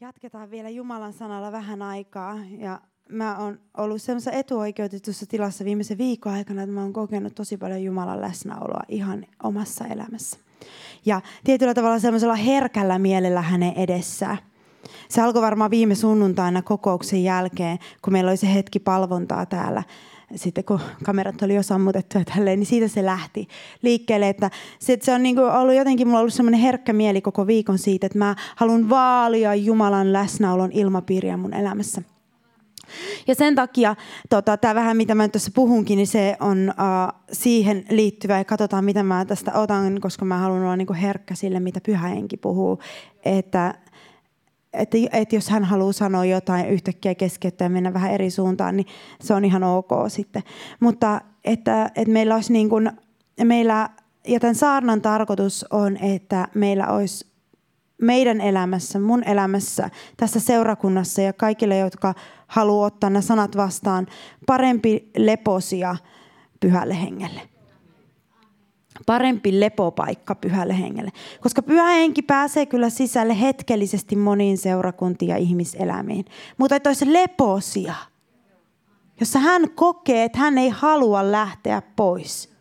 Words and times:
Jatketaan 0.00 0.50
vielä 0.50 0.68
Jumalan 0.68 1.12
sanalla 1.12 1.52
vähän 1.52 1.82
aikaa. 1.82 2.38
Ja 2.58 2.80
mä 3.08 3.38
oon 3.38 3.60
ollut 3.76 4.02
semmoisessa 4.02 4.38
etuoikeutetussa 4.38 5.26
tilassa 5.26 5.64
viimeisen 5.64 5.98
viikon 5.98 6.32
aikana, 6.32 6.62
että 6.62 6.74
mä 6.74 6.80
oon 6.80 6.92
kokenut 6.92 7.34
tosi 7.34 7.56
paljon 7.56 7.82
Jumalan 7.82 8.20
läsnäoloa 8.20 8.82
ihan 8.88 9.26
omassa 9.42 9.84
elämässä. 9.86 10.38
Ja 11.06 11.20
tietyllä 11.44 11.74
tavalla 11.74 11.98
semmoisella 11.98 12.34
herkällä 12.34 12.98
mielellä 12.98 13.42
hänen 13.42 13.72
edessään. 13.76 14.38
Se 15.08 15.22
alkoi 15.22 15.42
varmaan 15.42 15.70
viime 15.70 15.94
sunnuntaina 15.94 16.62
kokouksen 16.62 17.24
jälkeen, 17.24 17.78
kun 18.02 18.12
meillä 18.12 18.30
oli 18.30 18.36
se 18.36 18.54
hetki 18.54 18.78
palvontaa 18.78 19.46
täällä 19.46 19.82
sitten 20.34 20.64
kun 20.64 20.80
kamerat 21.04 21.42
oli 21.42 21.54
jo 21.54 21.62
sammutettu 21.62 22.18
ja 22.18 22.24
tälleen, 22.24 22.58
niin 22.58 22.66
siitä 22.66 22.88
se 22.88 23.04
lähti 23.04 23.48
liikkeelle. 23.82 24.28
Että 24.28 24.50
että 24.88 25.06
se 25.06 25.12
on 25.12 25.22
niin 25.22 25.36
kuin 25.36 25.50
ollut 25.50 25.74
jotenkin, 25.74 26.06
mulla 26.06 26.18
on 26.18 26.20
ollut 26.20 26.34
semmoinen 26.34 26.60
herkkä 26.60 26.92
mieli 26.92 27.20
koko 27.20 27.46
viikon 27.46 27.78
siitä, 27.78 28.06
että 28.06 28.18
mä 28.18 28.36
haluan 28.56 28.90
vaalia 28.90 29.54
Jumalan 29.54 30.12
läsnäolon 30.12 30.72
ilmapiiriä 30.72 31.36
mun 31.36 31.54
elämässä. 31.54 32.02
Ja 33.26 33.34
sen 33.34 33.54
takia 33.54 33.96
tota, 34.28 34.56
tämä 34.56 34.74
vähän, 34.74 34.96
mitä 34.96 35.14
mä 35.14 35.28
tässä 35.28 35.50
puhunkin, 35.54 35.96
niin 35.96 36.06
se 36.06 36.36
on 36.40 36.74
uh, 36.78 37.20
siihen 37.32 37.84
liittyvä 37.90 38.38
ja 38.38 38.44
katsotaan, 38.44 38.84
mitä 38.84 39.02
mä 39.02 39.24
tästä 39.24 39.52
otan, 39.52 40.00
koska 40.00 40.24
mä 40.24 40.38
haluan 40.38 40.62
olla 40.62 40.76
niin 40.76 40.94
herkkä 40.94 41.34
sille, 41.34 41.60
mitä 41.60 41.80
pyhä 41.86 42.08
henki 42.08 42.36
puhuu. 42.36 42.78
Että 43.24 43.74
että, 44.78 44.98
että 45.12 45.36
jos 45.36 45.48
hän 45.48 45.64
haluaa 45.64 45.92
sanoa 45.92 46.24
jotain 46.24 46.68
yhtäkkiä 46.68 47.14
keskeyttää 47.14 47.64
ja 47.66 47.70
mennä 47.70 47.94
vähän 47.94 48.10
eri 48.10 48.30
suuntaan, 48.30 48.76
niin 48.76 48.86
se 49.20 49.34
on 49.34 49.44
ihan 49.44 49.64
ok 49.64 49.90
sitten. 50.08 50.42
Mutta 50.80 51.20
että, 51.44 51.90
että 51.96 52.12
meillä 52.12 52.34
olisi 52.34 52.52
niin 52.52 52.68
kuin, 52.68 52.90
meillä, 53.44 53.88
ja 54.28 54.40
tämän 54.40 54.54
saarnan 54.54 55.02
tarkoitus 55.02 55.64
on, 55.70 55.96
että 55.96 56.48
meillä 56.54 56.86
olisi 56.86 57.26
meidän 58.02 58.40
elämässä, 58.40 58.98
mun 59.00 59.24
elämässä, 59.24 59.90
tässä 60.16 60.40
seurakunnassa 60.40 61.22
ja 61.22 61.32
kaikille, 61.32 61.78
jotka 61.78 62.14
haluaa 62.46 62.86
ottaa 62.86 63.10
nämä 63.10 63.20
sanat 63.20 63.56
vastaan, 63.56 64.06
parempi 64.46 65.10
leposia 65.16 65.96
pyhälle 66.60 67.02
hengelle 67.02 67.57
parempi 69.06 69.60
lepopaikka 69.60 70.34
pyhälle 70.34 70.78
hengelle. 70.78 71.10
Koska 71.40 71.62
pyhä 71.62 71.86
henki 71.86 72.22
pääsee 72.22 72.66
kyllä 72.66 72.90
sisälle 72.90 73.40
hetkellisesti 73.40 74.16
moniin 74.16 74.58
seurakuntiin 74.58 75.28
ja 75.28 75.36
ihmiselämiin. 75.36 76.24
Mutta 76.58 76.76
että 76.76 76.90
olisi 76.90 77.12
leposia, 77.12 77.94
jossa 79.20 79.38
hän 79.38 79.70
kokee, 79.70 80.24
että 80.24 80.38
hän 80.38 80.58
ei 80.58 80.68
halua 80.68 81.32
lähteä 81.32 81.82
pois. 81.96 82.57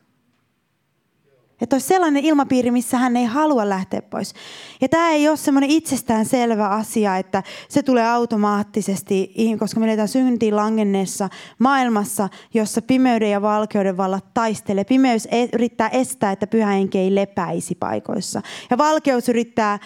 Että 1.62 1.76
olisi 1.76 1.88
sellainen 1.88 2.26
ilmapiiri, 2.26 2.72
missä 2.72 2.98
hän 2.98 3.18
ei 3.18 3.26
halua 3.26 3.70
lähteä 3.70 4.02
pois. 4.02 4.34
Ja 4.82 4.90
tämä 4.90 5.10
ei 5.10 5.30
ole 5.30 5.38
semmoinen 5.38 5.70
itsestään 5.70 6.26
selvä 6.26 6.70
asia, 6.70 7.18
että 7.18 7.44
se 7.70 7.84
tulee 7.84 8.10
automaattisesti, 8.10 9.34
koska 9.60 9.80
me 9.80 9.86
eletään 9.86 10.08
syntiin 10.08 10.56
langenneessa 10.56 11.30
maailmassa, 11.60 12.30
jossa 12.54 12.82
pimeyden 12.82 13.32
ja 13.32 13.42
valkeuden 13.42 13.98
vallat 13.98 14.34
taistelee. 14.34 14.84
Pimeys 14.84 15.28
e- 15.32 15.50
yrittää 15.54 15.90
estää, 15.90 16.32
että 16.32 16.48
pyhä 16.48 16.68
henki 16.68 16.98
ei 16.98 17.16
lepäisi 17.16 17.76
paikoissa. 17.76 18.42
Ja 18.70 18.78
valkeus 18.78 19.30
yrittää 19.30 19.74
äh, 19.74 19.80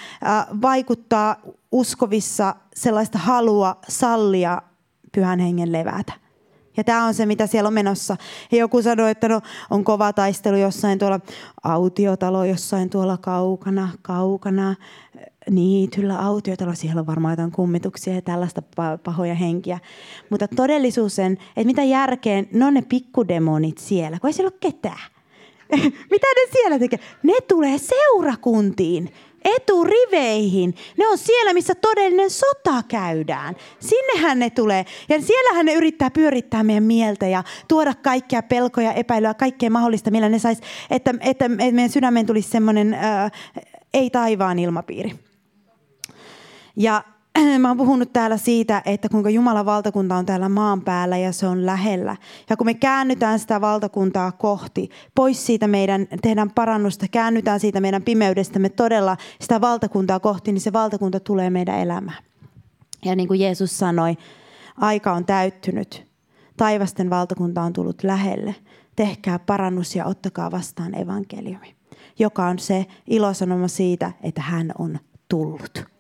vaikuttaa 0.62 1.36
uskovissa 1.72 2.56
sellaista 2.76 3.18
halua 3.18 3.76
sallia 3.88 4.62
pyhän 5.12 5.40
hengen 5.40 5.72
levätä. 5.72 6.22
Ja 6.78 6.84
tämä 6.84 7.06
on 7.06 7.14
se, 7.14 7.26
mitä 7.26 7.48
siellä 7.48 7.68
on 7.68 7.74
menossa. 7.74 8.18
Ja 8.52 8.58
joku 8.58 8.82
sanoi, 8.82 9.12
että 9.12 9.30
no, 9.30 9.42
on 9.70 9.84
kova 9.84 10.14
taistelu 10.14 10.58
jossain 10.58 11.00
tuolla 11.00 11.20
autiotalo, 11.64 12.46
jossain 12.46 12.90
tuolla 12.90 13.18
kaukana, 13.18 13.90
kaukana. 14.02 14.76
Niityllä 15.50 16.20
autiotalo, 16.20 16.76
siellä 16.76 17.00
on 17.00 17.08
varmaan 17.08 17.32
jotain 17.32 17.52
kummituksia 17.52 18.14
ja 18.16 18.22
tällaista 18.22 18.62
pahoja 19.04 19.36
henkiä. 19.36 19.80
Mutta 20.30 20.48
todellisuus 20.48 21.20
on, 21.20 21.32
että 21.32 21.66
mitä 21.66 21.84
järkeen, 21.84 22.48
ne 22.54 22.66
on 22.66 22.74
ne 22.74 22.82
pikkudemonit 22.82 23.78
siellä, 23.78 24.20
kun 24.20 24.28
ei 24.28 24.34
siellä 24.34 24.52
ole 24.54 24.58
ketään. 24.60 25.12
mitä 26.12 26.28
ne 26.28 26.52
siellä 26.52 26.80
tekee? 26.80 27.00
Ne 27.24 27.34
tulee 27.48 27.78
seurakuntiin 27.78 29.14
eturiveihin. 29.46 30.76
Ne 30.98 31.08
on 31.08 31.18
siellä, 31.18 31.54
missä 31.54 31.76
todellinen 31.76 32.30
sota 32.30 32.84
käydään. 32.88 33.56
Sinnehän 33.80 34.40
ne 34.40 34.50
tulee. 34.50 34.86
Ja 35.10 35.22
siellähän 35.22 35.66
ne 35.66 35.74
yrittää 35.74 36.12
pyörittää 36.12 36.64
meidän 36.64 36.84
mieltä 36.84 37.28
ja 37.28 37.44
tuoda 37.68 37.94
kaikkia 37.94 38.44
pelkoja, 38.44 38.94
epäilyä, 38.94 39.34
kaikkea 39.34 39.70
mahdollista, 39.70 40.12
millä 40.12 40.30
ne 40.30 40.40
sais, 40.40 40.62
että, 40.90 41.14
että, 41.20 41.50
meidän 41.50 41.90
sydämen 41.90 42.26
tulisi 42.26 42.50
semmoinen 42.50 42.98
ei 43.94 44.10
taivaan 44.10 44.60
ilmapiiri. 44.60 45.16
Ja 46.76 47.04
mä 47.60 47.68
oon 47.68 47.78
puhunut 47.78 48.14
täällä 48.14 48.38
siitä, 48.38 48.82
että 48.86 49.10
kuinka 49.10 49.30
Jumalan 49.30 49.66
valtakunta 49.66 50.16
on 50.16 50.26
täällä 50.26 50.50
maan 50.50 50.82
päällä 50.82 51.18
ja 51.18 51.32
se 51.32 51.48
on 51.48 51.66
lähellä. 51.66 52.16
Ja 52.50 52.58
kun 52.58 52.66
me 52.66 52.74
käännytään 52.74 53.40
sitä 53.40 53.62
valtakuntaa 53.62 54.32
kohti, 54.32 54.90
pois 55.16 55.46
siitä 55.46 55.68
meidän, 55.68 56.08
tehdään 56.22 56.52
parannusta, 56.52 57.06
käännytään 57.12 57.60
siitä 57.60 57.82
meidän 57.82 58.04
pimeydestä, 58.04 58.60
me 58.60 58.70
todella 58.70 59.18
sitä 59.40 59.62
valtakuntaa 59.62 60.20
kohti, 60.20 60.52
niin 60.52 60.62
se 60.62 60.74
valtakunta 60.74 61.20
tulee 61.20 61.50
meidän 61.50 61.80
elämään. 61.80 62.24
Ja 63.06 63.16
niin 63.16 63.28
kuin 63.28 63.40
Jeesus 63.40 63.78
sanoi, 63.78 64.18
aika 64.78 65.14
on 65.14 65.26
täyttynyt. 65.26 66.08
Taivasten 66.58 67.10
valtakunta 67.10 67.62
on 67.62 67.74
tullut 67.74 68.04
lähelle. 68.04 68.56
Tehkää 68.96 69.40
parannus 69.40 69.96
ja 69.96 70.06
ottakaa 70.06 70.52
vastaan 70.52 71.02
evankeliumi, 71.02 71.76
joka 72.20 72.46
on 72.46 72.60
se 72.60 72.86
ilosanoma 73.08 73.68
siitä, 73.68 74.12
että 74.24 74.42
hän 74.42 74.72
on 74.78 75.00
tullut 75.30 75.91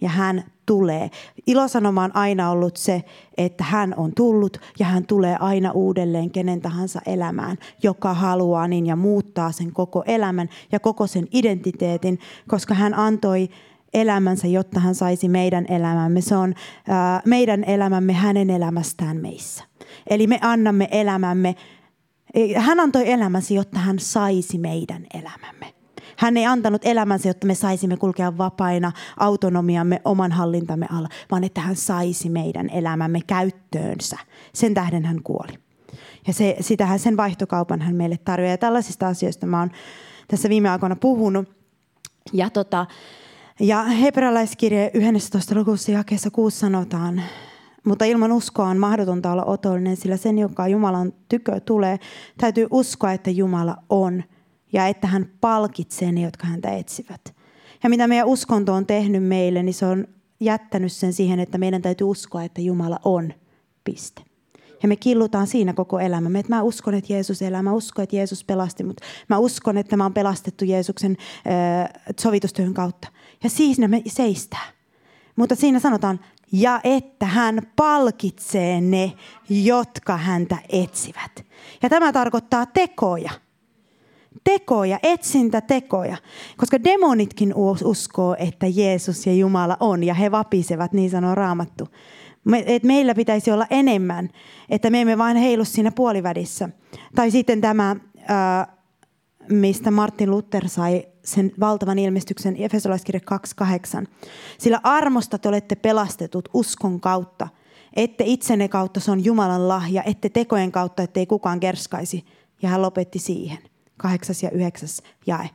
ja 0.00 0.08
hän 0.08 0.44
tulee. 0.66 1.10
Ilosanoma 1.46 2.04
on 2.04 2.16
aina 2.16 2.50
ollut 2.50 2.76
se, 2.76 3.02
että 3.36 3.64
hän 3.64 3.94
on 3.96 4.12
tullut 4.16 4.56
ja 4.78 4.86
hän 4.86 5.06
tulee 5.06 5.36
aina 5.40 5.70
uudelleen 5.70 6.30
kenen 6.30 6.60
tahansa 6.60 7.00
elämään, 7.06 7.56
joka 7.82 8.14
haluaa 8.14 8.68
niin 8.68 8.86
ja 8.86 8.96
muuttaa 8.96 9.52
sen 9.52 9.72
koko 9.72 10.02
elämän 10.06 10.48
ja 10.72 10.80
koko 10.80 11.06
sen 11.06 11.26
identiteetin, 11.32 12.18
koska 12.48 12.74
hän 12.74 12.94
antoi 12.94 13.48
elämänsä, 13.94 14.46
jotta 14.46 14.80
hän 14.80 14.94
saisi 14.94 15.28
meidän 15.28 15.66
elämämme. 15.68 16.20
Se 16.20 16.36
on 16.36 16.54
äh, 16.90 17.22
meidän 17.24 17.64
elämämme 17.64 18.12
hänen 18.12 18.50
elämästään 18.50 19.16
meissä. 19.16 19.64
Eli 20.10 20.26
me 20.26 20.38
annamme 20.42 20.88
elämämme, 20.90 21.54
hän 22.56 22.80
antoi 22.80 23.10
elämänsä, 23.10 23.54
jotta 23.54 23.78
hän 23.78 23.98
saisi 23.98 24.58
meidän 24.58 25.06
elämämme. 25.14 25.79
Hän 26.20 26.36
ei 26.36 26.46
antanut 26.46 26.82
elämänsä, 26.84 27.28
jotta 27.28 27.46
me 27.46 27.54
saisimme 27.54 27.96
kulkea 27.96 28.38
vapaina 28.38 28.92
autonomiamme 29.16 30.00
oman 30.04 30.32
hallintamme 30.32 30.86
alla, 30.92 31.08
vaan 31.30 31.44
että 31.44 31.60
hän 31.60 31.76
saisi 31.76 32.28
meidän 32.30 32.70
elämämme 32.70 33.20
käyttöönsä. 33.26 34.16
Sen 34.52 34.74
tähden 34.74 35.04
hän 35.04 35.22
kuoli. 35.22 35.52
Ja 36.26 36.32
se, 36.32 36.56
sitähän 36.60 36.98
sen 36.98 37.16
vaihtokaupan 37.16 37.80
hän 37.80 37.94
meille 37.94 38.16
tarjoaa. 38.24 38.50
Ja 38.50 38.58
tällaisista 38.58 39.08
asioista 39.08 39.46
mä 39.46 39.60
oon 39.60 39.70
tässä 40.28 40.48
viime 40.48 40.70
aikoina 40.70 40.96
puhunut. 40.96 41.48
Ja, 42.32 42.50
tota, 42.50 42.86
ja 43.60 43.82
hebrealaiskirje 43.82 44.90
11. 44.94 45.54
lukussa 45.54 45.92
jakeessa 45.92 46.30
6 46.30 46.58
sanotaan, 46.58 47.22
mutta 47.84 48.04
ilman 48.04 48.32
uskoa 48.32 48.66
on 48.66 48.78
mahdotonta 48.78 49.32
olla 49.32 49.44
otollinen, 49.44 49.96
sillä 49.96 50.16
sen, 50.16 50.38
joka 50.38 50.68
Jumalan 50.68 51.12
tykö 51.28 51.60
tulee, 51.60 51.98
täytyy 52.38 52.66
uskoa, 52.70 53.12
että 53.12 53.30
Jumala 53.30 53.76
on– 53.88 54.22
ja 54.72 54.86
että 54.86 55.06
hän 55.06 55.30
palkitsee 55.40 56.12
ne, 56.12 56.20
jotka 56.20 56.46
häntä 56.46 56.70
etsivät. 56.70 57.34
Ja 57.82 57.90
mitä 57.90 58.06
meidän 58.06 58.26
uskonto 58.26 58.74
on 58.74 58.86
tehnyt 58.86 59.24
meille, 59.24 59.62
niin 59.62 59.74
se 59.74 59.86
on 59.86 60.06
jättänyt 60.40 60.92
sen 60.92 61.12
siihen, 61.12 61.40
että 61.40 61.58
meidän 61.58 61.82
täytyy 61.82 62.06
uskoa, 62.06 62.44
että 62.44 62.60
Jumala 62.60 63.00
on. 63.04 63.32
Piste. 63.84 64.22
Ja 64.82 64.88
me 64.88 64.96
killutaan 64.96 65.46
siinä 65.46 65.72
koko 65.72 65.98
elämämme. 65.98 66.38
Että 66.38 66.54
mä 66.54 66.62
uskon, 66.62 66.94
että 66.94 67.12
Jeesus 67.12 67.42
elää. 67.42 67.62
Mä 67.62 67.72
uskon, 67.72 68.02
että 68.02 68.16
Jeesus 68.16 68.44
pelasti 68.44 68.84
mut. 68.84 69.00
Mä 69.28 69.38
uskon, 69.38 69.76
että 69.76 69.96
mä 69.96 70.04
oon 70.04 70.14
pelastettu 70.14 70.64
Jeesuksen 70.64 71.16
äh, 71.46 72.12
sovitustyön 72.20 72.74
kautta. 72.74 73.08
Ja 73.42 73.50
siinä 73.50 73.88
me 73.88 74.02
seistää. 74.06 74.72
Mutta 75.36 75.54
siinä 75.54 75.80
sanotaan, 75.80 76.20
ja 76.52 76.80
että 76.84 77.26
hän 77.26 77.62
palkitsee 77.76 78.80
ne, 78.80 79.12
jotka 79.48 80.16
häntä 80.16 80.58
etsivät. 80.68 81.46
Ja 81.82 81.88
tämä 81.88 82.12
tarkoittaa 82.12 82.66
tekoja 82.66 83.30
tekoja, 84.44 84.98
etsintätekoja. 85.02 86.16
Koska 86.56 86.84
demonitkin 86.84 87.54
uskoo, 87.84 88.36
että 88.38 88.66
Jeesus 88.66 89.26
ja 89.26 89.32
Jumala 89.32 89.76
on 89.80 90.04
ja 90.04 90.14
he 90.14 90.30
vapisevat, 90.30 90.92
niin 90.92 91.10
sanoo 91.10 91.34
raamattu. 91.34 91.88
Me, 92.44 92.64
et 92.66 92.82
meillä 92.82 93.14
pitäisi 93.14 93.52
olla 93.52 93.66
enemmän, 93.70 94.28
että 94.68 94.90
me 94.90 95.00
emme 95.00 95.18
vain 95.18 95.36
heilu 95.36 95.64
siinä 95.64 95.92
puolivädissä. 95.92 96.68
Tai 97.14 97.30
sitten 97.30 97.60
tämä, 97.60 97.96
ää, 98.28 98.76
mistä 99.48 99.90
Martin 99.90 100.30
Luther 100.30 100.68
sai 100.68 101.06
sen 101.24 101.52
valtavan 101.60 101.98
ilmestyksen 101.98 102.56
Efesolaiskirja 102.58 103.20
2.8. 104.02 104.06
Sillä 104.58 104.80
armosta 104.82 105.38
te 105.38 105.48
olette 105.48 105.74
pelastetut 105.74 106.48
uskon 106.54 107.00
kautta. 107.00 107.48
Ette 107.96 108.24
itsenne 108.26 108.68
kautta, 108.68 109.00
se 109.00 109.10
on 109.10 109.24
Jumalan 109.24 109.68
lahja, 109.68 110.02
ette 110.02 110.28
tekojen 110.28 110.72
kautta, 110.72 111.02
ettei 111.02 111.26
kukaan 111.26 111.60
kerskaisi. 111.60 112.24
Ja 112.62 112.68
hän 112.68 112.82
lopetti 112.82 113.18
siihen 113.18 113.69
kahdeksas 114.00 114.42
ja 114.42 114.50
yhdeksäs 114.50 115.02
jae. 115.26 115.50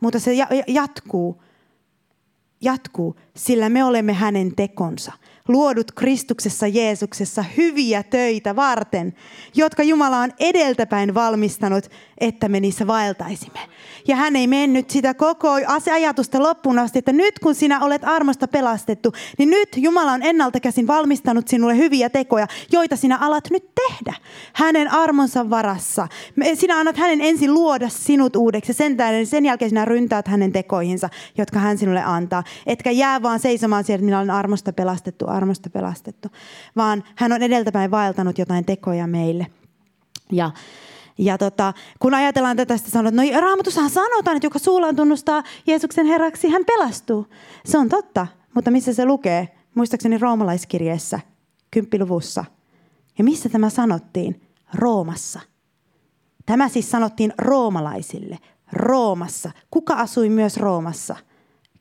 Mutta 0.00 0.18
se 0.18 0.32
jatkuu. 0.68 1.41
Jatkuu, 2.62 3.16
sillä 3.36 3.68
me 3.68 3.84
olemme 3.84 4.12
hänen 4.12 4.56
tekonsa 4.56 5.12
luodut 5.48 5.92
Kristuksessa 5.92 6.66
Jeesuksessa 6.66 7.44
hyviä 7.56 8.02
töitä 8.02 8.56
varten, 8.56 9.14
jotka 9.54 9.82
Jumala 9.82 10.18
on 10.18 10.30
edeltäpäin 10.40 11.14
valmistanut, 11.14 11.90
että 12.18 12.48
me 12.48 12.60
niissä 12.60 12.86
vaeltaisimme. 12.86 13.60
Ja 14.08 14.16
hän 14.16 14.36
ei 14.36 14.46
mennyt 14.46 14.90
sitä 14.90 15.14
koko 15.14 15.48
ajatusta 15.92 16.42
loppuun 16.42 16.78
asti, 16.78 16.98
että 16.98 17.12
nyt 17.12 17.38
kun 17.38 17.54
sinä 17.54 17.84
olet 17.84 18.04
armosta 18.04 18.48
pelastettu, 18.48 19.12
niin 19.38 19.50
nyt 19.50 19.68
Jumala 19.76 20.12
on 20.12 20.22
ennalta 20.22 20.60
käsin 20.60 20.86
valmistanut 20.86 21.48
sinulle 21.48 21.76
hyviä 21.76 22.10
tekoja, 22.10 22.46
joita 22.72 22.96
sinä 22.96 23.18
alat 23.18 23.50
nyt 23.50 23.64
tehdä 23.74 24.14
hänen 24.52 24.92
armonsa 24.92 25.50
varassa. 25.50 26.08
Sinä 26.54 26.78
annat 26.78 26.96
hänen 26.96 27.20
ensin 27.20 27.54
luoda 27.54 27.88
sinut 27.88 28.36
uudeksi 28.36 28.70
ja 28.70 28.74
sen, 28.74 28.96
sen 29.24 29.44
jälkeen 29.44 29.68
sinä 29.68 29.84
ryntäät 29.84 30.28
hänen 30.28 30.52
tekoihinsa, 30.52 31.08
jotka 31.38 31.58
hän 31.58 31.78
sinulle 31.78 32.02
antaa. 32.02 32.44
Etkä 32.66 32.90
jää 32.90 33.22
vaan 33.22 33.40
seisomaan 33.40 33.84
siellä, 33.84 33.96
että 33.98 34.04
minä 34.04 34.18
olen 34.18 34.30
armosta 34.30 34.72
pelastettu, 34.72 35.24
armosta 35.28 35.70
pelastettu, 35.70 36.28
vaan 36.76 37.04
hän 37.16 37.32
on 37.32 37.42
edeltäpäin 37.42 37.90
vaeltanut 37.90 38.38
jotain 38.38 38.64
tekoja 38.64 39.06
meille. 39.06 39.46
Ja 40.32 40.50
ja 41.18 41.38
tota, 41.38 41.74
kun 41.98 42.14
ajatellaan 42.14 42.56
tätä, 42.56 42.76
sitten 42.76 42.92
sanoo, 42.92 43.08
että 43.08 43.22
no 43.22 43.40
raamatussahan 43.40 43.90
sanotaan, 43.90 44.36
että 44.36 44.46
joka 44.46 44.58
suullaan 44.58 44.96
tunnustaa 44.96 45.42
Jeesuksen 45.66 46.06
herraksi, 46.06 46.48
hän 46.48 46.64
pelastuu. 46.64 47.26
Se 47.64 47.78
on 47.78 47.88
totta, 47.88 48.26
mutta 48.54 48.70
missä 48.70 48.92
se 48.92 49.06
lukee? 49.06 49.48
Muistaakseni 49.74 50.18
roomalaiskirjeessä, 50.18 51.20
kymppiluvussa. 51.70 52.44
Ja 53.18 53.24
missä 53.24 53.48
tämä 53.48 53.70
sanottiin? 53.70 54.42
Roomassa. 54.74 55.40
Tämä 56.46 56.68
siis 56.68 56.90
sanottiin 56.90 57.32
roomalaisille. 57.38 58.38
Roomassa. 58.72 59.50
Kuka 59.70 59.94
asui 59.94 60.28
myös 60.28 60.56
Roomassa? 60.56 61.16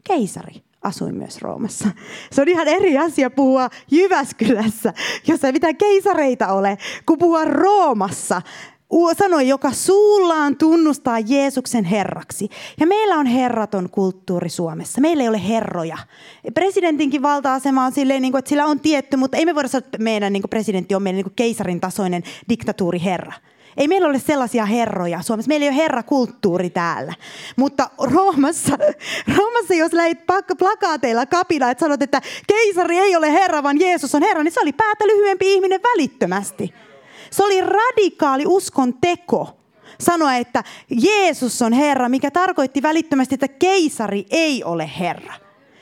Keisari 0.04 0.64
asui 0.82 1.12
myös 1.12 1.42
Roomassa. 1.42 1.90
Se 2.32 2.42
on 2.42 2.50
ihan 2.50 2.68
eri 2.68 2.98
asia 2.98 3.30
puhua 3.30 3.70
Jyväskylässä, 3.92 4.94
jossa 5.28 5.48
ei 5.48 5.54
mitään 5.54 5.78
keisareita 5.78 6.48
ole, 6.48 6.78
kuin 7.06 7.20
puhua 7.20 7.46
Roomassa, 7.46 8.42
sanoi, 9.18 9.48
joka 9.48 9.72
suullaan 9.72 10.58
tunnustaa 10.58 11.20
Jeesuksen 11.20 11.84
herraksi. 11.84 12.50
Ja 12.80 12.88
meillä 12.88 13.16
on 13.16 13.26
herraton 13.26 13.90
kulttuuri 13.90 14.50
Suomessa. 14.50 15.02
Meillä 15.02 15.24
ei 15.24 15.30
ole 15.30 15.48
herroja. 15.48 15.98
Presidentinkin 16.54 17.22
valta-asema 17.22 17.86
on 17.86 17.92
silleen, 17.92 18.22
niin 18.22 18.38
että 18.38 18.50
sillä 18.50 18.66
on 18.66 18.80
tietty, 18.80 19.18
mutta 19.18 19.38
ei 19.38 19.46
me 19.46 19.56
voida 19.56 19.68
sanoa, 19.68 19.86
että 19.86 19.98
meidän 19.98 20.34
niin 20.34 20.44
presidentti 20.50 20.96
on 20.96 21.04
meidän 21.04 21.24
niin 21.24 21.36
keisarin 21.36 21.82
tasoinen 21.82 22.24
diktatuuriherra. 22.50 23.34
Ei 23.78 23.88
meillä 23.88 24.08
ole 24.08 24.20
sellaisia 24.20 24.66
herroja 24.66 25.22
Suomessa. 25.22 25.50
Meillä 25.50 25.64
ei 25.64 25.70
ole 25.70 25.78
herrakulttuuri 25.78 26.70
täällä. 26.70 27.14
Mutta 27.56 27.90
Roomassa, 28.00 28.78
Roomassa 29.38 29.74
jos 29.74 29.94
lähit 29.94 30.20
plakaateilla 30.58 31.26
kapina, 31.26 31.72
että 31.72 31.86
sanot, 31.86 32.02
että 32.02 32.22
keisari 32.48 32.98
ei 32.98 33.16
ole 33.16 33.34
herra, 33.34 33.64
vaan 33.64 33.80
Jeesus 33.80 34.16
on 34.16 34.22
herra, 34.22 34.44
niin 34.44 34.52
se 34.52 34.62
oli 34.62 34.74
päätä 34.74 35.08
lyhyempi 35.08 35.54
ihminen 35.54 35.82
välittömästi. 35.84 36.74
Se 37.32 37.44
oli 37.44 37.62
radikaali 37.62 38.44
uskon 38.48 38.94
teko 38.94 39.58
sanoa, 40.00 40.36
että 40.36 40.64
Jeesus 40.90 41.62
on 41.62 41.74
Herra, 41.74 42.10
mikä 42.10 42.32
tarkoitti 42.32 42.82
välittömästi, 42.82 43.36
että 43.36 43.48
keisari 43.48 44.26
ei 44.30 44.64
ole 44.64 44.90
Herra 45.00 45.34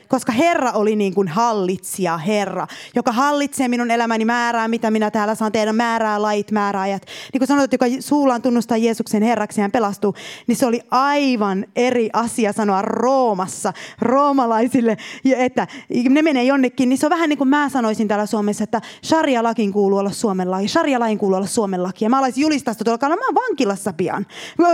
koska 0.10 0.32
Herra 0.32 0.72
oli 0.72 0.96
niin 0.96 1.14
kuin 1.14 1.28
hallitsija, 1.28 2.18
Herra, 2.18 2.68
joka 2.96 3.12
hallitsee 3.12 3.68
minun 3.68 3.92
elämäni 3.92 4.26
määrää, 4.26 4.68
mitä 4.68 4.92
minä 4.92 5.12
täällä 5.12 5.36
saan 5.36 5.52
tehdä, 5.52 5.74
määrää 5.74 6.22
lait, 6.22 6.48
ajat. 6.80 7.06
Niin 7.34 7.40
kuin 7.40 7.48
sanoit, 7.48 7.72
joka 7.72 7.86
suullaan 8.00 8.42
tunnustaa 8.42 8.78
Jeesuksen 8.78 9.24
Herraksi 9.24 9.62
hän 9.62 9.72
pelastuu, 9.72 10.16
niin 10.48 10.56
se 10.56 10.66
oli 10.66 10.82
aivan 10.92 11.66
eri 11.76 12.10
asia 12.14 12.54
sanoa 12.54 12.82
Roomassa, 12.82 13.74
roomalaisille, 14.02 14.98
että 15.38 15.68
ne 16.10 16.22
menee 16.22 16.44
jonnekin, 16.44 16.90
niin 16.90 16.98
se 16.98 17.06
on 17.06 17.10
vähän 17.10 17.30
niin 17.30 17.38
kuin 17.38 17.48
mä 17.48 17.70
sanoisin 17.70 18.08
täällä 18.08 18.26
Suomessa, 18.26 18.64
että 18.64 18.82
sharia-lakin 19.06 19.74
kuuluu 19.74 20.00
olla 20.00 20.12
Suomen 20.12 20.52
laki, 20.52 20.68
sharia-lain 20.68 21.18
kuuluu 21.18 21.38
olla 21.38 21.48
Suomen 21.48 21.84
laki. 21.84 22.06
Ja 22.06 22.10
mä 22.10 22.18
alaisin 22.18 22.42
julistaa 22.42 22.74
sitä 22.74 22.84
tuolla, 22.84 23.16
mä 23.16 23.26
oon 23.26 23.36
vankilassa 23.36 23.94
pian, 23.94 24.26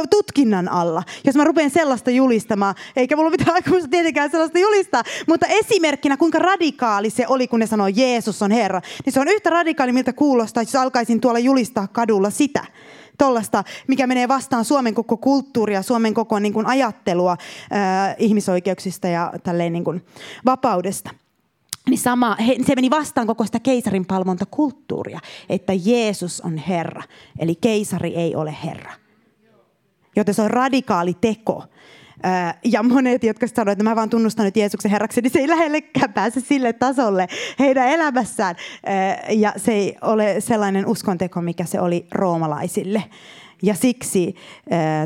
tutkinnan 0.10 0.70
alla. 0.70 1.04
Jos 1.24 1.36
mä 1.36 1.44
rupean 1.44 1.70
sellaista 1.70 2.12
julistamaan, 2.12 2.76
eikä 2.96 3.16
mulla 3.16 3.30
mitään 3.30 3.54
aikomusta 3.54 3.90
tietenkään 3.90 4.32
sellaista 4.32 4.60
julistaa, 4.60 5.04
mutta 5.28 5.46
esimerkkinä, 5.50 6.18
kuinka 6.18 6.40
radikaali 6.40 7.10
se 7.10 7.28
oli, 7.28 7.48
kun 7.48 7.60
ne 7.60 7.68
sanoi, 7.68 7.94
Jeesus 7.96 8.42
on 8.42 8.52
Herra, 8.52 8.82
niin 9.06 9.14
se 9.14 9.20
on 9.20 9.28
yhtä 9.28 9.50
radikaali, 9.50 9.92
miltä 9.92 10.14
kuulostaa, 10.14 10.64
jos 10.64 10.76
alkaisin 10.76 11.22
tuolla 11.22 11.40
julistaa 11.40 11.88
kadulla 11.88 12.30
sitä 12.30 12.66
tollasta, 13.18 13.64
mikä 13.88 14.08
menee 14.08 14.28
vastaan 14.28 14.66
Suomen 14.66 14.94
koko 14.94 15.18
kulttuuria, 15.18 15.82
Suomen 15.82 16.14
koko 16.14 16.40
niin 16.40 16.54
kuin, 16.54 16.66
ajattelua 16.66 17.38
ää, 17.72 18.16
ihmisoikeuksista 18.18 19.08
ja 19.08 19.34
tälleen, 19.44 19.74
niin 19.74 19.84
kuin, 19.84 20.06
vapaudesta. 20.46 21.10
Niin 21.90 22.00
sama, 22.00 22.36
he, 22.48 22.56
se 22.68 22.76
meni 22.76 22.90
vastaan 22.90 23.28
koko 23.28 23.46
sitä 23.46 23.60
keisarin 23.60 24.06
palvontakulttuuria, 24.06 25.20
että 25.50 25.74
Jeesus 25.86 26.42
on 26.42 26.58
Herra, 26.58 27.04
eli 27.40 27.56
keisari 27.56 28.16
ei 28.16 28.36
ole 28.36 28.56
Herra. 28.66 28.94
Joten 30.16 30.34
se 30.34 30.42
on 30.42 30.52
radikaali 30.52 31.14
teko 31.22 31.64
ja 32.64 32.84
monet, 32.84 33.24
jotka 33.24 33.48
sanoivat, 33.48 33.72
että 33.72 33.84
mä 33.84 33.96
vaan 33.96 34.10
tunnustan 34.10 34.46
nyt 34.46 34.58
Jeesuksen 34.58 34.92
herraksi, 34.92 35.22
niin 35.22 35.32
se 35.32 35.40
ei 35.40 35.50
lähellekään 35.50 36.14
pääse 36.14 36.40
sille 36.40 36.74
tasolle 36.74 37.28
heidän 37.60 37.88
elämässään. 37.88 38.56
Ja 39.30 39.54
se 39.58 39.72
ei 39.72 39.96
ole 40.02 40.36
sellainen 40.40 40.88
uskonteko, 40.88 41.42
mikä 41.42 41.66
se 41.66 41.80
oli 41.80 42.08
roomalaisille. 42.12 43.04
Ja 43.64 43.76
siksi, 43.76 44.36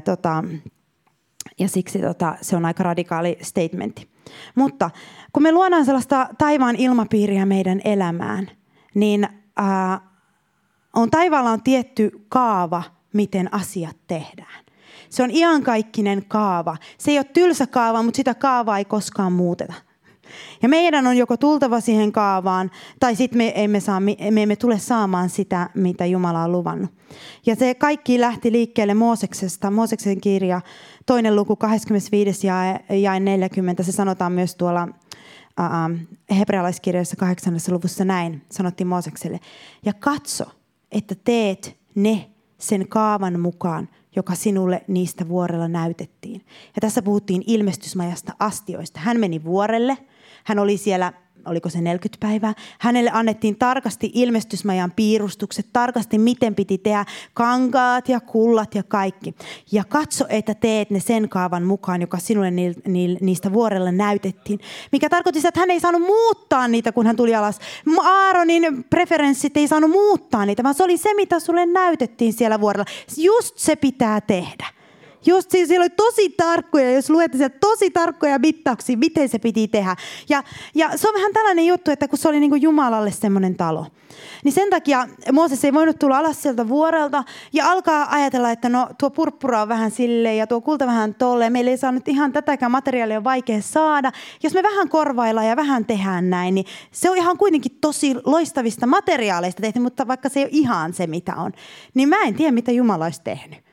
tota, 0.05 0.43
ja 1.59 1.67
siksi 1.67 1.99
tota, 1.99 2.35
se 2.41 2.55
on 2.55 2.65
aika 2.65 2.83
radikaali 2.83 3.37
statementti. 3.41 4.09
Mutta 4.55 4.89
kun 5.33 5.43
me 5.43 5.51
luodaan 5.51 5.85
sellaista 5.85 6.29
taivaan 6.37 6.75
ilmapiiriä 6.75 7.45
meidän 7.45 7.81
elämään, 7.85 8.51
niin 8.95 9.27
ää, 9.57 10.01
on 10.95 11.09
taivaalla 11.09 11.51
on 11.51 11.63
tietty 11.63 12.11
kaava, 12.29 12.83
miten 13.13 13.53
asiat 13.53 13.97
tehdään. 14.07 14.68
Se 15.09 15.23
on 15.23 15.31
iankaikkinen 15.31 16.25
kaava. 16.27 16.77
Se 16.97 17.11
ei 17.11 17.17
ole 17.17 17.25
tylsä 17.33 17.67
kaava, 17.67 18.03
mutta 18.03 18.17
sitä 18.17 18.33
kaavaa 18.33 18.77
ei 18.77 18.85
koskaan 18.85 19.33
muuteta. 19.33 19.73
Ja 20.61 20.69
meidän 20.69 21.07
on 21.07 21.17
joko 21.17 21.37
tultava 21.37 21.79
siihen 21.79 22.11
kaavaan, 22.11 22.71
tai 22.99 23.15
sitten 23.15 23.37
me 23.37 23.51
emme, 23.55 23.79
saa, 23.79 23.99
me 23.99 24.15
emme 24.19 24.55
tule 24.55 24.79
saamaan 24.79 25.29
sitä, 25.29 25.69
mitä 25.73 26.05
Jumala 26.05 26.43
on 26.43 26.51
luvannut. 26.51 26.91
Ja 27.45 27.55
se 27.55 27.73
kaikki 27.73 28.21
lähti 28.21 28.51
liikkeelle 28.51 28.93
Mooseksesta. 28.93 29.71
Mooseksen 29.71 30.21
kirja, 30.21 30.61
toinen 31.05 31.35
luku, 31.35 31.55
25. 31.55 32.47
ja 33.01 33.19
40. 33.19 33.83
Se 33.83 33.91
sanotaan 33.91 34.31
myös 34.31 34.55
tuolla 34.55 34.83
uh, 34.83 35.99
hebrealaiskirjassa 36.37 37.15
8. 37.15 37.57
luvussa 37.69 38.05
näin, 38.05 38.41
sanottiin 38.51 38.87
Moosekselle. 38.87 39.39
Ja 39.85 39.93
katso, 39.93 40.45
että 40.91 41.15
teet 41.23 41.77
ne 41.95 42.29
sen 42.57 42.87
kaavan 42.87 43.39
mukaan, 43.39 43.89
joka 44.15 44.35
sinulle 44.35 44.83
niistä 44.87 45.27
vuorella 45.27 45.67
näytettiin. 45.67 46.41
Ja 46.75 46.81
tässä 46.81 47.01
puhuttiin 47.01 47.43
ilmestysmajasta 47.47 48.33
astioista. 48.39 48.99
Hän 48.99 49.19
meni 49.19 49.43
vuorelle, 49.43 49.97
hän 50.43 50.59
oli 50.59 50.77
siellä 50.77 51.13
oliko 51.45 51.69
se 51.69 51.81
40 51.81 52.27
päivää. 52.27 52.53
Hänelle 52.79 53.09
annettiin 53.13 53.55
tarkasti 53.55 54.11
ilmestysmajan 54.13 54.91
piirustukset, 54.95 55.67
tarkasti 55.73 56.17
miten 56.17 56.55
piti 56.55 56.77
tehdä 56.77 57.05
kankaat 57.33 58.09
ja 58.09 58.19
kullat 58.19 58.75
ja 58.75 58.83
kaikki. 58.83 59.35
Ja 59.71 59.83
katso, 59.83 60.25
että 60.29 60.53
teet 60.53 60.89
ne 60.89 60.99
sen 60.99 61.29
kaavan 61.29 61.63
mukaan, 61.63 62.01
joka 62.01 62.17
sinulle 62.17 62.51
ni, 62.51 62.73
ni, 62.87 63.17
niistä 63.21 63.53
vuorella 63.53 63.91
näytettiin. 63.91 64.59
Mikä 64.91 65.09
tarkoitti 65.09 65.47
että 65.47 65.59
hän 65.59 65.71
ei 65.71 65.79
saanut 65.79 66.01
muuttaa 66.01 66.67
niitä, 66.67 66.91
kun 66.91 67.05
hän 67.05 67.15
tuli 67.15 67.35
alas. 67.35 67.59
Aaronin 68.03 68.83
preferenssit 68.89 69.57
ei 69.57 69.67
saanut 69.67 69.91
muuttaa 69.91 70.45
niitä, 70.45 70.63
vaan 70.63 70.75
se 70.75 70.83
oli 70.83 70.97
se, 70.97 71.13
mitä 71.13 71.39
sulle 71.39 71.65
näytettiin 71.65 72.33
siellä 72.33 72.61
vuorella. 72.61 72.85
Just 73.17 73.57
se 73.57 73.75
pitää 73.75 74.21
tehdä. 74.21 74.78
Just 75.25 75.51
siis 75.51 75.67
siellä 75.67 75.83
oli 75.83 75.89
tosi 75.89 76.29
tarkkoja, 76.29 76.91
jos 76.91 77.09
luette 77.09 77.37
sieltä 77.37 77.57
tosi 77.59 77.89
tarkkoja 77.89 78.39
mittauksia, 78.39 78.97
miten 78.97 79.29
se 79.29 79.39
piti 79.39 79.67
tehdä. 79.67 79.95
Ja, 80.29 80.43
ja 80.75 80.97
se 80.97 81.07
on 81.07 81.13
vähän 81.13 81.33
tällainen 81.33 81.65
juttu, 81.65 81.91
että 81.91 82.07
kun 82.07 82.19
se 82.19 82.29
oli 82.29 82.39
niin 82.39 82.49
kuin 82.49 82.61
Jumalalle 82.61 83.11
semmoinen 83.11 83.55
talo. 83.55 83.85
Niin 84.43 84.51
sen 84.51 84.69
takia 84.69 85.07
Mooses 85.31 85.65
ei 85.65 85.73
voinut 85.73 85.99
tulla 85.99 86.17
alas 86.17 86.41
sieltä 86.41 86.67
vuorelta 86.67 87.23
ja 87.53 87.71
alkaa 87.71 88.07
ajatella, 88.09 88.51
että 88.51 88.69
no 88.69 88.89
tuo 88.99 89.09
purppura 89.09 89.61
on 89.61 89.69
vähän 89.69 89.91
silleen 89.91 90.37
ja 90.37 90.47
tuo 90.47 90.61
kulta 90.61 90.87
vähän 90.87 91.15
tolleen. 91.15 91.53
Meillä 91.53 91.71
ei 91.71 91.77
saa 91.77 91.91
nyt 91.91 92.07
ihan 92.07 92.33
tätäkään 92.33 92.71
materiaalia 92.71 93.23
vaikea 93.23 93.61
saada. 93.61 94.11
Jos 94.43 94.53
me 94.53 94.63
vähän 94.63 94.89
korvaillaan 94.89 95.47
ja 95.47 95.55
vähän 95.55 95.85
tehdään 95.85 96.29
näin, 96.29 96.55
niin 96.55 96.65
se 96.91 97.09
on 97.09 97.17
ihan 97.17 97.37
kuitenkin 97.37 97.77
tosi 97.81 98.15
loistavista 98.25 98.87
materiaaleista 98.87 99.61
tehty, 99.61 99.79
mutta 99.79 100.07
vaikka 100.07 100.29
se 100.29 100.39
ei 100.39 100.43
ole 100.43 100.49
ihan 100.53 100.93
se 100.93 101.07
mitä 101.07 101.35
on. 101.35 101.51
Niin 101.93 102.09
mä 102.09 102.23
en 102.23 102.35
tiedä, 102.35 102.51
mitä 102.51 102.71
Jumala 102.71 103.05
olisi 103.05 103.21
tehnyt 103.23 103.68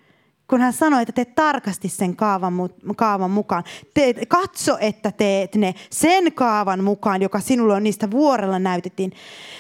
kun 0.51 0.61
hän 0.61 0.73
sanoi, 0.73 1.03
että 1.03 1.13
teet 1.13 1.35
tarkasti 1.35 1.89
sen 1.89 2.17
kaavan, 2.17 2.55
kaavan 2.97 3.31
mukaan. 3.31 3.65
Te, 3.95 4.15
katso, 4.29 4.77
että 4.81 5.13
teet 5.13 5.55
ne 5.55 5.75
sen 5.91 6.33
kaavan 6.33 6.85
mukaan, 6.85 7.23
joka 7.23 7.41
sinulle 7.41 7.75
on 7.75 7.83
niistä 7.83 8.11
vuorella 8.11 8.59
näytettiin. 8.59 9.13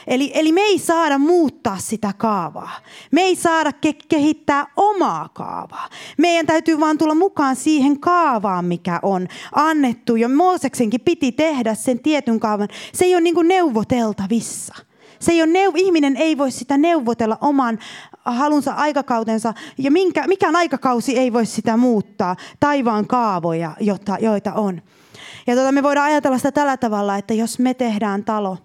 Eli, 0.06 0.30
eli 0.34 0.52
me 0.52 0.60
ei 0.60 0.78
saada 0.78 1.18
muuttaa 1.18 1.78
sitä 1.78 2.12
kaavaa. 2.16 2.78
Me 3.10 3.20
ei 3.20 3.36
saada 3.36 3.70
ke- 3.86 4.06
kehittää 4.08 4.66
omaa 4.76 5.28
kaavaa. 5.28 5.88
Meidän 6.18 6.46
täytyy 6.46 6.80
vaan 6.80 6.98
tulla 6.98 7.14
mukaan 7.14 7.56
siihen 7.56 8.00
kaavaan, 8.00 8.64
mikä 8.64 9.00
on 9.02 9.28
annettu. 9.52 10.16
Ja 10.16 10.28
Mooseksenkin 10.28 11.00
piti 11.00 11.32
tehdä 11.32 11.74
sen 11.74 11.98
tietyn 11.98 12.40
kaavan. 12.40 12.68
Se 12.92 13.04
ei 13.04 13.14
ole 13.14 13.20
niin 13.20 13.48
neuvoteltavissa. 13.48 14.85
Se 15.20 15.32
ei 15.32 15.42
ole 15.42 15.52
neu- 15.52 15.72
ihminen 15.74 16.16
ei 16.16 16.38
voi 16.38 16.50
sitä 16.50 16.78
neuvotella 16.78 17.38
oman 17.40 17.78
halunsa 18.24 18.72
aikakautensa 18.72 19.54
ja 19.78 19.90
minkä, 19.90 20.26
mikään 20.26 20.56
aikakausi 20.56 21.18
ei 21.18 21.32
voi 21.32 21.46
sitä 21.46 21.76
muuttaa. 21.76 22.36
Taivaan 22.60 23.06
kaavoja, 23.06 23.72
jota, 23.80 24.16
joita 24.20 24.52
on. 24.52 24.82
Ja 25.46 25.54
tuota, 25.54 25.72
me 25.72 25.82
voidaan 25.82 26.06
ajatella 26.06 26.36
sitä 26.36 26.52
tällä 26.52 26.76
tavalla, 26.76 27.16
että 27.16 27.34
jos 27.34 27.58
me 27.58 27.74
tehdään 27.74 28.24
talo, 28.24 28.58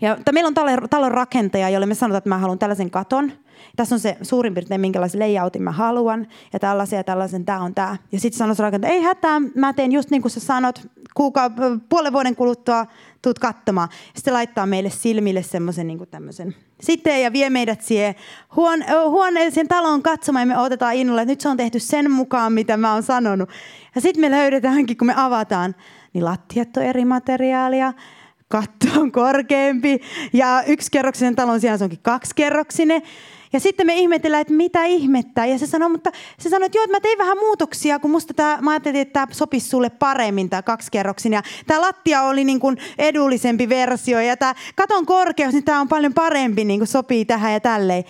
ja, 0.00 0.18
meillä 0.32 0.48
on 0.48 0.54
talon, 0.54 0.88
talon 0.90 1.10
rakentaja, 1.10 1.68
jolle 1.68 1.86
me 1.86 1.94
sanotaan, 1.94 2.18
että 2.18 2.28
mä 2.28 2.38
haluan 2.38 2.58
tällaisen 2.58 2.90
katon. 2.90 3.32
Tässä 3.76 3.94
on 3.94 4.00
se 4.00 4.16
suurin 4.22 4.54
piirtein, 4.54 4.80
minkälaisen 4.80 5.20
layoutin 5.20 5.62
mä 5.62 5.72
haluan. 5.72 6.26
Ja 6.52 6.58
tällaisen 6.58 6.96
ja 6.96 7.04
tällaisen, 7.04 7.44
tämä 7.44 7.60
on 7.60 7.74
tämä. 7.74 7.96
Ja 8.12 8.20
sitten 8.20 8.38
sanoo 8.38 8.56
rakentaja, 8.58 8.92
ei 8.92 9.02
hätää, 9.02 9.40
mä 9.54 9.72
teen 9.72 9.92
just 9.92 10.10
niin 10.10 10.22
kuin 10.22 10.32
sä 10.32 10.40
sanot. 10.40 10.80
Kuuka, 11.14 11.50
puolen 11.88 12.12
vuoden 12.12 12.36
kuluttua 12.36 12.86
tuut 13.22 13.38
katsomaan. 13.38 13.88
Sitten 14.14 14.34
laittaa 14.34 14.66
meille 14.66 14.90
silmille 14.90 15.42
semmoisen 15.42 15.86
niin 15.86 16.08
tämmöisen 16.10 16.54
sitten 16.80 17.22
ja 17.22 17.32
vie 17.32 17.50
meidät 17.50 17.82
siihen 17.82 18.14
huone- 18.56 18.86
huoneeseen 19.08 19.68
taloon 19.68 20.02
katsomaan 20.02 20.48
ja 20.48 20.54
me 20.54 20.60
otetaan 20.60 20.94
innolla, 20.94 21.22
että 21.22 21.32
nyt 21.32 21.40
se 21.40 21.48
on 21.48 21.56
tehty 21.56 21.80
sen 21.80 22.10
mukaan, 22.10 22.52
mitä 22.52 22.76
mä 22.76 22.92
oon 22.92 23.02
sanonut. 23.02 23.50
Ja 23.94 24.00
sitten 24.00 24.20
me 24.20 24.30
löydetäänkin, 24.30 24.96
kun 24.96 25.06
me 25.06 25.14
avataan, 25.16 25.74
niin 26.12 26.24
lattiat 26.24 26.76
on 26.76 26.82
eri 26.82 27.04
materiaalia, 27.04 27.92
katto 28.48 28.86
on 29.00 29.12
korkeampi 29.12 30.00
ja 30.32 30.62
yksikerroksinen 30.66 31.36
talon 31.36 31.60
sijaan 31.60 31.78
se 31.78 31.84
onkin 31.84 31.98
kaksikerroksinen. 32.02 33.02
Ja 33.56 33.60
sitten 33.60 33.86
me 33.86 33.94
ihmetellään, 33.94 34.40
että 34.40 34.54
mitä 34.54 34.84
ihmettä. 34.84 35.46
Ja 35.46 35.58
se 35.58 35.66
sanoi, 35.66 35.88
mutta 35.88 36.10
se 36.38 36.48
sanoi, 36.48 36.66
että 36.66 36.78
joo, 36.78 36.84
että 36.84 36.96
mä 36.96 37.00
tein 37.00 37.18
vähän 37.18 37.38
muutoksia, 37.38 37.98
kun 37.98 38.10
musta 38.10 38.34
tämä, 38.34 38.58
mä 38.60 38.70
ajattelin, 38.70 39.00
että 39.00 39.12
tämä 39.12 39.26
sopisi 39.30 39.68
sulle 39.68 39.90
paremmin, 39.90 40.50
tämä 40.50 40.62
kaksikerroksin. 40.62 41.32
Ja 41.32 41.42
tämä 41.66 41.80
lattia 41.80 42.22
oli 42.22 42.44
niin 42.44 42.60
kuin 42.60 42.78
edullisempi 42.98 43.68
versio 43.68 44.20
ja 44.20 44.36
tämä 44.36 44.54
katon 44.74 45.06
korkeus, 45.06 45.52
niin 45.52 45.64
tämä 45.64 45.80
on 45.80 45.88
paljon 45.88 46.14
parempi, 46.14 46.64
niin 46.64 46.80
kuin 46.80 46.88
sopii 46.88 47.24
tähän 47.24 47.52
ja 47.52 47.60
tälleen. 47.60 48.04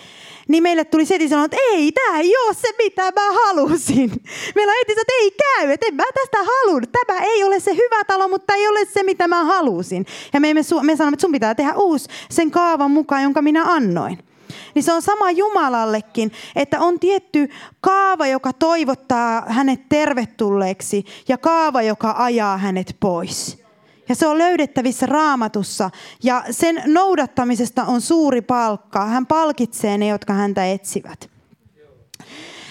Niin 0.47 0.63
meille 0.63 0.85
tuli 0.85 1.05
se 1.05 1.15
että 1.15 1.57
ei, 1.71 1.91
tämä 1.91 2.19
ei 2.19 2.37
ole 2.37 2.53
se, 2.53 2.67
mitä 2.77 3.01
mä 3.01 3.31
halusin. 3.45 4.11
Meillä 4.55 4.71
on 4.71 4.77
että 4.87 5.13
ei 5.21 5.31
käy, 5.31 5.71
että 5.71 5.85
en 5.85 5.95
mä 5.95 6.03
tästä 6.13 6.37
halunnut. 6.37 6.91
Tämä 6.91 7.19
ei 7.19 7.43
ole 7.43 7.59
se 7.59 7.71
hyvä 7.73 8.03
talo, 8.07 8.27
mutta 8.27 8.55
ei 8.55 8.67
ole 8.67 8.85
se, 8.85 9.03
mitä 9.03 9.27
mä 9.27 9.43
halusin. 9.43 10.05
Ja 10.33 10.39
me, 10.39 10.53
me, 10.53 10.61
me 10.81 10.95
sanomme, 10.95 11.13
että 11.13 11.21
sun 11.21 11.31
pitää 11.31 11.55
tehdä 11.55 11.73
uusi 11.75 12.09
sen 12.29 12.51
kaavan 12.51 12.91
mukaan, 12.91 13.23
jonka 13.23 13.41
minä 13.41 13.63
annoin 13.63 14.27
niin 14.75 14.83
se 14.83 14.93
on 14.93 15.01
sama 15.01 15.31
Jumalallekin, 15.31 16.31
että 16.55 16.79
on 16.79 16.99
tietty 16.99 17.49
kaava, 17.81 18.27
joka 18.27 18.53
toivottaa 18.53 19.43
hänet 19.47 19.89
tervetulleeksi 19.89 21.05
ja 21.27 21.37
kaava, 21.37 21.81
joka 21.81 22.15
ajaa 22.17 22.57
hänet 22.57 22.97
pois. 22.99 23.67
Ja 24.09 24.15
se 24.15 24.27
on 24.27 24.37
löydettävissä 24.37 25.05
raamatussa. 25.05 25.89
Ja 26.23 26.43
sen 26.51 26.83
noudattamisesta 26.85 27.85
on 27.85 28.01
suuri 28.01 28.41
palkka. 28.41 29.05
Hän 29.05 29.25
palkitsee 29.25 29.97
ne, 29.97 30.07
jotka 30.07 30.33
häntä 30.33 30.65
etsivät. 30.65 31.29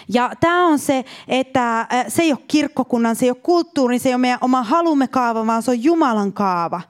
Ja 0.09 0.30
tämä 0.40 0.66
on 0.66 0.78
se, 0.78 1.04
että 1.28 1.87
se 2.09 2.23
ei 2.23 2.33
ole 2.33 2.38
kirkkokunnan, 2.49 3.16
se 3.16 3.26
ei 3.26 3.30
ole 3.30 3.38
kulttuuri, 3.42 3.99
se 3.99 4.09
ei 4.09 4.14
ole 4.14 4.21
meidän 4.21 4.38
oma 4.40 4.62
halumme 4.62 5.09
kaava, 5.09 5.47
vaan 5.47 5.62
se 5.62 5.71
on 5.71 5.83
Jumalan 5.83 6.33
kaava. 6.33 6.80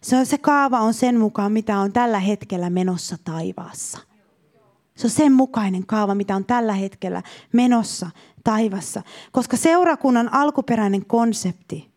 Se, 0.00 0.16
on, 0.16 0.26
se 0.26 0.38
kaava 0.38 0.80
on 0.80 0.94
sen 0.94 1.20
mukaan, 1.20 1.52
mitä 1.52 1.78
on 1.78 1.92
tällä 1.92 2.18
hetkellä 2.18 2.70
menossa 2.70 3.16
taivaassa. 3.24 3.98
Se 4.96 5.06
on 5.06 5.10
sen 5.10 5.32
mukainen 5.32 5.86
kaava, 5.86 6.14
mitä 6.14 6.36
on 6.36 6.44
tällä 6.44 6.72
hetkellä 6.72 7.22
menossa 7.52 8.10
taivassa. 8.44 9.02
Koska 9.32 9.56
seurakunnan 9.56 10.34
alkuperäinen 10.34 11.06
konsepti 11.06 11.90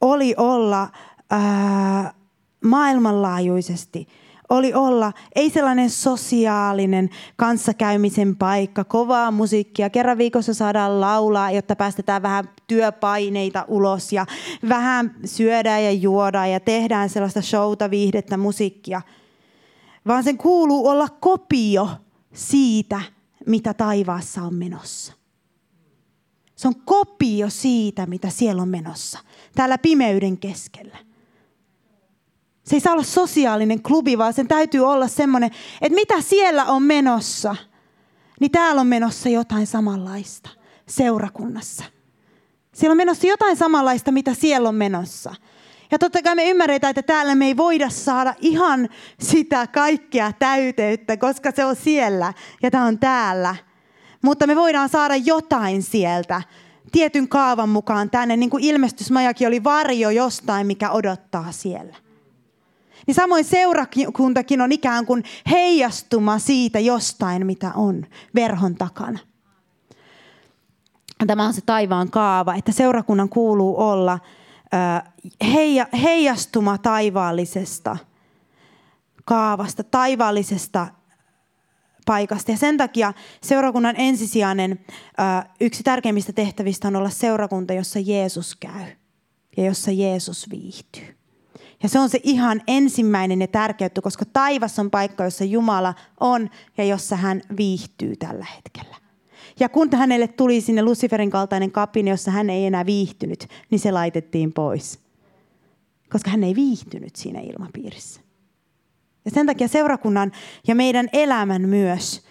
oli 0.00 0.34
olla 0.36 0.88
ää, 1.30 2.14
maailmanlaajuisesti, 2.64 4.08
oli 4.48 4.74
olla 4.74 5.12
ei 5.34 5.50
sellainen 5.50 5.90
sosiaalinen 5.90 7.10
kanssakäymisen 7.36 8.36
paikka, 8.36 8.84
kovaa 8.84 9.30
musiikkia, 9.30 9.90
kerran 9.90 10.18
viikossa 10.18 10.54
saadaan 10.54 11.00
laulaa, 11.00 11.50
jotta 11.50 11.76
päästetään 11.76 12.22
vähän 12.22 12.44
työpaineita 12.66 13.64
ulos 13.68 14.12
ja 14.12 14.26
vähän 14.68 15.14
syödään 15.24 15.84
ja 15.84 15.92
juodaan 15.92 16.50
ja 16.50 16.60
tehdään 16.60 17.08
sellaista 17.08 17.42
showta, 17.42 17.90
viihdettä, 17.90 18.36
musiikkia– 18.36 19.02
vaan 20.08 20.24
sen 20.24 20.38
kuuluu 20.38 20.88
olla 20.88 21.08
kopio 21.08 21.88
siitä, 22.32 23.00
mitä 23.46 23.74
taivaassa 23.74 24.42
on 24.42 24.54
menossa. 24.54 25.12
Se 26.56 26.68
on 26.68 26.74
kopio 26.84 27.50
siitä, 27.50 28.06
mitä 28.06 28.30
siellä 28.30 28.62
on 28.62 28.68
menossa, 28.68 29.18
täällä 29.54 29.78
pimeyden 29.78 30.38
keskellä. 30.38 30.98
Se 32.64 32.76
ei 32.76 32.80
saa 32.80 32.92
olla 32.92 33.02
sosiaalinen 33.02 33.82
klubi, 33.82 34.18
vaan 34.18 34.32
sen 34.34 34.48
täytyy 34.48 34.80
olla 34.80 35.08
semmoinen, 35.08 35.50
että 35.80 35.94
mitä 35.94 36.20
siellä 36.20 36.64
on 36.64 36.82
menossa, 36.82 37.56
niin 38.40 38.50
täällä 38.50 38.80
on 38.80 38.86
menossa 38.86 39.28
jotain 39.28 39.66
samanlaista 39.66 40.50
seurakunnassa. 40.88 41.84
Siellä 42.74 42.92
on 42.92 42.96
menossa 42.96 43.26
jotain 43.26 43.56
samanlaista, 43.56 44.12
mitä 44.12 44.34
siellä 44.34 44.68
on 44.68 44.74
menossa. 44.74 45.34
Ja 45.90 45.98
totta 45.98 46.22
kai 46.22 46.34
me 46.34 46.50
ymmärretään, 46.50 46.90
että 46.90 47.02
täällä 47.02 47.34
me 47.34 47.46
ei 47.46 47.56
voida 47.56 47.90
saada 47.90 48.34
ihan 48.40 48.88
sitä 49.20 49.66
kaikkea 49.66 50.32
täyteyttä, 50.32 51.16
koska 51.16 51.50
se 51.50 51.64
on 51.64 51.76
siellä 51.76 52.32
ja 52.62 52.70
tämä 52.70 52.84
on 52.84 52.98
täällä. 52.98 53.56
Mutta 54.22 54.46
me 54.46 54.56
voidaan 54.56 54.88
saada 54.88 55.16
jotain 55.16 55.82
sieltä 55.82 56.42
tietyn 56.92 57.28
kaavan 57.28 57.68
mukaan 57.68 58.10
tänne, 58.10 58.36
niin 58.36 58.50
kuin 58.50 58.64
ilmestysmajakin 58.64 59.48
oli 59.48 59.64
varjo 59.64 60.10
jostain, 60.10 60.66
mikä 60.66 60.90
odottaa 60.90 61.52
siellä. 61.52 61.96
Niin 63.06 63.14
samoin 63.14 63.44
seurakuntakin 63.44 64.60
on 64.60 64.72
ikään 64.72 65.06
kuin 65.06 65.24
heijastuma 65.50 66.38
siitä 66.38 66.78
jostain, 66.78 67.46
mitä 67.46 67.72
on 67.74 68.06
verhon 68.34 68.74
takana. 68.74 69.18
Tämä 71.26 71.46
on 71.46 71.54
se 71.54 71.60
taivaan 71.66 72.10
kaava, 72.10 72.54
että 72.54 72.72
seurakunnan 72.72 73.28
kuuluu 73.28 73.80
olla 73.80 74.18
heija, 75.52 75.86
heijastuma 76.02 76.78
taivaallisesta 76.78 77.96
kaavasta, 79.24 79.84
taivaallisesta 79.84 80.88
paikasta. 82.06 82.50
Ja 82.50 82.56
sen 82.56 82.76
takia 82.76 83.12
seurakunnan 83.42 83.94
ensisijainen 83.98 84.84
yksi 85.60 85.82
tärkeimmistä 85.82 86.32
tehtävistä 86.32 86.88
on 86.88 86.96
olla 86.96 87.10
seurakunta, 87.10 87.74
jossa 87.74 87.98
Jeesus 87.98 88.56
käy 88.56 88.86
ja 89.56 89.64
jossa 89.64 89.90
Jeesus 89.90 90.50
viihtyy. 90.50 91.18
Ja 91.82 91.88
se 91.88 91.98
on 91.98 92.08
se 92.08 92.20
ihan 92.22 92.62
ensimmäinen 92.66 93.40
ja 93.40 93.46
tärkeä 93.46 93.90
koska 94.02 94.24
taivas 94.24 94.78
on 94.78 94.90
paikka, 94.90 95.24
jossa 95.24 95.44
Jumala 95.44 95.94
on 96.20 96.50
ja 96.78 96.84
jossa 96.84 97.16
hän 97.16 97.42
viihtyy 97.56 98.16
tällä 98.16 98.46
hetkellä. 98.56 99.07
Ja 99.60 99.68
kun 99.68 99.88
hänelle 99.92 100.28
tuli 100.28 100.60
sinne 100.60 100.82
Luciferin 100.82 101.30
kaltainen 101.30 101.72
kapine, 101.72 102.10
jossa 102.10 102.30
hän 102.30 102.50
ei 102.50 102.66
enää 102.66 102.86
viihtynyt, 102.86 103.48
niin 103.70 103.78
se 103.78 103.92
laitettiin 103.92 104.52
pois. 104.52 104.98
Koska 106.12 106.30
hän 106.30 106.44
ei 106.44 106.54
viihtynyt 106.54 107.16
siinä 107.16 107.40
ilmapiirissä. 107.40 108.20
Ja 109.24 109.30
sen 109.30 109.46
takia 109.46 109.68
seurakunnan 109.68 110.32
ja 110.68 110.74
meidän 110.74 111.08
elämän 111.12 111.62
myös, 111.62 112.22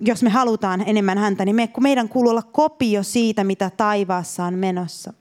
jos 0.00 0.22
me 0.22 0.30
halutaan 0.30 0.84
enemmän 0.86 1.18
häntä, 1.18 1.44
niin 1.44 1.56
me, 1.56 1.68
meidän 1.80 2.08
kuuluu 2.08 2.30
olla 2.30 2.42
kopio 2.42 3.02
siitä, 3.02 3.44
mitä 3.44 3.70
taivaassa 3.76 4.44
on 4.44 4.54
menossa. 4.54 5.12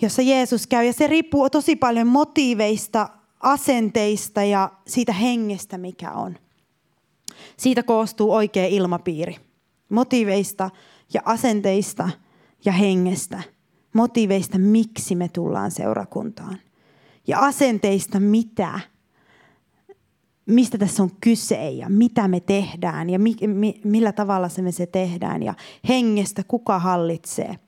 Jossa 0.00 0.22
Jeesus 0.22 0.66
käy. 0.66 0.84
Ja 0.84 0.92
se 0.92 1.06
riippuu 1.06 1.50
tosi 1.50 1.76
paljon 1.76 2.06
motiiveista, 2.06 3.08
asenteista 3.40 4.42
ja 4.42 4.72
siitä 4.86 5.12
hengestä, 5.12 5.78
mikä 5.78 6.12
on. 6.12 6.38
Siitä 7.56 7.82
koostuu 7.82 8.32
oikea 8.32 8.66
ilmapiiri. 8.66 9.36
Motiveista 9.88 10.70
ja 11.14 11.22
asenteista 11.24 12.08
ja 12.64 12.72
hengestä. 12.72 13.42
Motiveista, 13.92 14.58
miksi 14.58 15.14
me 15.14 15.28
tullaan 15.28 15.70
seurakuntaan. 15.70 16.58
Ja 17.26 17.38
asenteista, 17.38 18.20
mitä, 18.20 18.80
mistä 20.46 20.78
tässä 20.78 21.02
on 21.02 21.10
kyse 21.20 21.70
ja 21.70 21.88
mitä 21.88 22.28
me 22.28 22.40
tehdään 22.40 23.10
ja 23.10 23.18
mi, 23.18 23.36
mi, 23.46 23.80
millä 23.84 24.12
tavalla 24.12 24.48
se 24.48 24.62
me 24.62 24.72
se 24.72 24.86
tehdään. 24.86 25.42
Ja 25.42 25.54
hengestä, 25.88 26.42
kuka 26.48 26.78
hallitsee. 26.78 27.58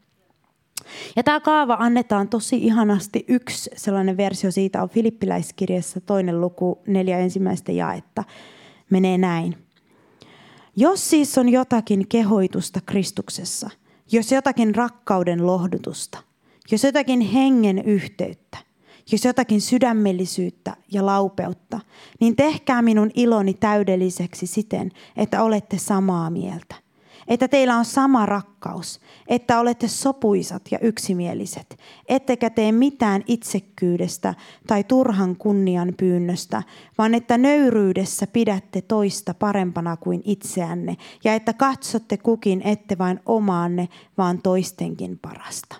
Ja 1.17 1.23
tämä 1.23 1.41
kaava 1.41 1.77
annetaan 1.79 2.29
tosi 2.29 2.57
ihanasti. 2.57 3.25
Yksi 3.29 3.71
sellainen 3.77 4.17
versio 4.17 4.51
siitä 4.51 4.83
on 4.83 4.89
Filippiläiskirjassa 4.89 6.01
toinen 6.01 6.41
luku 6.41 6.83
neljä 6.87 7.19
ensimmäistä 7.19 7.73
jaetta. 7.73 8.25
Menee 8.91 9.19
näin. 9.19 9.57
Jos 10.77 11.11
siis 11.11 11.39
on 11.39 11.49
jotakin 11.49 12.09
kehoitusta 12.09 12.81
Kristuksessa, 12.87 13.71
jos 14.13 14.33
jotakin 14.33 14.75
rakkauden 14.75 15.47
lohdutusta, 15.47 16.19
jos 16.71 16.85
jotakin 16.85 17.21
hengen 17.21 17.79
yhteyttä, 17.79 18.59
jos 19.13 19.25
jotakin 19.25 19.61
sydämellisyyttä 19.61 20.77
ja 20.93 21.07
laupeutta, 21.07 21.81
niin 22.21 22.37
tehkää 22.37 22.83
minun 22.83 23.11
iloni 23.15 23.55
täydelliseksi 23.55 24.47
siten, 24.47 24.91
että 25.17 25.43
olette 25.43 25.79
samaa 25.79 26.31
mieltä. 26.31 26.88
Että 27.29 27.49
teillä 27.49 27.77
on 27.77 27.85
sama 27.85 28.27
rakkaus, 28.27 29.01
että 29.27 29.61
olette 29.61 29.89
sopuisat 29.89 30.63
ja 30.71 30.79
yksimieliset, 30.79 31.79
ettekä 32.09 32.51
tee 32.51 32.73
mitään 32.73 33.23
itsekkyydestä 33.27 34.35
tai 34.67 34.85
turhan 34.85 35.37
kunnian 35.37 35.95
pyynnöstä, 35.97 36.63
vaan 36.99 37.15
että 37.15 37.39
nöyryydessä 37.39 38.27
pidätte 38.27 38.81
toista 38.81 39.35
parempana 39.35 39.97
kuin 39.97 40.23
itseänne 40.25 40.97
ja 41.25 41.35
että 41.35 41.53
katsotte 41.53 42.17
kukin 42.17 42.63
ette 42.65 42.99
vain 42.99 43.21
omaanne, 43.27 43.89
vaan 44.19 44.43
toistenkin 44.43 45.19
parasta. 45.19 45.77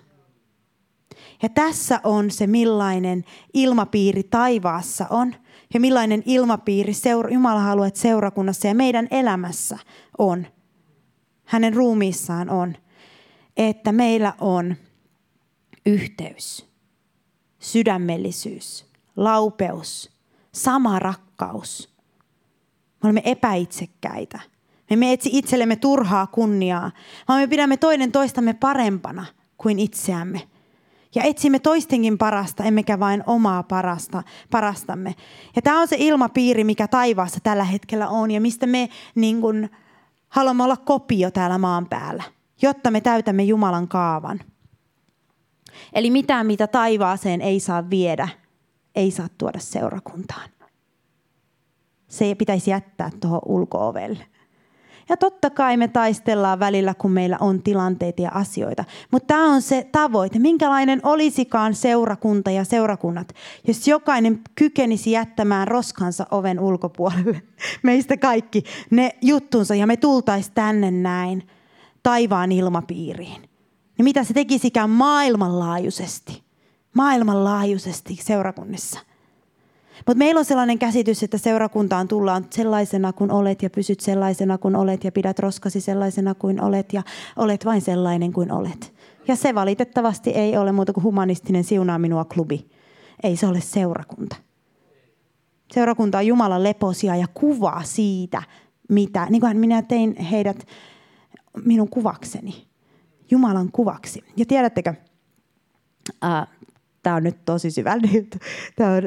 Ja 1.43 1.49
tässä 1.49 1.99
on 2.03 2.31
se, 2.31 2.47
millainen 2.47 3.23
ilmapiiri 3.53 4.23
taivaassa 4.23 5.05
on 5.09 5.35
ja 5.73 5.79
millainen 5.79 6.23
ilmapiiri 6.25 6.93
seura- 6.93 7.29
Jumala 7.29 7.59
haluaa, 7.59 7.87
että 7.87 7.99
seurakunnassa 7.99 8.67
ja 8.67 8.75
meidän 8.75 9.07
elämässä 9.11 9.77
on. 10.17 10.47
Hänen 11.49 11.73
ruumiissaan 11.73 12.49
on, 12.49 12.75
että 13.57 13.91
meillä 13.91 14.33
on 14.41 14.75
yhteys, 15.85 16.67
sydämellisyys, 17.59 18.85
laupeus, 19.15 20.11
sama 20.51 20.99
rakkaus. 20.99 21.95
Me 23.03 23.07
olemme 23.07 23.21
epäitsekkäitä. 23.25 24.39
Me 24.89 24.93
emme 24.93 25.13
etsi 25.13 25.29
itsellemme 25.33 25.75
turhaa 25.75 26.27
kunniaa, 26.27 26.91
vaan 27.27 27.41
me 27.41 27.47
pidämme 27.47 27.77
toinen 27.77 28.11
toistamme 28.11 28.53
parempana 28.53 29.25
kuin 29.57 29.79
itseämme 29.79 30.41
ja 31.15 31.23
etsimme 31.23 31.59
toistenkin 31.59 32.17
parasta, 32.17 32.63
emmekä 32.63 32.99
vain 32.99 33.23
omaa 33.25 33.63
parasta, 33.63 34.23
parastamme. 34.51 35.15
Ja 35.55 35.61
tämä 35.61 35.81
on 35.81 35.87
se 35.87 35.95
ilmapiiri, 35.99 36.63
mikä 36.63 36.87
taivaassa 36.87 37.39
tällä 37.43 37.63
hetkellä 37.63 38.07
on 38.07 38.31
ja 38.31 38.41
mistä 38.41 38.67
me 38.67 38.89
niin 39.15 39.41
kun, 39.41 39.69
haluamme 40.29 40.63
olla 40.63 40.77
kopio 40.77 41.31
täällä 41.31 41.57
maan 41.57 41.85
päällä, 41.85 42.23
jotta 42.61 42.91
me 42.91 43.01
täytämme 43.01 43.43
Jumalan 43.43 43.87
kaavan. 43.87 44.39
Eli 45.93 46.11
mitään, 46.11 46.45
mitä 46.45 46.67
taivaaseen 46.67 47.41
ei 47.41 47.59
saa 47.59 47.89
viedä, 47.89 48.27
ei 48.95 49.11
saa 49.11 49.27
tuoda 49.37 49.59
seurakuntaan. 49.59 50.49
Se 52.07 52.35
pitäisi 52.35 52.71
jättää 52.71 53.09
tuohon 53.21 53.41
ulkoovelle. 53.45 54.28
Ja 55.09 55.17
totta 55.17 55.49
kai 55.49 55.77
me 55.77 55.87
taistellaan 55.87 56.59
välillä, 56.59 56.93
kun 56.93 57.11
meillä 57.11 57.37
on 57.41 57.63
tilanteita 57.63 58.21
ja 58.21 58.31
asioita. 58.33 58.85
Mutta 59.11 59.27
tämä 59.27 59.53
on 59.53 59.61
se 59.61 59.89
tavoite. 59.91 60.39
Minkälainen 60.39 60.99
olisikaan 61.03 61.75
seurakunta 61.75 62.51
ja 62.51 62.63
seurakunnat, 62.63 63.33
jos 63.67 63.87
jokainen 63.87 64.41
kykenisi 64.55 65.11
jättämään 65.11 65.67
roskansa 65.67 66.27
oven 66.31 66.59
ulkopuolelle. 66.59 67.41
Meistä 67.83 68.17
kaikki 68.17 68.63
ne 68.89 69.15
juttunsa 69.21 69.75
ja 69.75 69.87
me 69.87 69.97
tultaisiin 69.97 70.53
tänne 70.55 70.91
näin 70.91 71.47
taivaan 72.03 72.51
ilmapiiriin. 72.51 73.41
Niin 73.97 74.03
mitä 74.03 74.23
se 74.23 74.33
tekisikään 74.33 74.89
maailmanlaajuisesti? 74.89 76.43
Maailmanlaajuisesti 76.95 78.15
seurakunnissa. 78.21 79.08
Mutta 80.07 80.17
meillä 80.17 80.39
on 80.39 80.45
sellainen 80.45 80.79
käsitys, 80.79 81.23
että 81.23 81.37
seurakuntaan 81.37 82.07
tullaan 82.07 82.45
sellaisena 82.49 83.13
kuin 83.13 83.31
olet 83.31 83.63
ja 83.63 83.69
pysyt 83.69 83.99
sellaisena 83.99 84.57
kuin 84.57 84.75
olet 84.75 85.03
ja 85.03 85.11
pidät 85.11 85.39
roskasi 85.39 85.81
sellaisena 85.81 86.35
kuin 86.35 86.61
olet 86.61 86.93
ja 86.93 87.03
olet 87.35 87.65
vain 87.65 87.81
sellainen 87.81 88.33
kuin 88.33 88.51
olet. 88.51 88.93
Ja 89.27 89.35
se 89.35 89.55
valitettavasti 89.55 90.29
ei 90.29 90.57
ole 90.57 90.71
muuta 90.71 90.93
kuin 90.93 91.03
humanistinen 91.03 91.63
siunaa 91.63 91.99
minua 91.99 92.25
klubi. 92.25 92.69
Ei 93.23 93.35
se 93.35 93.47
ole 93.47 93.61
seurakunta. 93.61 94.35
Seurakunta 95.73 96.17
on 96.17 96.27
Jumalan 96.27 96.63
leposia 96.63 97.15
ja 97.15 97.27
kuva 97.33 97.81
siitä, 97.83 98.43
mitä, 98.89 99.27
niin 99.29 99.41
kuin 99.41 99.57
minä 99.57 99.81
tein 99.81 100.17
heidät 100.17 100.67
minun 101.65 101.89
kuvakseni, 101.89 102.67
Jumalan 103.31 103.71
kuvaksi. 103.71 104.23
Ja 104.37 104.45
tiedättekö, 104.45 104.93
äh, 106.23 106.47
tämä 107.03 107.15
on 107.15 107.23
nyt 107.23 107.45
tosi 107.45 107.71
syvällinen 107.71 108.15
juttu, 108.21 108.37
tämä 108.75 108.91
on 108.91 109.01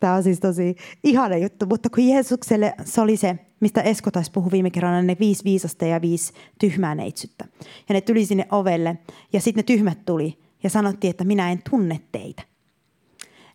Tämä 0.00 0.14
on 0.14 0.22
siis 0.22 0.40
tosi 0.40 0.76
ihana 1.04 1.36
juttu, 1.36 1.66
mutta 1.66 1.90
kun 1.90 2.08
Jeesukselle 2.08 2.74
se 2.84 3.00
oli 3.00 3.16
se, 3.16 3.38
mistä 3.60 3.80
Esko 3.80 4.10
taisi 4.10 4.30
puhui 4.30 4.50
viime 4.50 4.70
kerralla, 4.70 5.02
ne 5.02 5.16
viisi 5.20 5.44
viisasta 5.44 5.84
ja 5.84 6.02
viisi 6.02 6.32
tyhmää 6.60 6.94
neitsyttä. 6.94 7.44
Ja 7.88 7.92
ne 7.92 8.00
tuli 8.00 8.26
sinne 8.26 8.46
ovelle 8.50 8.98
ja 9.32 9.40
sitten 9.40 9.62
ne 9.62 9.76
tyhmät 9.76 10.04
tuli 10.04 10.38
ja 10.62 10.70
sanottiin, 10.70 11.10
että 11.10 11.24
minä 11.24 11.50
en 11.50 11.62
tunne 11.70 12.00
teitä. 12.12 12.42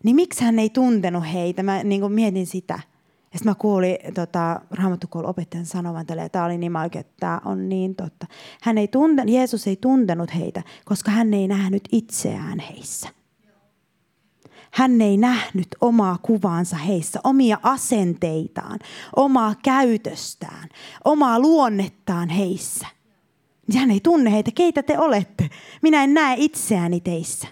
Niin 0.04 0.16
miksi 0.16 0.44
hän 0.44 0.58
ei 0.58 0.70
tuntenut 0.70 1.24
heitä? 1.32 1.62
Mä 1.62 1.82
niin 1.82 2.12
mietin 2.12 2.46
sitä. 2.46 2.74
Ja 3.32 3.38
sitten 3.38 3.50
mä 3.50 3.54
kuulin 3.54 3.96
tota, 4.14 4.60
raamattukoulun 4.70 5.30
opettajan 5.30 5.66
sanovan 5.66 6.06
tälle, 6.06 6.22
ja 6.22 6.28
tämä 6.28 6.44
oli 6.44 6.58
niin 6.58 6.76
oikein, 6.76 7.00
että 7.00 7.14
tämä 7.20 7.40
on 7.44 7.68
niin 7.68 7.94
totta. 7.94 8.26
Hän 8.62 8.78
ei 8.78 8.88
tunte, 8.88 9.22
Jeesus 9.26 9.66
ei 9.66 9.76
tuntenut 9.76 10.34
heitä, 10.34 10.62
koska 10.84 11.10
hän 11.10 11.34
ei 11.34 11.48
nähnyt 11.48 11.82
itseään 11.92 12.58
heissä. 12.58 13.08
Hän 14.72 15.00
ei 15.00 15.16
nähnyt 15.16 15.68
omaa 15.80 16.18
kuvaansa 16.22 16.76
heissä, 16.76 17.20
omia 17.24 17.58
asenteitaan, 17.62 18.78
omaa 19.16 19.54
käytöstään, 19.62 20.68
omaa 21.04 21.40
luonnettaan 21.40 22.28
heissä. 22.28 22.86
Hän 23.74 23.90
ei 23.90 24.00
tunne 24.00 24.32
heitä, 24.32 24.50
keitä 24.54 24.82
te 24.82 24.98
olette. 24.98 25.50
Minä 25.82 26.04
en 26.04 26.14
näe 26.14 26.34
itseäni 26.38 27.00
teissä. 27.00 27.48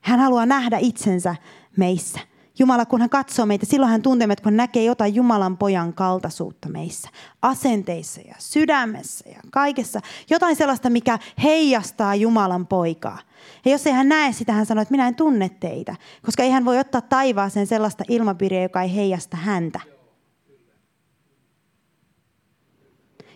Hän 0.00 0.20
haluaa 0.20 0.46
nähdä 0.46 0.78
itsensä 0.78 1.36
meissä. 1.76 2.27
Jumala, 2.58 2.86
kun 2.86 3.00
hän 3.00 3.10
katsoo 3.10 3.46
meitä, 3.46 3.66
silloin 3.66 3.90
hän 3.90 4.02
tuntee, 4.02 4.28
että 4.30 4.42
kun 4.42 4.52
hän 4.52 4.56
näkee 4.56 4.84
jotain 4.84 5.14
Jumalan 5.14 5.56
pojan 5.56 5.92
kaltaisuutta 5.92 6.68
meissä, 6.68 7.08
asenteissa 7.42 8.20
ja 8.20 8.34
sydämessä 8.38 9.28
ja 9.28 9.40
kaikessa, 9.50 10.00
jotain 10.30 10.56
sellaista, 10.56 10.90
mikä 10.90 11.18
heijastaa 11.42 12.14
Jumalan 12.14 12.66
poikaa. 12.66 13.18
Ja 13.64 13.70
jos 13.70 13.86
ei 13.86 13.92
hän 13.92 14.08
näe 14.08 14.32
sitä, 14.32 14.52
hän 14.52 14.66
sanoo, 14.66 14.82
että 14.82 14.92
minä 14.92 15.08
en 15.08 15.14
tunne 15.14 15.48
teitä, 15.48 15.96
koska 16.24 16.42
ei 16.42 16.50
hän 16.50 16.64
voi 16.64 16.78
ottaa 16.78 17.00
taivaaseen 17.00 17.66
sellaista 17.66 18.04
ilmapiiriä, 18.08 18.62
joka 18.62 18.82
ei 18.82 18.94
heijasta 18.94 19.36
häntä. 19.36 19.80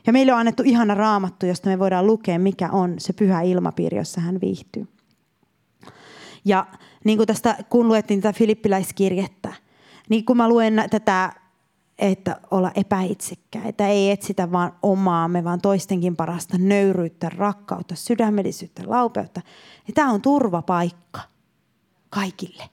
Ja 0.07 0.13
meille 0.13 0.33
on 0.33 0.39
annettu 0.39 0.63
ihana 0.67 0.95
raamattu, 0.95 1.47
josta 1.47 1.69
me 1.69 1.79
voidaan 1.79 2.07
lukea, 2.07 2.39
mikä 2.39 2.71
on 2.71 2.95
se 2.99 3.13
pyhä 3.13 3.43
ilmapiiri, 3.43 3.97
jossa 3.97 4.21
hän 4.21 4.41
viihtyy. 4.41 4.87
Ja 6.45 6.67
niin 7.05 7.19
kuin 7.19 7.27
tästä, 7.27 7.57
kun 7.71 7.89
luettiin 7.89 8.21
tätä 8.21 8.39
filippiläiskirjettä, 8.39 9.53
niin 10.09 10.25
kun 10.25 10.37
mä 10.37 10.49
luen 10.49 10.85
tätä, 10.91 11.33
että 11.99 12.41
olla 12.51 12.71
epäitsekkäitä, 12.75 13.89
ei 13.89 14.11
etsitä 14.11 14.53
vaan 14.53 14.73
omaamme, 14.83 15.45
vaan 15.45 15.61
toistenkin 15.61 16.17
parasta 16.17 16.59
nöyryyttä, 16.59 17.29
rakkautta, 17.29 17.95
sydämellisyyttä, 17.95 18.83
laupeutta, 18.87 19.41
niin 19.87 19.95
tämä 19.95 20.13
on 20.13 20.23
turvapaikka 20.23 21.21
kaikille. 22.11 22.65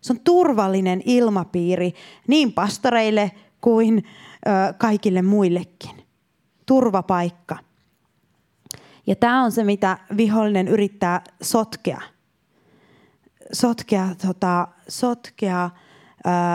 Se 0.00 0.12
on 0.12 0.20
turvallinen 0.20 1.02
ilmapiiri 1.04 1.94
niin 2.28 2.52
pastoreille 2.52 3.32
kuin 3.60 4.04
ö, 4.46 4.74
kaikille 4.78 5.22
muillekin. 5.22 6.06
Turvapaikka. 6.66 7.58
Ja 9.06 9.16
tämä 9.16 9.44
on 9.44 9.52
se, 9.52 9.64
mitä 9.64 9.98
vihollinen 10.16 10.68
yrittää 10.68 11.24
sotkea– 11.42 12.00
sotkea, 13.52 14.08
tota, 14.26 14.68
sotkea 14.88 15.70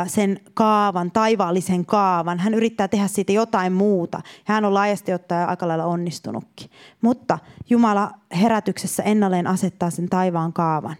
sen 0.07 0.39
kaavan, 0.53 1.11
taivaallisen 1.11 1.85
kaavan. 1.85 2.39
Hän 2.39 2.53
yrittää 2.53 2.87
tehdä 2.87 3.07
siitä 3.07 3.31
jotain 3.31 3.73
muuta. 3.73 4.21
Hän 4.45 4.65
on 4.65 4.73
laajasti 4.73 5.13
ottaen 5.13 5.49
aika 5.49 5.67
lailla 5.67 5.85
onnistunutkin. 5.85 6.69
Mutta 7.01 7.39
Jumala 7.69 8.11
herätyksessä 8.41 9.03
ennalleen 9.03 9.47
asettaa 9.47 9.89
sen 9.89 10.09
taivaan 10.09 10.53
kaavan. 10.53 10.95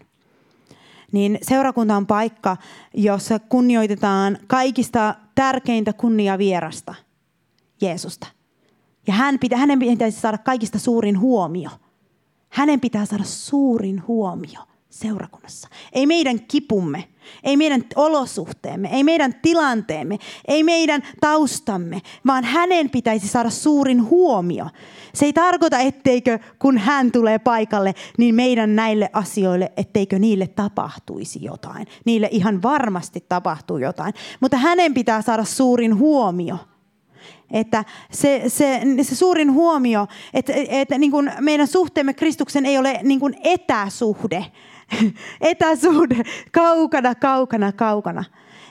Niin 1.12 1.38
seurakunta 1.42 1.96
on 1.96 2.06
paikka, 2.06 2.56
jossa 2.94 3.38
kunnioitetaan 3.38 4.38
kaikista 4.46 5.14
tärkeintä 5.34 5.92
kunnia 5.92 6.38
vierasta, 6.38 6.94
Jeesusta. 7.80 8.26
Ja 9.06 9.12
hän 9.12 9.38
pitä, 9.38 9.56
hänen 9.56 9.78
pitäisi 9.78 10.20
saada 10.20 10.38
kaikista 10.38 10.78
suurin 10.78 11.20
huomio. 11.20 11.70
Hänen 12.48 12.80
pitää 12.80 13.04
saada 13.04 13.24
suurin 13.24 14.06
huomio 14.06 14.60
seurakunnassa. 14.92 15.68
Ei 15.92 16.06
meidän 16.06 16.40
kipumme, 16.40 17.04
ei 17.44 17.56
meidän 17.56 17.84
olosuhteemme, 17.96 18.88
ei 18.92 19.04
meidän 19.04 19.34
tilanteemme, 19.42 20.18
ei 20.48 20.62
meidän 20.62 21.02
taustamme, 21.20 22.02
vaan 22.26 22.44
hänen 22.44 22.90
pitäisi 22.90 23.28
saada 23.28 23.50
suurin 23.50 24.10
huomio. 24.10 24.66
Se 25.14 25.26
ei 25.26 25.32
tarkoita, 25.32 25.78
etteikö 25.78 26.38
kun 26.58 26.78
hän 26.78 27.12
tulee 27.12 27.38
paikalle, 27.38 27.94
niin 28.18 28.34
meidän 28.34 28.76
näille 28.76 29.10
asioille, 29.12 29.72
etteikö 29.76 30.18
niille 30.18 30.46
tapahtuisi 30.46 31.44
jotain. 31.44 31.86
Niille 32.04 32.28
ihan 32.30 32.62
varmasti 32.62 33.24
tapahtuu 33.28 33.78
jotain, 33.78 34.14
mutta 34.40 34.56
hänen 34.56 34.94
pitää 34.94 35.22
saada 35.22 35.44
suurin 35.44 35.98
huomio. 35.98 36.56
Että 37.50 37.84
se, 38.10 38.42
se, 38.46 38.80
se 39.02 39.14
suurin 39.14 39.52
huomio, 39.52 40.06
että, 40.34 40.52
että 40.68 40.98
niin 40.98 41.10
kuin 41.10 41.32
meidän 41.40 41.66
suhteemme 41.66 42.14
Kristuksen 42.14 42.66
ei 42.66 42.78
ole 42.78 43.00
niin 43.02 43.20
kuin 43.20 43.36
etäsuhde. 43.44 44.46
Etäsuhde, 45.40 46.22
kaukana, 46.52 47.14
kaukana, 47.14 47.72
kaukana. 47.72 48.24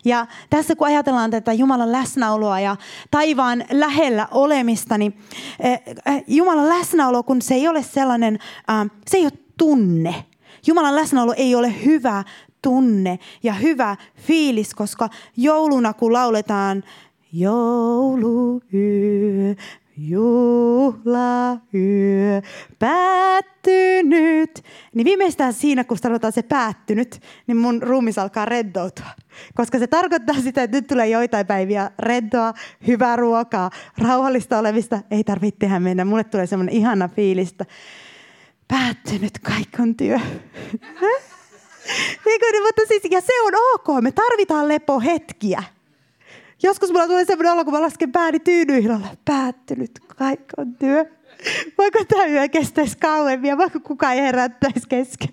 Ja 0.06 0.28
tässä 0.50 0.76
kun 0.76 0.88
ajatellaan 0.88 1.32
tätä 1.32 1.54
Jumalan 1.54 1.92
läsnäoloa 1.92 2.60
ja 2.60 2.76
taivaan 3.12 3.66
lähellä 3.72 4.28
olemista, 4.32 4.98
niin 4.98 5.18
eh, 5.60 5.82
eh, 6.06 6.24
Jumalan 6.28 6.70
läsnäolo, 6.70 7.24
kun 7.24 7.42
se 7.42 7.54
ei 7.54 7.68
ole 7.68 7.84
sellainen, 7.84 8.40
se 9.08 9.18
ei 9.18 9.24
ole 9.24 9.32
tunne. 9.58 10.26
Jumalan 10.68 10.96
läsnäolo 10.96 11.34
ei 11.38 11.56
ole 11.56 11.86
hyvä 11.86 12.24
tunne 12.62 13.20
ja 13.44 13.54
hyvä 13.54 13.96
fiilis, 14.16 14.74
koska 14.74 15.10
jouluna 15.38 15.94
kun 15.94 16.14
lauletaan 16.14 16.84
jouluyö, 17.34 18.62
juhlayö 20.10 21.62
päättynyt. 22.80 24.64
Niin 24.96 25.06
viimeistään 25.06 25.54
siinä, 25.54 25.84
kun 25.84 25.98
sanotaan 25.98 26.34
se 26.34 26.42
päättynyt, 26.42 27.22
niin 27.48 27.58
mun 27.58 27.84
ruumis 27.84 28.18
alkaa 28.18 28.46
reddoutua. 28.46 29.06
Koska 29.56 29.80
se 29.80 29.88
tarkoittaa 29.88 30.36
sitä, 30.36 30.64
että 30.64 30.78
nyt 30.78 30.88
tulee 30.88 31.08
joitain 31.08 31.48
päiviä 31.48 31.92
reddoa, 32.00 32.54
hyvää 32.88 33.16
ruokaa, 33.16 33.70
rauhallista 33.98 34.60
olevista. 34.60 35.00
Ei 35.12 35.24
tarvitse 35.24 35.60
tehdä 35.60 35.80
mennä. 35.80 36.06
Mulle 36.06 36.24
tulee 36.24 36.48
semmoinen 36.48 36.76
ihana 36.76 37.08
fiilistä. 37.08 37.66
Päättynyt, 38.68 39.40
kaikki 39.40 39.82
on 39.82 39.96
työ. 39.96 40.18
niin, 42.26 42.64
mutta 42.64 42.82
siis, 42.88 43.04
ja 43.12 43.22
se 43.22 43.42
on 43.42 43.54
ok, 43.74 44.04
me 44.04 44.12
tarvitaan 44.12 44.68
lepohetkiä. 44.68 45.64
Joskus 46.64 46.92
mulla 46.92 47.08
tulee 47.08 47.26
sellainen 47.26 47.54
olo, 47.54 47.64
kun 47.64 47.74
mä 47.74 47.82
lasken 47.82 48.12
pääni 48.12 48.40
tyynyihin, 48.40 48.92
olla 48.92 49.16
päättynyt, 49.26 49.92
kaikki 50.18 50.54
on 50.58 50.76
työ. 50.76 51.06
Voiko 51.78 52.06
tämä 52.06 52.26
yö 52.26 52.50
kestäisi 52.50 52.98
kauemmin 52.98 53.50
ja 53.50 53.58
voiko 53.58 53.80
kukaan 53.80 54.14
ei 54.14 54.22
herättäisi 54.22 54.88
kesken? 54.90 55.30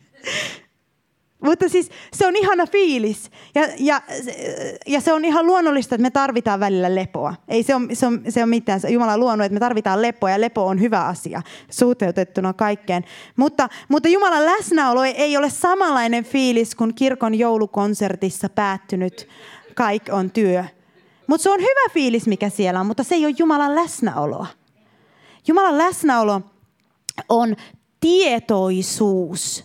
Mutta 1.44 1.68
siis 1.68 1.90
se 2.12 2.26
on 2.26 2.36
ihana 2.36 2.66
fiilis 2.66 3.30
ja, 3.54 3.68
ja, 3.78 4.02
ja 4.86 5.00
se 5.00 5.12
on 5.12 5.24
ihan 5.24 5.46
luonnollista, 5.46 5.94
että 5.94 6.02
me 6.02 6.10
tarvitaan 6.10 6.60
välillä 6.60 6.94
lepoa. 6.94 7.34
Ei 7.48 7.62
se 7.62 7.74
ole, 7.74 7.94
se 7.94 8.06
on, 8.06 8.22
se 8.28 8.42
on 8.42 8.48
mitään. 8.48 8.80
Jumala 8.88 9.12
on 9.12 9.20
luonut, 9.20 9.44
että 9.44 9.54
me 9.54 9.60
tarvitaan 9.60 10.02
lepoa 10.02 10.30
ja 10.30 10.40
lepo 10.40 10.66
on 10.66 10.80
hyvä 10.80 11.04
asia 11.04 11.42
suhteutettuna 11.70 12.52
kaikkeen. 12.52 13.04
Mutta, 13.36 13.68
mutta 13.88 14.08
Jumalan 14.08 14.46
läsnäolo 14.46 15.04
ei 15.04 15.36
ole 15.36 15.50
samanlainen 15.50 16.24
fiilis 16.24 16.74
kuin 16.74 16.94
kirkon 16.94 17.34
joulukonsertissa 17.34 18.48
päättynyt 18.48 19.28
kaikki 19.74 20.10
on 20.10 20.30
työ. 20.30 20.64
Mutta 21.28 21.42
se 21.42 21.50
on 21.50 21.60
hyvä 21.60 21.92
fiilis, 21.92 22.26
mikä 22.26 22.48
siellä 22.48 22.80
on, 22.80 22.86
mutta 22.86 23.04
se 23.04 23.14
ei 23.14 23.26
ole 23.26 23.34
Jumalan 23.38 23.74
läsnäoloa. 23.74 24.46
Jumalan 25.48 25.78
läsnäolo 25.78 26.40
on 27.28 27.56
tietoisuus. 28.00 29.64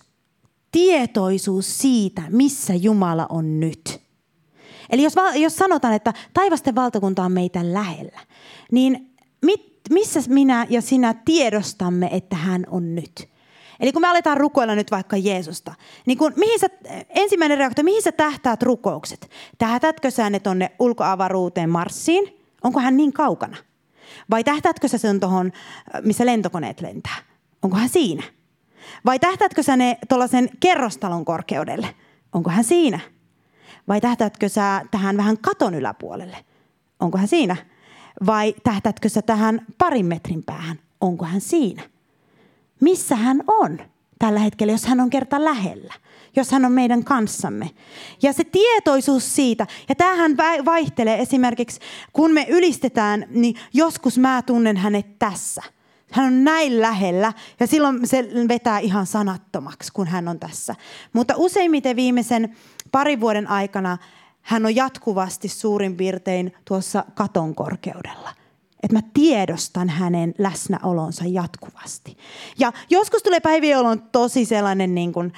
Tietoisuus 0.71 1.79
siitä, 1.79 2.21
missä 2.29 2.73
Jumala 2.75 3.25
on 3.29 3.59
nyt. 3.59 4.01
Eli 4.89 5.03
jos, 5.03 5.13
jos 5.35 5.55
sanotaan, 5.55 5.93
että 5.93 6.13
taivasten 6.33 6.75
valtakunta 6.75 7.23
on 7.23 7.31
meitä 7.31 7.73
lähellä, 7.73 8.19
niin 8.71 9.15
mit, 9.45 9.81
missä 9.89 10.19
minä 10.27 10.67
ja 10.69 10.81
sinä 10.81 11.13
tiedostamme, 11.13 12.09
että 12.11 12.35
hän 12.35 12.65
on 12.69 12.95
nyt? 12.95 13.29
Eli 13.79 13.91
kun 13.91 14.01
me 14.01 14.07
aletaan 14.07 14.37
rukoilla 14.37 14.75
nyt 14.75 14.91
vaikka 14.91 15.17
Jeesusta, 15.17 15.75
niin 16.05 16.17
kun, 16.17 16.33
mihin 16.35 16.59
sä, 16.59 16.67
ensimmäinen 17.09 17.57
reaktio, 17.57 17.83
mihin 17.83 18.03
sä 18.03 18.11
tähtäät 18.11 18.63
rukoukset? 18.63 19.29
Tähtätkö 19.57 20.11
sä 20.11 20.29
ne 20.29 20.39
tonne 20.39 20.71
ulkoavaruuteen 20.79 21.69
Marsiin? 21.69 22.39
Onko 22.63 22.79
hän 22.79 22.97
niin 22.97 23.13
kaukana? 23.13 23.57
Vai 24.29 24.43
tähtäätkö 24.43 24.87
sä 24.87 24.97
sen 24.97 25.19
tuohon, 25.19 25.51
missä 26.01 26.25
lentokoneet 26.25 26.81
lentää? 26.81 27.17
Onko 27.61 27.77
hän 27.77 27.89
siinä? 27.89 28.23
Vai 29.05 29.19
tähtäätkö 29.19 29.63
sä 29.63 29.77
ne 29.77 29.97
tuollaisen 30.09 30.49
kerrostalon 30.59 31.25
korkeudelle? 31.25 31.95
Onko 32.33 32.49
hän 32.49 32.63
siinä? 32.63 32.99
Vai 33.87 34.01
tähtäätkö 34.01 34.49
sä 34.49 34.85
tähän 34.91 35.17
vähän 35.17 35.37
katon 35.37 35.75
yläpuolelle? 35.75 36.37
Onko 36.99 37.17
hän 37.17 37.27
siinä? 37.27 37.55
Vai 38.25 38.55
tähtäätkö 38.63 39.09
sä 39.09 39.21
tähän 39.21 39.65
parin 39.77 40.05
metrin 40.05 40.43
päähän? 40.43 40.79
Onko 41.01 41.25
hän 41.25 41.41
siinä? 41.41 41.83
Missä 42.83 43.15
hän 43.15 43.43
on 43.47 43.79
tällä 44.19 44.39
hetkellä, 44.39 44.73
jos 44.73 44.85
hän 44.85 44.99
on 44.99 45.09
kerta 45.09 45.43
lähellä, 45.43 45.93
jos 46.35 46.51
hän 46.51 46.65
on 46.65 46.71
meidän 46.71 47.03
kanssamme. 47.03 47.69
Ja 48.21 48.33
se 48.33 48.43
tietoisuus 48.43 49.35
siitä, 49.35 49.67
ja 49.89 49.95
tämähän 49.95 50.37
vaihtelee 50.65 51.21
esimerkiksi, 51.21 51.79
kun 52.13 52.31
me 52.31 52.45
ylistetään, 52.49 53.25
niin 53.29 53.55
joskus 53.73 54.17
mä 54.17 54.41
tunnen 54.41 54.77
hänet 54.77 55.19
tässä. 55.19 55.63
Hän 56.11 56.25
on 56.25 56.43
näin 56.43 56.81
lähellä 56.81 57.33
ja 57.59 57.67
silloin 57.67 58.07
se 58.07 58.29
vetää 58.47 58.79
ihan 58.79 59.05
sanattomaksi, 59.05 59.93
kun 59.93 60.07
hän 60.07 60.27
on 60.27 60.39
tässä. 60.39 60.75
Mutta 61.13 61.33
useimmiten 61.37 61.95
viimeisen 61.95 62.55
parin 62.91 63.21
vuoden 63.21 63.47
aikana 63.47 63.97
hän 64.41 64.65
on 64.65 64.75
jatkuvasti 64.75 65.47
suurin 65.47 65.97
piirtein 65.97 66.53
tuossa 66.65 67.05
katon 67.15 67.55
korkeudella 67.55 68.42
että 68.83 68.97
mä 68.97 69.01
tiedostan 69.13 69.89
hänen 69.89 70.33
läsnäolonsa 70.37 71.23
jatkuvasti. 71.27 72.17
Ja 72.59 72.71
joskus 72.89 73.23
tulee 73.23 73.39
päiviä, 73.39 73.75
jolloin 73.75 73.99
on 73.99 74.07
tosi 74.11 74.45
sellainen 74.45 74.95
niin 74.95 75.13
kuin, 75.13 75.33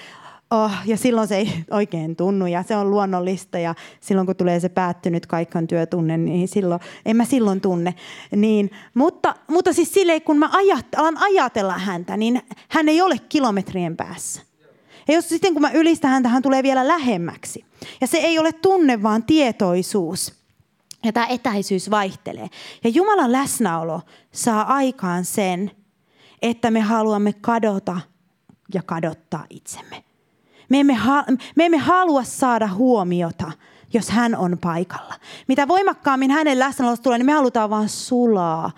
oh, 0.52 0.72
ja 0.86 0.98
silloin 0.98 1.28
se 1.28 1.38
ei 1.38 1.50
oikein 1.72 2.16
tunnu 2.16 2.48
ja 2.48 2.64
se 2.64 2.76
on 2.76 2.90
luonnollista 2.90 3.60
ja 3.60 3.76
silloin 4.00 4.26
kun 4.26 4.36
tulee 4.36 4.60
se 4.60 4.70
päättynyt 4.70 5.26
kaikkan 5.26 5.68
työtunne, 5.68 6.18
niin 6.18 6.48
silloin, 6.48 6.82
en 7.06 7.16
mä 7.16 7.26
silloin 7.26 7.62
tunne. 7.62 7.96
Niin, 8.36 8.72
mutta, 8.94 9.36
mutta 9.48 9.74
siis 9.74 9.94
silleen, 9.94 10.22
kun 10.22 10.38
mä 10.38 10.50
ajat, 10.52 10.86
alan 10.98 11.18
ajatella 11.18 11.78
häntä, 11.78 12.18
niin 12.18 12.42
hän 12.70 12.90
ei 12.90 13.02
ole 13.02 13.18
kilometrien 13.30 13.98
päässä. 13.98 14.42
Ja 15.08 15.14
jos 15.14 15.30
sitten 15.30 15.54
kun 15.54 15.62
mä 15.62 15.72
ylistän 15.72 16.12
häntä, 16.12 16.30
hän 16.30 16.42
tulee 16.42 16.64
vielä 16.64 16.88
lähemmäksi. 16.88 17.66
Ja 18.02 18.08
se 18.08 18.18
ei 18.18 18.40
ole 18.40 18.52
tunne, 18.52 19.04
vaan 19.04 19.24
tietoisuus. 19.24 20.45
Ja 21.06 21.13
tämä 21.13 21.26
etäisyys 21.26 21.91
vaihtelee. 21.91 22.48
Ja 22.84 22.89
Jumalan 22.89 23.32
läsnäolo 23.32 24.02
saa 24.32 24.74
aikaan 24.74 25.26
sen, 25.26 25.72
että 26.41 26.72
me 26.72 26.82
haluamme 26.82 27.34
kadota 27.34 28.00
ja 28.74 28.82
kadottaa 28.84 29.46
itsemme. 29.50 30.04
Me 30.70 30.80
emme, 30.80 30.98
me 31.56 31.65
emme 31.65 31.78
halua 31.78 32.24
saada 32.24 32.68
huomiota, 32.68 33.52
jos 33.94 34.10
hän 34.10 34.36
on 34.36 34.58
paikalla. 34.62 35.13
Mitä 35.48 35.68
voimakkaammin 35.68 36.32
hänen 36.32 36.60
läsnäolosta 36.60 37.04
tulee, 37.04 37.18
niin 37.18 37.26
me 37.26 37.34
halutaan 37.34 37.70
vain 37.70 37.89
sulaa 37.89 38.72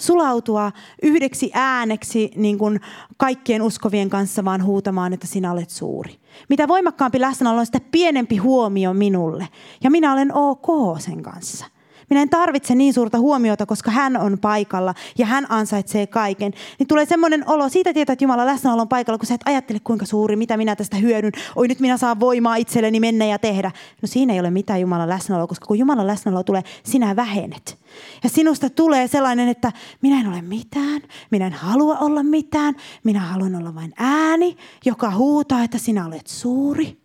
sulautua 0.00 0.72
yhdeksi 1.02 1.50
ääneksi 1.54 2.30
niin 2.36 2.58
kuin 2.58 2.80
kaikkien 3.16 3.62
uskovien 3.62 4.10
kanssa, 4.10 4.44
vaan 4.44 4.64
huutamaan, 4.64 5.12
että 5.12 5.26
sinä 5.26 5.52
olet 5.52 5.70
suuri. 5.70 6.20
Mitä 6.48 6.68
voimakkaampi 6.68 7.20
läsnäolo 7.20 7.60
on, 7.60 7.66
sitä 7.66 7.80
pienempi 7.90 8.36
huomio 8.36 8.94
minulle. 8.94 9.48
Ja 9.84 9.90
minä 9.90 10.12
olen 10.12 10.34
ok 10.34 10.66
sen 10.98 11.22
kanssa. 11.22 11.66
Minä 12.10 12.22
en 12.22 12.28
tarvitse 12.28 12.74
niin 12.74 12.94
suurta 12.94 13.18
huomiota, 13.18 13.66
koska 13.66 13.90
hän 13.90 14.16
on 14.16 14.38
paikalla 14.38 14.94
ja 15.18 15.26
hän 15.26 15.46
ansaitsee 15.48 16.06
kaiken. 16.06 16.52
Niin 16.78 16.86
tulee 16.86 17.06
semmoinen 17.06 17.44
olo, 17.46 17.68
siitä 17.68 17.92
tietää, 17.92 18.12
että 18.12 18.24
Jumala 18.24 18.46
läsnäolo 18.46 18.82
on 18.82 18.88
paikalla, 18.88 19.18
kun 19.18 19.26
sä 19.26 19.34
et 19.34 19.40
ajattele 19.44 19.80
kuinka 19.84 20.06
suuri, 20.06 20.36
mitä 20.36 20.56
minä 20.56 20.76
tästä 20.76 20.96
hyödyn. 20.96 21.32
Oi 21.56 21.68
nyt 21.68 21.80
minä 21.80 21.96
saan 21.96 22.20
voimaa 22.20 22.56
itselleni 22.56 23.00
mennä 23.00 23.24
ja 23.24 23.38
tehdä. 23.38 23.70
No 24.02 24.06
siinä 24.08 24.32
ei 24.32 24.40
ole 24.40 24.50
mitään 24.50 24.80
Jumalan 24.80 25.08
läsnäoloa, 25.08 25.46
koska 25.46 25.66
kun 25.66 25.78
Jumalan 25.78 26.06
läsnäolo 26.06 26.42
tulee, 26.42 26.62
sinä 26.82 27.16
vähenet. 27.16 27.78
Ja 28.24 28.30
sinusta 28.30 28.70
tulee 28.70 29.08
sellainen, 29.08 29.48
että 29.48 29.72
minä 30.02 30.20
en 30.20 30.28
ole 30.28 30.42
mitään, 30.42 31.02
minä 31.30 31.46
en 31.46 31.52
halua 31.52 31.98
olla 31.98 32.22
mitään, 32.22 32.76
minä 33.04 33.20
haluan 33.20 33.54
olla 33.54 33.74
vain 33.74 33.92
ääni, 33.96 34.56
joka 34.84 35.10
huutaa, 35.10 35.64
että 35.64 35.78
sinä 35.78 36.06
olet 36.06 36.26
suuri 36.26 36.99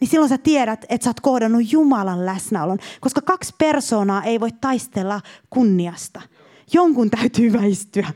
niin 0.00 0.08
silloin 0.08 0.28
sä 0.28 0.38
tiedät, 0.38 0.84
että 0.88 1.04
sä 1.04 1.10
oot 1.10 1.20
kohdannut 1.20 1.72
Jumalan 1.72 2.26
läsnäolon. 2.26 2.78
Koska 3.00 3.20
kaksi 3.20 3.54
persoonaa 3.58 4.22
ei 4.22 4.40
voi 4.40 4.52
taistella 4.60 5.20
kunniasta. 5.50 6.22
Jonkun 6.72 7.10
täytyy 7.10 7.52
väistyä. 7.52 8.08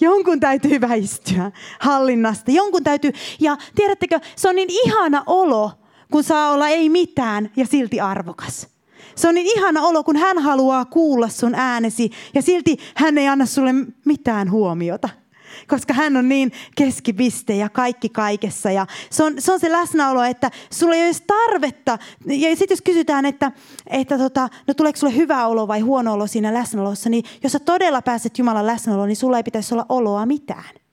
Jonkun 0.00 0.40
täytyy 0.40 0.80
väistyä 0.80 1.52
hallinnasta. 1.80 2.50
Jonkun 2.50 2.84
täytyy, 2.84 3.12
ja 3.40 3.56
tiedättekö, 3.74 4.20
se 4.36 4.48
on 4.48 4.56
niin 4.56 4.70
ihana 4.70 5.22
olo, 5.26 5.70
kun 6.12 6.24
saa 6.24 6.50
olla 6.50 6.68
ei 6.68 6.88
mitään 6.88 7.50
ja 7.56 7.66
silti 7.66 8.00
arvokas. 8.00 8.68
Se 9.14 9.28
on 9.28 9.34
niin 9.34 9.58
ihana 9.58 9.82
olo, 9.82 10.04
kun 10.04 10.16
hän 10.16 10.38
haluaa 10.38 10.84
kuulla 10.84 11.28
sun 11.28 11.54
äänesi 11.54 12.10
ja 12.34 12.42
silti 12.42 12.76
hän 12.94 13.18
ei 13.18 13.28
anna 13.28 13.46
sulle 13.46 13.74
mitään 14.04 14.50
huomiota 14.50 15.08
koska 15.68 15.94
hän 15.94 16.16
on 16.16 16.28
niin 16.28 16.52
keskipiste 16.76 17.54
ja 17.54 17.68
kaikki 17.68 18.08
kaikessa. 18.08 18.70
Ja 18.70 18.86
se, 19.10 19.24
on, 19.24 19.34
se 19.38 19.52
on 19.52 19.60
se 19.60 19.72
läsnäolo, 19.72 20.22
että 20.22 20.50
sulla 20.70 20.94
ei 20.94 21.00
ole 21.00 21.06
edes 21.06 21.22
tarvetta. 21.26 21.98
Ja 22.26 22.56
sitten 22.56 22.74
jos 22.74 22.82
kysytään, 22.82 23.26
että, 23.26 23.52
että 23.86 24.18
tota, 24.18 24.48
no 24.66 24.74
tuleeko 24.74 24.98
sulle 24.98 25.14
hyvä 25.14 25.46
olo 25.46 25.68
vai 25.68 25.80
huono 25.80 26.12
olo 26.12 26.26
siinä 26.26 26.54
läsnäolossa, 26.54 27.10
niin 27.10 27.24
jos 27.42 27.52
sä 27.52 27.58
todella 27.58 28.02
pääset 28.02 28.38
Jumalan 28.38 28.66
läsnäoloon, 28.66 29.08
niin 29.08 29.16
sulla 29.16 29.36
ei 29.36 29.42
pitäisi 29.42 29.74
olla 29.74 29.86
oloa 29.88 30.26
mitään. 30.26 30.87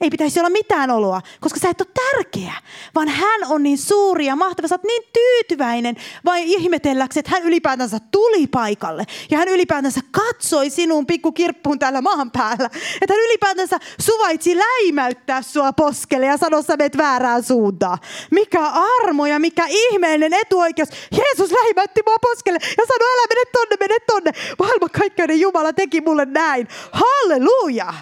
Ei 0.00 0.10
pitäisi 0.10 0.40
olla 0.40 0.50
mitään 0.50 0.90
oloa, 0.90 1.20
koska 1.40 1.60
sä 1.60 1.70
et 1.70 1.80
ole 1.80 1.88
tärkeä, 1.94 2.52
vaan 2.94 3.08
hän 3.08 3.40
on 3.48 3.62
niin 3.62 3.78
suuri 3.78 4.26
ja 4.26 4.36
mahtava. 4.36 4.68
Sä 4.68 4.74
oot 4.74 4.84
niin 4.84 5.02
tyytyväinen 5.12 5.96
vai 6.24 6.42
ihmetelläksi, 6.44 7.18
että 7.18 7.30
hän 7.30 7.42
ylipäätänsä 7.42 7.98
tuli 8.10 8.46
paikalle. 8.46 9.04
Ja 9.30 9.38
hän 9.38 9.48
ylipäätänsä 9.48 10.00
katsoi 10.10 10.70
sinun 10.70 11.06
pikkukirppuun 11.06 11.78
täällä 11.78 12.02
maan 12.02 12.30
päällä. 12.30 12.70
Että 13.02 13.14
hän 13.14 13.24
ylipäätänsä 13.24 13.78
suvaitsi 14.00 14.56
läimäyttää 14.56 15.42
sua 15.42 15.72
poskelle 15.72 16.26
ja 16.26 16.36
sanoa, 16.36 16.60
että 16.60 16.76
menet 16.76 16.96
väärään 16.96 17.42
suuntaan. 17.42 17.98
Mikä 18.30 18.66
armo 18.66 19.26
ja 19.26 19.38
mikä 19.38 19.66
ihmeellinen 19.68 20.40
etuoikeus. 20.40 20.88
Jeesus 21.12 21.52
läimäytti 21.52 22.00
mua 22.06 22.16
poskelle 22.22 22.58
ja 22.62 22.84
sanoi, 22.88 23.12
älä 23.14 23.26
mene 23.28 23.44
tonne, 23.52 23.76
mene 23.80 23.96
tonne. 24.06 24.54
Maailman 24.58 24.90
kaikkeuden 24.90 25.40
Jumala 25.40 25.72
teki 25.72 26.00
mulle 26.00 26.24
näin. 26.24 26.68
Halleluja! 26.92 27.94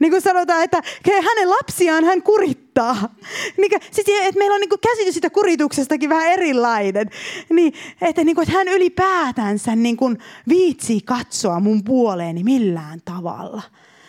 Niin 0.00 0.10
kuin 0.10 0.22
sanotaan, 0.22 0.62
että 0.62 0.82
hänen 1.06 1.50
lapsiaan 1.50 2.04
hän 2.04 2.22
kurittaa. 2.22 3.14
Niin, 3.58 3.70
siis, 3.90 4.08
että 4.08 4.38
meillä 4.38 4.54
on 4.54 4.60
niin 4.60 4.68
kuin 4.68 4.80
käsitys 4.80 5.14
sitä 5.14 5.30
kurituksestakin 5.30 6.10
vähän 6.10 6.32
erilainen. 6.32 7.10
Niin, 7.50 7.72
että, 8.02 8.24
niin 8.24 8.34
kuin, 8.34 8.42
että 8.48 8.58
hän 8.58 8.68
ylipäätänsä 8.68 9.76
niin 9.76 9.96
kuin 9.96 10.18
viitsii 10.48 11.00
katsoa 11.00 11.60
mun 11.60 11.84
puoleeni 11.84 12.44
millään 12.44 13.00
tavalla. 13.04 13.62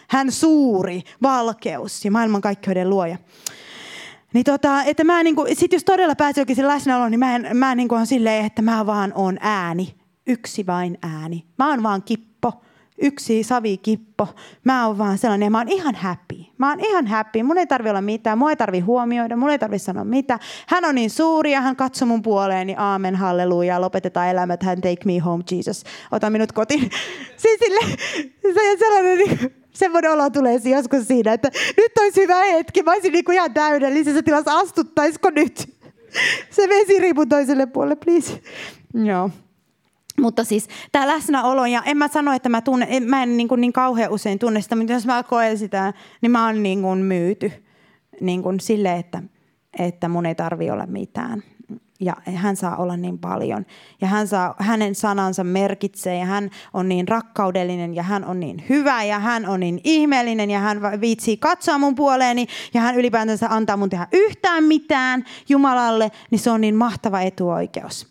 Hän 0.07 0.31
suuri 0.31 1.01
valkeus 1.21 2.05
ja 2.05 2.11
maailmankaikkeuden 2.11 2.89
luoja. 2.89 3.17
Niin 4.33 4.43
tota, 4.43 4.83
että 4.83 5.03
mä 5.03 5.23
niin 5.23 5.35
kuin, 5.35 5.55
sit 5.55 5.73
jos 5.73 5.83
todella 5.83 6.15
pääsee 6.15 6.41
oikein 6.41 6.67
läsnäoloon, 6.67 7.11
niin 7.11 7.19
mä, 7.19 7.35
en, 7.35 7.57
mä 7.57 7.75
niin 7.75 7.87
kuin 7.87 7.99
on 7.99 8.07
silleen, 8.07 8.45
että 8.45 8.61
mä 8.61 8.85
vaan 8.85 9.13
on 9.15 9.37
ääni. 9.41 9.95
Yksi 10.27 10.65
vain 10.65 10.97
ääni. 11.01 11.45
Mä 11.57 11.69
oon 11.69 11.83
vaan 11.83 12.03
kippo 12.03 12.34
yksi 13.01 13.43
savikippo. 13.43 14.27
Mä 14.63 14.87
oon 14.87 14.97
vaan 14.97 15.17
sellainen, 15.17 15.51
mä 15.51 15.57
oon 15.57 15.69
ihan 15.69 15.95
happy. 15.95 16.35
Mä 16.57 16.69
oon 16.69 16.79
ihan 16.79 17.07
happy. 17.07 17.43
Mun 17.43 17.57
ei 17.57 17.67
tarvi 17.67 17.89
olla 17.89 18.01
mitään, 18.01 18.37
mun 18.37 18.49
ei 18.49 18.55
tarvi 18.55 18.79
huomioida, 18.79 19.35
mun 19.35 19.49
ei 19.49 19.59
tarvi 19.59 19.79
sanoa 19.79 20.03
mitään. 20.03 20.39
Hän 20.67 20.85
on 20.85 20.95
niin 20.95 21.09
suuri 21.09 21.51
ja 21.51 21.61
hän 21.61 21.75
katsoo 21.75 22.07
mun 22.07 22.21
puoleen, 22.21 22.67
niin 22.67 22.79
aamen, 22.79 23.15
halleluja, 23.15 23.81
lopetetaan 23.81 24.27
elämät, 24.27 24.63
hän 24.63 24.81
take 24.81 25.05
me 25.05 25.19
home, 25.19 25.43
Jesus. 25.51 25.83
Ota 26.11 26.29
minut 26.29 26.51
kotiin. 26.51 26.81
siis 27.37 27.59
sille, 27.59 27.97
se, 28.53 28.77
sellainen, 28.79 29.17
niin, 29.17 29.55
semmoinen 29.73 30.11
olo 30.11 30.29
tulee 30.29 30.59
joskus 30.63 31.07
siinä, 31.07 31.33
että 31.33 31.51
nyt 31.77 31.91
olisi 32.01 32.21
hyvä 32.21 32.43
hetki. 32.43 32.83
Mä 32.83 32.91
olisin 32.91 33.11
niin 33.11 33.25
kuin 33.25 33.35
ihan 33.35 33.53
täydellisessä 33.53 34.23
tilassa. 34.23 34.57
Astuttaisiko 34.57 35.29
nyt? 35.29 35.75
Se 36.55 36.69
vesiriipu 36.69 37.25
toiselle 37.25 37.65
puolelle, 37.65 37.95
please. 37.95 38.41
Joo. 38.93 39.29
Mutta 40.21 40.43
siis 40.43 40.67
tämä 40.91 41.07
läsnäolo, 41.07 41.65
ja 41.65 41.83
en 41.85 41.97
mä 41.97 42.07
sano, 42.07 42.33
että 42.33 42.49
mä, 42.49 42.61
tunne, 42.61 42.87
en, 42.89 43.03
mä 43.03 43.23
en 43.23 43.37
niin, 43.37 43.47
kuin 43.47 43.61
niin 43.61 43.73
kauhean 43.73 44.11
usein 44.11 44.39
tunne 44.39 44.61
sitä, 44.61 44.75
mutta 44.75 44.93
jos 44.93 45.05
mä 45.05 45.23
koen 45.23 45.57
sitä, 45.57 45.93
niin 46.21 46.31
mä 46.31 46.45
oon 46.45 46.63
niin 46.63 46.81
kuin 46.81 46.99
myyty 46.99 47.51
niin 48.21 48.43
kuin 48.43 48.59
sille, 48.59 48.95
että, 48.95 49.23
että 49.79 50.09
mun 50.09 50.25
ei 50.25 50.35
tarvi 50.35 50.71
olla 50.71 50.85
mitään. 50.85 51.43
Ja 51.99 52.15
hän 52.35 52.55
saa 52.55 52.75
olla 52.75 52.97
niin 52.97 53.19
paljon. 53.19 53.65
Ja 54.01 54.07
hän 54.07 54.27
saa, 54.27 54.55
hänen 54.59 54.95
sanansa 54.95 55.43
merkitsee 55.43 56.17
ja 56.17 56.25
hän 56.25 56.49
on 56.73 56.89
niin 56.89 57.07
rakkaudellinen 57.07 57.95
ja 57.95 58.03
hän 58.03 58.25
on 58.25 58.39
niin 58.39 58.63
hyvä 58.69 59.03
ja 59.03 59.19
hän 59.19 59.45
on 59.45 59.59
niin 59.59 59.81
ihmeellinen 59.83 60.51
ja 60.51 60.59
hän 60.59 60.81
viitsii 61.01 61.37
katsoa 61.37 61.77
mun 61.77 61.95
puoleeni 61.95 62.47
ja 62.73 62.81
hän 62.81 62.95
ylipäätänsä 62.95 63.47
antaa 63.49 63.77
mun 63.77 63.89
tehdä 63.89 64.07
yhtään 64.13 64.63
mitään 64.63 65.23
Jumalalle, 65.49 66.11
niin 66.31 66.39
se 66.39 66.51
on 66.51 66.61
niin 66.61 66.75
mahtava 66.75 67.21
etuoikeus. 67.21 68.07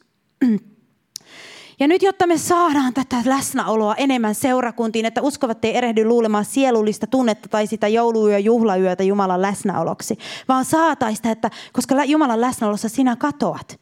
Ja 1.81 1.89
nyt, 1.89 2.03
jotta 2.03 2.27
me 2.27 2.39
saadaan 2.39 2.95
tätä 2.95 3.17
läsnäoloa 3.25 3.95
enemmän 3.95 4.35
seurakuntiin, 4.35 5.07
että 5.07 5.23
uskovat 5.23 5.65
ei 5.65 5.77
erehdy 5.77 6.05
luulemaan 6.05 6.45
sielullista 6.45 7.07
tunnetta 7.07 7.49
tai 7.49 7.67
sitä 7.67 7.89
jouluyö 7.89 8.39
juhlayötä 8.39 9.03
Jumalan 9.03 9.43
läsnäoloksi, 9.43 10.19
vaan 10.49 10.65
saataista, 10.65 11.31
että 11.31 11.51
koska 11.73 12.05
Jumalan 12.05 12.41
läsnäolossa 12.41 12.89
sinä 12.89 13.17
katoat, 13.17 13.81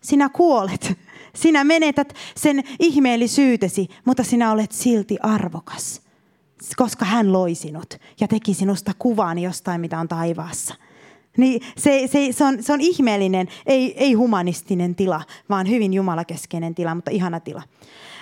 sinä 0.00 0.28
kuolet, 0.28 0.92
sinä 1.42 1.64
menetät 1.64 2.14
sen 2.36 2.64
ihmeellisyytesi, 2.78 3.88
mutta 4.04 4.24
sinä 4.24 4.52
olet 4.52 4.72
silti 4.72 5.16
arvokas, 5.22 6.00
koska 6.76 7.04
hän 7.04 7.32
loi 7.32 7.54
sinut 7.54 7.94
ja 8.20 8.28
teki 8.28 8.54
sinusta 8.54 8.92
kuvan 8.98 9.38
jostain, 9.38 9.80
mitä 9.80 9.98
on 9.98 10.08
taivaassa. 10.08 10.74
Niin 11.36 11.60
se, 11.76 12.08
se, 12.12 12.28
se, 12.32 12.44
on, 12.44 12.62
se 12.62 12.72
on 12.72 12.80
ihmeellinen, 12.80 13.48
ei, 13.66 13.94
ei 13.96 14.12
humanistinen 14.12 14.94
tila, 14.94 15.20
vaan 15.48 15.68
hyvin 15.68 15.94
jumalakeskeinen 15.94 16.74
tila, 16.74 16.94
mutta 16.94 17.10
ihana 17.10 17.40
tila. 17.40 17.62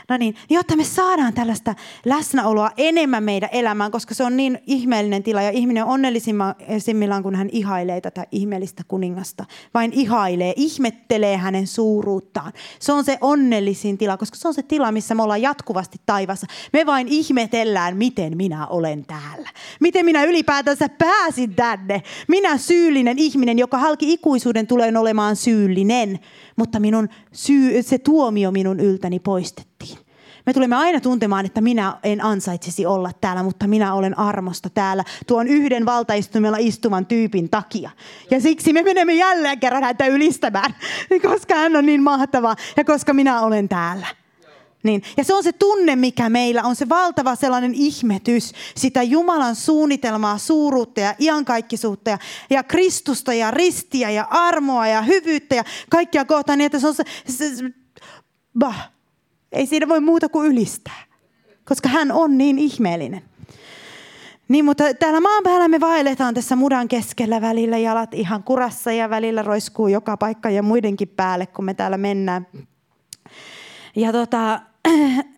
No 0.09 0.17
niin, 0.17 0.35
jotta 0.51 0.77
me 0.77 0.85
saadaan 0.85 1.33
tällaista 1.33 1.75
läsnäoloa 2.05 2.71
enemmän 2.77 3.25
meidän 3.25 3.49
elämään, 3.53 3.91
koska 3.91 4.15
se 4.15 4.25
on 4.25 4.37
niin 4.37 4.59
ihmeellinen 4.67 5.23
tila 5.23 5.43
ja 5.43 5.51
ihminen 5.51 5.85
on 5.85 6.03
onnellisimmillaan, 6.03 7.23
kun 7.23 7.35
hän 7.35 7.49
ihailee 7.53 8.01
tätä 8.01 8.27
ihmeellistä 8.33 8.83
kuningasta. 8.89 9.45
Vain 9.75 9.93
ihailee, 9.93 10.53
ihmettelee 10.57 11.37
hänen 11.37 11.67
suuruuttaan. 11.67 12.53
Se 12.79 12.93
on 12.93 13.05
se 13.05 13.19
onnellisin 13.21 13.99
tila, 13.99 14.17
koska 14.17 14.37
se 14.37 14.49
on 14.49 14.55
se 14.55 14.63
tila, 14.63 14.93
missä 14.93 15.15
me 15.15 15.23
ollaan 15.23 15.43
jatkuvasti 15.43 16.01
taivassa. 16.07 16.47
Me 16.73 16.87
vain 16.87 17.09
ihmetellään, 17.09 17.97
miten 17.97 18.37
minä 18.37 18.67
olen 18.67 19.07
täällä. 19.07 19.49
Miten 19.81 20.05
minä 20.05 20.25
ylipäätänsä 20.25 20.89
pääsin 20.89 21.55
tänne. 21.55 22.03
Minä 22.29 22.59
syyllinen 22.59 23.19
ihminen, 23.19 23.59
joka 23.59 23.79
halki 23.79 24.13
ikuisuuden 24.13 24.67
tulee 24.67 24.93
olemaan 24.99 25.37
syyllinen 25.37 26.19
mutta 26.57 26.81
minun 26.81 27.09
syy, 27.33 27.83
se 27.83 27.99
tuomio 27.99 28.51
minun 28.51 28.81
yltäni 28.81 29.19
poistettiin. 29.19 29.72
Me 30.47 30.53
tulemme 30.53 30.77
aina 30.77 31.01
tuntemaan, 31.01 31.47
että 31.47 31.61
minä 31.61 31.97
en 32.03 32.25
ansaitsisi 32.25 32.87
olla 32.87 33.11
täällä, 33.21 33.43
mutta 33.43 33.67
minä 33.67 33.95
olen 33.95 34.19
armosta 34.19 34.71
täällä 34.71 35.05
tuon 35.27 35.49
yhden 35.49 35.87
valtaistumella 35.87 36.57
istuvan 36.61 37.07
tyypin 37.07 37.51
takia. 37.51 37.91
Ja 38.31 38.41
siksi 38.41 38.73
me 38.73 38.83
menemme 38.83 39.15
jälleen 39.15 39.61
kerran 39.61 39.85
häntä 39.85 40.07
ylistämään, 40.07 40.75
koska 41.31 41.55
hän 41.55 41.77
on 41.77 41.87
niin 41.87 42.03
mahtava 42.03 42.57
ja 42.77 42.85
koska 42.85 43.13
minä 43.13 43.41
olen 43.41 43.69
täällä. 43.69 44.07
Niin. 44.83 45.03
Ja 45.17 45.25
se 45.25 45.35
on 45.35 45.43
se 45.43 45.53
tunne, 45.53 45.97
mikä 45.97 46.29
meillä 46.29 46.63
on, 46.63 46.77
se 46.77 46.89
valtava 46.89 47.37
sellainen 47.37 47.75
ihmetys, 47.75 48.53
sitä 48.77 49.03
Jumalan 49.03 49.57
suunnitelmaa, 49.57 50.39
suuruutta 50.39 51.01
ja 51.01 51.15
iankaikkisuutta 51.19 52.11
ja, 52.11 52.19
ja 52.51 52.63
Kristusta 52.63 53.35
ja 53.35 53.51
ristiä 53.51 54.11
ja 54.11 54.27
armoa 54.31 54.87
ja 54.87 55.03
hyvyyttä 55.03 55.55
ja 55.55 55.65
kaikkia 55.91 56.25
kohtaan, 56.25 56.59
niin 56.59 56.67
että 56.67 56.79
se 56.79 56.89
on 56.89 56.95
se, 56.95 57.05
se, 57.29 57.57
se 57.57 57.65
bah, 58.59 58.91
ei 59.53 59.67
siinä 59.67 59.89
voi 59.89 60.01
muuta 60.01 60.29
kuin 60.29 60.53
ylistää, 60.53 61.05
koska 61.65 61.89
hän 61.89 62.13
on 62.13 62.39
niin 62.39 62.59
ihmeellinen. 62.59 63.23
Niin, 64.49 64.65
mutta 64.65 64.95
täällä 64.95 65.21
maan 65.21 65.43
päällä 65.43 65.69
me 65.69 65.81
vaelletaan 65.81 66.35
tässä 66.35 66.57
mudan 66.57 66.89
keskellä 66.89 67.41
välillä, 67.41 67.79
jalat 67.79 68.15
ihan 68.15 68.43
kurassa 68.43 68.93
ja 68.93 69.11
välillä 69.11 69.43
roiskuu 69.43 69.89
joka 69.89 70.17
paikka 70.17 70.51
ja 70.51 70.63
muidenkin 70.63 71.09
päälle, 71.09 71.47
kun 71.47 71.65
me 71.65 71.75
täällä 71.75 71.97
mennään. 71.97 72.47
Ja 73.97 74.13
tota, 74.13 74.61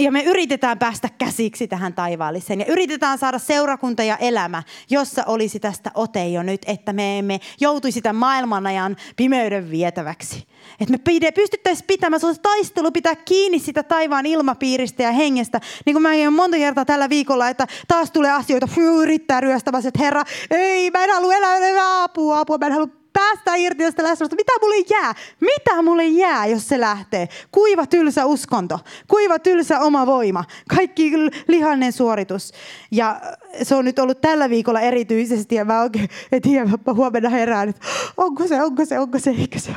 ja 0.00 0.12
me 0.12 0.22
yritetään 0.22 0.78
päästä 0.78 1.08
käsiksi 1.18 1.68
tähän 1.68 1.94
taivaalliseen 1.94 2.60
ja 2.60 2.66
yritetään 2.66 3.18
saada 3.18 3.38
seurakunta 3.38 4.02
ja 4.02 4.16
elämä, 4.16 4.62
jossa 4.90 5.24
olisi 5.26 5.60
tästä 5.60 5.90
ote 5.94 6.28
jo 6.28 6.42
nyt, 6.42 6.62
että 6.66 6.92
me 6.92 7.18
emme 7.18 7.40
joutuisi 7.60 8.02
tämän 8.02 8.16
maailmanajan 8.16 8.96
pimeyden 9.16 9.70
vietäväksi. 9.70 10.46
Että 10.80 10.92
me 10.92 11.32
pystyttäisiin 11.32 11.86
pitämään 11.86 12.20
sellaista 12.20 12.42
taistelu, 12.42 12.90
pitää 12.90 13.16
kiinni 13.16 13.58
sitä 13.58 13.82
taivaan 13.82 14.26
ilmapiiristä 14.26 15.02
ja 15.02 15.12
hengestä. 15.12 15.60
Niin 15.86 15.94
kuin 15.94 16.02
mä 16.02 16.08
olen 16.08 16.32
monta 16.32 16.56
kertaa 16.56 16.84
tällä 16.84 17.08
viikolla, 17.08 17.48
että 17.48 17.66
taas 17.88 18.10
tulee 18.10 18.30
asioita, 18.30 18.68
yrittää 19.02 19.40
ryöstämässä, 19.40 19.88
että 19.88 20.02
herra, 20.02 20.24
ei, 20.50 20.90
mä 20.90 21.04
en 21.04 21.10
halua 21.10 21.34
elää, 21.34 22.02
apua, 22.02 22.40
apua, 22.40 22.58
mä 22.58 22.66
en 22.66 22.72
halua 22.72 22.99
päästä 23.12 23.54
irti 23.54 23.84
tästä 23.84 24.02
läsnäolosta. 24.02 24.36
Mitä 24.36 24.52
mulle 24.60 24.84
jää? 24.90 25.14
Mitä 25.40 25.82
mulle 25.82 26.06
jää, 26.06 26.46
jos 26.46 26.68
se 26.68 26.80
lähtee? 26.80 27.28
Kuiva 27.52 27.86
tylsä 27.86 28.26
uskonto, 28.26 28.78
kuiva 29.08 29.38
tylsä 29.38 29.80
oma 29.80 30.06
voima, 30.06 30.44
kaikki 30.76 31.12
lihannen 31.48 31.92
suoritus. 31.92 32.52
Ja 32.90 33.20
se 33.62 33.74
on 33.74 33.84
nyt 33.84 33.98
ollut 33.98 34.20
tällä 34.20 34.50
viikolla 34.50 34.80
erityisesti 34.80 35.54
ja 35.54 35.64
mä 35.64 35.82
oikein, 35.82 36.08
et 36.32 36.42
tiedä, 36.42 36.70
huomenna 36.94 37.28
herään, 37.28 37.68
että 37.68 37.86
onko 38.16 38.46
se, 38.46 38.62
onko 38.62 38.84
se, 38.84 38.98
onko 38.98 39.18
se, 39.18 39.30
eikö 39.30 39.58
se 39.58 39.74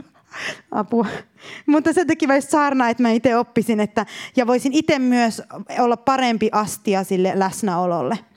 apua. 0.71 1.07
Mutta 1.65 1.93
se 1.93 2.05
teki 2.05 2.27
vain 2.27 2.41
saarna, 2.41 2.89
että 2.89 3.03
mä 3.03 3.11
itse 3.11 3.37
oppisin, 3.37 3.79
että, 3.79 4.05
ja 4.35 4.47
voisin 4.47 4.73
itse 4.73 4.99
myös 4.99 5.41
olla 5.79 5.97
parempi 5.97 6.49
astia 6.51 7.03
sille 7.03 7.31
läsnäololle. 7.35 8.32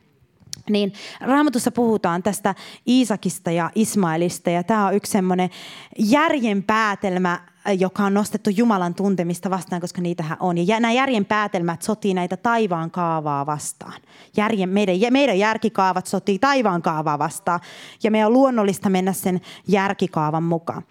Niin 0.71 0.93
Raamatussa 1.21 1.71
puhutaan 1.71 2.23
tästä 2.23 2.55
Iisakista 2.89 3.51
ja 3.51 3.71
Ismailista 3.75 4.51
ja 4.51 4.65
tämä 4.65 4.87
on 4.87 4.95
yksi 4.95 5.13
semmoinen 5.13 5.51
järjen 5.99 6.63
päätelmä, 6.63 7.41
joka 7.79 8.05
on 8.05 8.15
nostettu 8.15 8.51
Jumalan 8.51 8.95
tuntemista 8.95 9.51
vastaan, 9.51 9.81
koska 9.81 10.01
niitähän 10.01 10.37
on. 10.41 10.67
Ja 10.67 10.81
nämä 10.81 10.93
järjen 10.93 11.25
päätelmät 11.25 11.83
sotii 11.83 12.15
näitä 12.15 12.37
taivaan 12.37 12.91
kaavaa 12.91 13.47
vastaan. 13.47 14.01
Järjen, 14.37 14.69
meidän, 14.69 14.97
meidän 15.11 15.39
järkikaavat 15.39 16.07
sotii 16.07 16.39
taivaan 16.39 16.83
kaavaa 16.83 17.19
vastaan. 17.19 17.61
Ja 18.03 18.11
meidän 18.11 18.27
on 18.27 18.33
luonnollista 18.33 18.91
mennä 18.91 19.13
sen 19.13 19.41
järkikaavan 19.69 20.43
mukaan. 20.43 20.83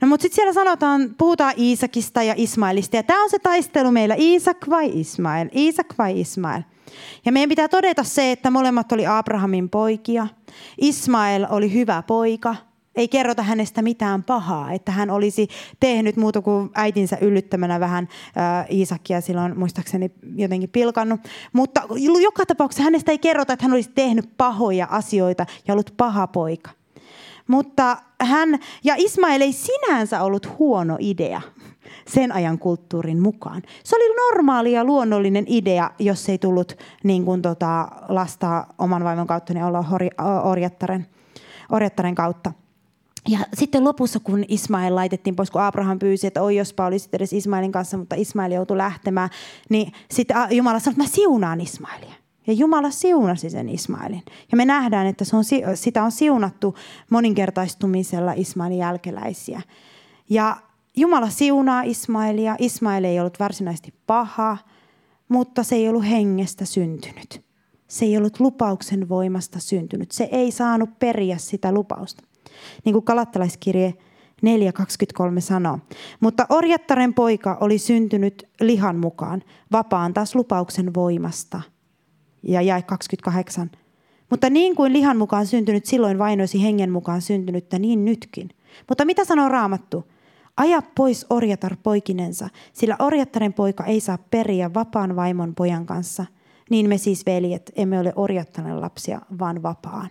No 0.00 0.08
mutta 0.08 0.22
sitten 0.22 0.36
siellä 0.36 0.52
sanotaan, 0.52 1.14
puhutaan 1.18 1.54
Iisakista 1.58 2.22
ja 2.22 2.34
Ismailista. 2.36 2.96
Ja 2.96 3.02
tämä 3.02 3.22
on 3.22 3.30
se 3.30 3.38
taistelu 3.38 3.90
meillä, 3.90 4.14
Iisak 4.18 4.56
vai 4.70 4.90
Ismail? 4.94 5.48
Iisak 5.54 5.94
vai 5.98 6.20
Ismail? 6.20 6.62
Ja 7.24 7.32
meidän 7.32 7.48
pitää 7.48 7.68
todeta 7.68 8.04
se, 8.04 8.32
että 8.32 8.50
molemmat 8.50 8.92
oli 8.92 9.06
Abrahamin 9.06 9.68
poikia. 9.68 10.26
Ismael 10.80 11.46
oli 11.50 11.72
hyvä 11.72 12.02
poika. 12.06 12.56
Ei 12.96 13.08
kerrota 13.08 13.42
hänestä 13.42 13.82
mitään 13.82 14.22
pahaa, 14.22 14.72
että 14.72 14.92
hän 14.92 15.10
olisi 15.10 15.48
tehnyt 15.80 16.16
muuta 16.16 16.40
kuin 16.42 16.70
äitinsä 16.74 17.18
yllyttämänä 17.20 17.80
vähän 17.80 18.08
äh, 18.36 18.66
Iisakia 18.70 19.20
silloin 19.20 19.58
muistaakseni 19.58 20.10
jotenkin 20.36 20.70
pilkannut. 20.70 21.20
Mutta 21.52 21.82
joka 22.22 22.46
tapauksessa 22.46 22.82
hänestä 22.82 23.12
ei 23.12 23.18
kerrota, 23.18 23.52
että 23.52 23.64
hän 23.64 23.72
olisi 23.72 23.90
tehnyt 23.94 24.30
pahoja 24.36 24.86
asioita 24.90 25.46
ja 25.68 25.74
ollut 25.74 25.94
paha 25.96 26.26
poika. 26.26 26.70
Mutta 27.46 27.96
hän, 28.20 28.58
ja 28.84 28.94
Ismael 28.98 29.40
ei 29.40 29.52
sinänsä 29.52 30.22
ollut 30.22 30.58
huono 30.58 30.96
idea 31.00 31.40
sen 32.08 32.32
ajan 32.32 32.58
kulttuurin 32.58 33.20
mukaan. 33.20 33.62
Se 33.84 33.96
oli 33.96 34.14
normaali 34.16 34.72
ja 34.72 34.84
luonnollinen 34.84 35.44
idea, 35.46 35.90
jos 35.98 36.28
ei 36.28 36.38
tullut 36.38 36.76
niin 37.04 37.24
kuin, 37.24 37.42
tota, 37.42 37.88
lasta 38.08 38.66
oman 38.78 39.04
vaimon 39.04 39.26
kautta, 39.26 39.54
niin 39.54 39.64
olla 39.64 39.84
orjattaren, 40.44 41.06
orjattaren 41.70 42.14
kautta. 42.14 42.52
Ja 43.28 43.38
sitten 43.54 43.84
lopussa, 43.84 44.20
kun 44.20 44.44
Ismail 44.48 44.94
laitettiin 44.94 45.36
pois, 45.36 45.50
kun 45.50 45.62
Abraham 45.62 45.98
pyysi, 45.98 46.26
että 46.26 46.42
oi 46.42 46.56
jospa 46.56 46.86
olisit 46.86 47.14
edes 47.14 47.32
Ismailin 47.32 47.72
kanssa, 47.72 47.96
mutta 47.96 48.16
Ismail 48.16 48.52
joutui 48.52 48.76
lähtemään, 48.76 49.30
niin 49.68 49.92
sitten 50.10 50.36
Jumala 50.50 50.78
sanoi, 50.78 50.92
että 50.92 51.02
mä 51.02 51.08
siunaan 51.08 51.60
Ismailia. 51.60 52.14
Ja 52.46 52.52
Jumala 52.52 52.90
siunasi 52.90 53.50
sen 53.50 53.68
Ismailin. 53.68 54.22
Ja 54.50 54.56
me 54.56 54.64
nähdään, 54.64 55.06
että 55.06 55.24
se 55.24 55.36
on, 55.36 55.44
sitä 55.74 56.02
on 56.02 56.12
siunattu 56.12 56.74
moninkertaistumisella 57.10 58.32
Ismailin 58.36 58.78
jälkeläisiä. 58.78 59.62
Ja 60.30 60.56
Jumala 60.98 61.28
siunaa 61.28 61.82
Ismailia. 61.82 62.56
Ismail 62.58 63.04
ei 63.04 63.20
ollut 63.20 63.40
varsinaisesti 63.40 63.94
paha, 64.06 64.58
mutta 65.28 65.62
se 65.62 65.74
ei 65.74 65.88
ollut 65.88 66.08
hengestä 66.08 66.64
syntynyt. 66.64 67.44
Se 67.88 68.04
ei 68.04 68.16
ollut 68.16 68.40
lupauksen 68.40 69.08
voimasta 69.08 69.58
syntynyt. 69.58 70.10
Se 70.10 70.28
ei 70.32 70.50
saanut 70.50 70.98
periä 70.98 71.38
sitä 71.38 71.72
lupausta. 71.72 72.22
Niin 72.84 72.92
kuin 72.92 73.04
kalattalaiskirje 73.04 73.94
4.23 74.46 75.40
sanoo. 75.40 75.78
Mutta 76.20 76.46
orjattaren 76.48 77.14
poika 77.14 77.58
oli 77.60 77.78
syntynyt 77.78 78.48
lihan 78.60 78.96
mukaan, 78.96 79.42
vapaan 79.72 80.14
taas 80.14 80.34
lupauksen 80.34 80.94
voimasta. 80.94 81.60
Ja 82.42 82.62
jäi 82.62 82.82
28. 82.82 83.70
Mutta 84.30 84.50
niin 84.50 84.76
kuin 84.76 84.92
lihan 84.92 85.16
mukaan 85.16 85.46
syntynyt 85.46 85.86
silloin 85.86 86.18
vainoisi 86.18 86.62
hengen 86.62 86.90
mukaan 86.90 87.22
syntynyttä, 87.22 87.78
niin 87.78 88.04
nytkin. 88.04 88.48
Mutta 88.88 89.04
mitä 89.04 89.24
sanoo 89.24 89.48
raamattu? 89.48 90.04
Aja 90.58 90.82
pois 90.94 91.26
orjatar 91.30 91.76
poikinensa, 91.82 92.48
sillä 92.72 92.96
orjattaren 92.98 93.52
poika 93.52 93.84
ei 93.84 94.00
saa 94.00 94.18
periä 94.30 94.74
vapaan 94.74 95.16
vaimon 95.16 95.54
pojan 95.54 95.86
kanssa. 95.86 96.26
Niin 96.70 96.88
me 96.88 96.98
siis 96.98 97.26
veljet 97.26 97.72
emme 97.76 98.00
ole 98.00 98.12
orjattaren 98.16 98.80
lapsia, 98.80 99.20
vaan 99.38 99.62
vapaan. 99.62 100.10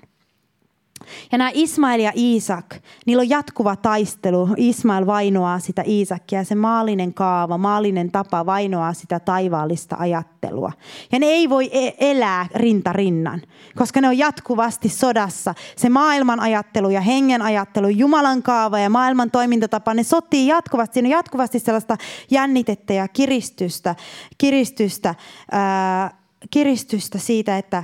Ja 1.31 1.38
nämä 1.38 1.51
Ismail 1.53 1.99
ja 1.99 2.12
Iisak, 2.15 2.75
niillä 3.05 3.21
on 3.21 3.29
jatkuva 3.29 3.75
taistelu. 3.75 4.49
Ismail 4.57 5.05
vainoaa 5.05 5.60
sitä 5.60 5.83
Iisakia, 5.88 6.43
se 6.43 6.55
maallinen 6.55 7.13
kaava, 7.13 7.57
maallinen 7.57 8.12
tapa 8.12 8.45
vainoaa 8.45 8.93
sitä 8.93 9.19
taivaallista 9.19 9.95
ajattelua. 9.99 10.71
Ja 11.12 11.19
ne 11.19 11.25
ei 11.25 11.49
voi 11.49 11.69
e- 11.71 12.12
elää 12.12 12.47
rinta 12.55 12.93
rinnan, 12.93 13.41
koska 13.75 14.01
ne 14.01 14.07
on 14.07 14.17
jatkuvasti 14.17 14.89
sodassa. 14.89 15.55
Se 15.75 15.89
maailman 15.89 16.39
ajattelu 16.39 16.89
ja 16.89 17.01
hengen 17.01 17.41
ajattelu, 17.41 17.88
Jumalan 17.88 18.43
kaava 18.43 18.79
ja 18.79 18.89
maailman 18.89 19.31
toimintatapa, 19.31 19.93
ne 19.93 20.03
sotii 20.03 20.47
jatkuvasti. 20.47 20.93
Siinä 20.93 21.07
on 21.07 21.12
jatkuvasti 21.12 21.60
sellaista 21.60 21.97
jännitettä 22.31 22.93
ja 22.93 23.07
kiristystä, 23.07 23.95
kiristystä, 24.38 25.15
ää, 25.51 26.12
kiristystä 26.49 27.17
siitä, 27.17 27.57
että 27.57 27.83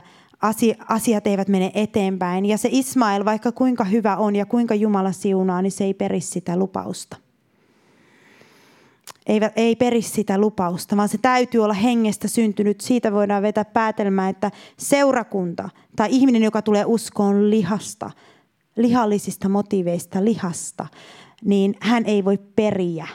asiat 0.88 1.28
eivät 1.28 1.48
mene 1.48 1.72
eteenpäin. 1.74 2.46
Ja 2.46 2.58
se 2.58 2.70
Ismael, 2.72 3.26
vaikka 3.26 3.52
kuinka 3.52 3.84
hyvä 3.84 4.18
on 4.18 4.36
ja 4.36 4.46
kuinka 4.46 4.76
Jumala 4.76 5.12
siunaa, 5.12 5.62
niin 5.62 5.72
se 5.72 5.84
ei 5.84 5.94
peri 5.94 6.22
sitä 6.22 6.58
lupausta. 6.58 7.18
Ei, 9.26 9.40
ei 9.56 9.76
peri 9.76 10.02
sitä 10.02 10.38
lupausta, 10.38 10.98
vaan 10.98 11.10
se 11.10 11.18
täytyy 11.18 11.64
olla 11.64 11.74
hengestä 11.74 12.28
syntynyt. 12.28 12.82
Siitä 12.82 13.12
voidaan 13.12 13.44
vetää 13.44 13.66
päätelmää, 13.66 14.30
että 14.30 14.52
seurakunta 14.78 15.70
tai 15.96 16.08
ihminen, 16.12 16.44
joka 16.44 16.62
tulee 16.62 16.86
uskoon 16.86 17.50
lihasta, 17.50 18.12
lihallisista 18.76 19.50
motiiveista 19.50 20.26
lihasta, 20.26 20.88
niin 21.46 21.76
hän 21.80 22.06
ei 22.06 22.26
voi 22.26 22.38
periä 22.38 23.08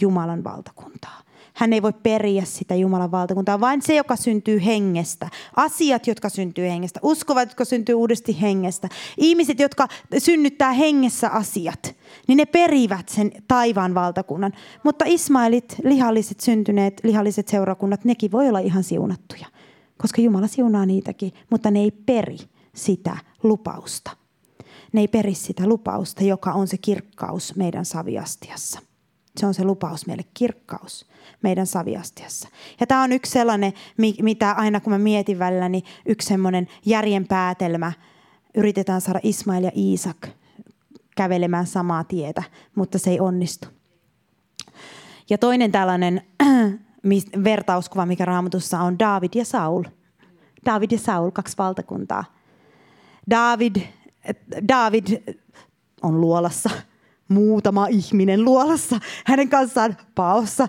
Jumalan 0.00 0.44
valtakuntaa. 0.44 1.27
Hän 1.58 1.72
ei 1.72 1.82
voi 1.82 1.92
periä 1.92 2.44
sitä 2.44 2.74
Jumalan 2.74 3.10
valtakuntaa, 3.10 3.60
vain 3.60 3.82
se, 3.82 3.94
joka 3.94 4.16
syntyy 4.16 4.64
hengestä. 4.64 5.28
Asiat, 5.56 6.06
jotka 6.06 6.28
syntyy 6.28 6.68
hengestä. 6.68 7.00
Uskovat, 7.02 7.48
jotka 7.48 7.64
syntyy 7.64 7.94
uudesti 7.94 8.40
hengestä. 8.40 8.88
Ihmiset, 9.16 9.60
jotka 9.60 9.88
synnyttää 10.18 10.72
hengessä 10.72 11.28
asiat, 11.28 11.94
niin 12.28 12.36
ne 12.36 12.46
perivät 12.46 13.08
sen 13.08 13.32
taivaan 13.48 13.94
valtakunnan. 13.94 14.52
Mutta 14.84 15.04
Ismailit, 15.08 15.76
lihalliset 15.84 16.40
syntyneet, 16.40 17.00
lihalliset 17.04 17.48
seurakunnat, 17.48 18.04
nekin 18.04 18.32
voi 18.32 18.48
olla 18.48 18.58
ihan 18.58 18.84
siunattuja. 18.84 19.46
Koska 19.96 20.22
Jumala 20.22 20.46
siunaa 20.46 20.86
niitäkin, 20.86 21.32
mutta 21.50 21.70
ne 21.70 21.80
ei 21.80 21.90
peri 21.90 22.38
sitä 22.74 23.16
lupausta. 23.42 24.10
Ne 24.92 25.00
ei 25.00 25.08
peri 25.08 25.34
sitä 25.34 25.66
lupausta, 25.66 26.24
joka 26.24 26.52
on 26.52 26.68
se 26.68 26.78
kirkkaus 26.78 27.56
meidän 27.56 27.84
saviastiassa. 27.84 28.87
Se 29.38 29.46
on 29.46 29.54
se 29.54 29.64
lupaus 29.64 30.06
meille, 30.06 30.24
kirkkaus 30.34 31.06
meidän 31.42 31.66
saviastiassa. 31.66 32.48
Ja 32.80 32.86
tämä 32.86 33.02
on 33.02 33.12
yksi 33.12 33.32
sellainen, 33.32 33.72
mitä 34.22 34.52
aina 34.52 34.80
kun 34.80 34.92
mä 34.92 34.98
mietin 34.98 35.38
välillä, 35.38 35.68
niin 35.68 35.84
yksi 36.06 36.28
semmoinen 36.28 36.68
järjen 36.86 37.26
päätelmä. 37.26 37.92
Yritetään 38.54 39.00
saada 39.00 39.20
Ismail 39.22 39.64
ja 39.64 39.70
Iisak 39.76 40.28
kävelemään 41.16 41.66
samaa 41.66 42.04
tietä, 42.04 42.42
mutta 42.74 42.98
se 42.98 43.10
ei 43.10 43.20
onnistu. 43.20 43.68
Ja 45.30 45.38
toinen 45.38 45.72
tällainen 45.72 46.22
vertauskuva, 47.44 48.06
mikä 48.06 48.24
raamatussa 48.24 48.80
on 48.80 48.98
David 48.98 49.30
ja 49.34 49.44
Saul. 49.44 49.84
David 50.66 50.90
ja 50.90 50.98
Saul, 50.98 51.30
kaksi 51.30 51.58
valtakuntaa. 51.58 52.24
David, 53.30 53.76
David 54.68 55.36
on 56.02 56.20
luolassa 56.20 56.70
muutama 57.28 57.86
ihminen 57.86 58.44
luolassa 58.44 58.98
hänen 59.26 59.48
kanssaan 59.48 59.96
paossa. 60.14 60.66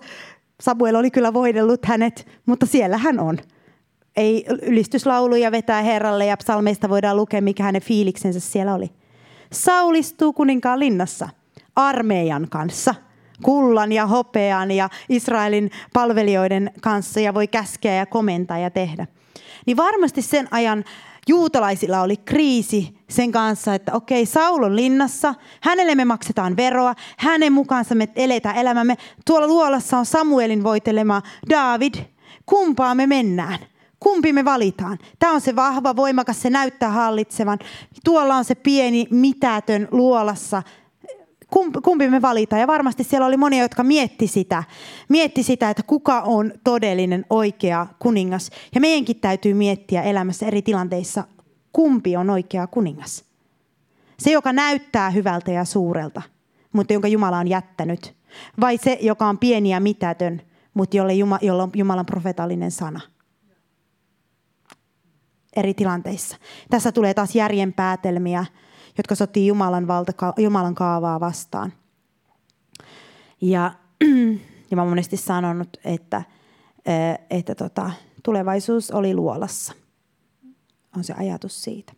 Samuel 0.62 0.96
oli 0.96 1.12
kyllä 1.12 1.34
voidellut 1.34 1.86
hänet, 1.86 2.28
mutta 2.46 2.66
siellä 2.66 2.98
hän 2.98 3.20
on. 3.20 3.38
Ei 4.16 4.46
ylistyslauluja 4.62 5.52
vetää 5.52 5.82
Herralle 5.82 6.26
ja 6.26 6.38
psalmeista 6.38 6.90
voidaan 6.90 7.18
lukea, 7.18 7.42
mikä 7.42 7.64
hänen 7.64 7.82
fiiliksensä 7.82 8.40
siellä 8.40 8.74
oli. 8.74 8.92
Saul 9.52 9.96
istuu 9.96 10.34
kuninkaan 10.34 10.80
linnassa 10.80 11.30
armeijan 11.76 12.48
kanssa, 12.50 12.96
kullan 13.44 13.92
ja 13.92 14.08
hopean 14.08 14.72
ja 14.72 14.90
Israelin 15.10 15.72
palvelijoiden 15.94 16.72
kanssa 16.82 17.20
ja 17.20 17.34
voi 17.34 17.48
käskeä 17.48 17.94
ja 17.94 18.06
komentaa 18.06 18.58
ja 18.58 18.70
tehdä. 18.70 19.08
Niin 19.66 19.78
varmasti 19.78 20.22
sen 20.22 20.48
ajan 20.52 20.84
juutalaisilla 21.28 22.02
oli 22.02 22.18
kriisi 22.18 22.98
sen 23.10 23.32
kanssa, 23.32 23.74
että 23.74 23.94
okei, 23.94 24.26
Saul 24.26 24.64
on 24.64 24.76
linnassa, 24.76 25.36
hänelle 25.62 25.96
me 25.96 26.06
maksetaan 26.06 26.58
veroa, 26.58 26.96
hänen 27.18 27.54
mukaansa 27.54 27.96
me 27.96 28.10
eletään 28.16 28.56
elämämme. 28.56 28.98
Tuolla 29.26 29.48
luolassa 29.48 29.98
on 29.98 30.06
Samuelin 30.06 30.64
voitelema 30.64 31.22
David. 31.50 31.94
Kumpaa 32.46 32.96
me 32.96 33.08
mennään? 33.08 33.60
Kumpi 34.00 34.34
me 34.34 34.46
valitaan? 34.46 34.98
Tämä 35.20 35.34
on 35.34 35.42
se 35.42 35.56
vahva, 35.56 35.96
voimakas, 35.96 36.42
se 36.42 36.50
näyttää 36.50 36.90
hallitsevan. 36.90 37.60
Tuolla 38.04 38.36
on 38.36 38.46
se 38.46 38.56
pieni, 38.56 39.08
mitätön 39.12 39.88
luolassa, 39.92 40.64
kumpi 41.84 42.10
me 42.10 42.22
valitaan. 42.22 42.60
Ja 42.60 42.68
varmasti 42.68 43.04
siellä 43.04 43.28
oli 43.28 43.38
monia, 43.38 43.64
jotka 43.64 43.84
mietti 43.84 44.28
sitä, 44.28 44.64
mietti 45.10 45.44
sitä, 45.44 45.70
että 45.70 45.84
kuka 45.84 46.22
on 46.22 46.54
todellinen 46.64 47.26
oikea 47.30 47.88
kuningas. 48.00 48.50
Ja 48.76 48.82
meidänkin 48.82 49.20
täytyy 49.20 49.54
miettiä 49.54 50.02
elämässä 50.02 50.46
eri 50.46 50.62
tilanteissa, 50.62 51.24
kumpi 51.74 52.18
on 52.18 52.30
oikea 52.30 52.68
kuningas. 52.68 53.24
Se, 54.20 54.32
joka 54.32 54.54
näyttää 54.54 55.10
hyvältä 55.10 55.52
ja 55.52 55.66
suurelta, 55.66 56.22
mutta 56.74 56.94
jonka 56.94 57.08
Jumala 57.08 57.38
on 57.38 57.48
jättänyt. 57.48 58.16
Vai 58.62 58.78
se, 58.78 58.98
joka 59.02 59.26
on 59.26 59.38
pieni 59.38 59.70
ja 59.70 59.80
mitätön, 59.80 60.42
mutta 60.74 60.98
jolle 60.98 61.14
Jumala, 61.14 61.40
jolla 61.42 61.64
on 61.64 61.72
Jumalan 61.76 62.06
profetallinen 62.06 62.72
sana. 62.72 63.00
Eri 65.56 65.74
tilanteissa. 65.74 66.38
Tässä 66.70 66.92
tulee 66.92 67.14
taas 67.14 67.36
järjen 67.36 67.74
päätelmiä 67.74 68.46
jotka 69.00 69.16
sotii 69.16 69.48
Jumalan, 69.48 69.88
valta, 69.88 70.34
Jumalan 70.38 70.76
kaavaa 70.76 71.20
vastaan. 71.20 71.74
Ja, 73.42 73.72
ja 74.72 74.76
mä 74.76 74.86
monesti 74.86 75.18
sanonut, 75.18 75.70
että, 75.86 76.24
että 77.30 77.56
tota, 77.56 77.92
tulevaisuus 78.24 78.92
oli 78.92 79.14
luolassa. 79.14 79.74
On 80.98 81.04
se 81.04 81.14
ajatus 81.14 81.64
siitä. 81.64 81.94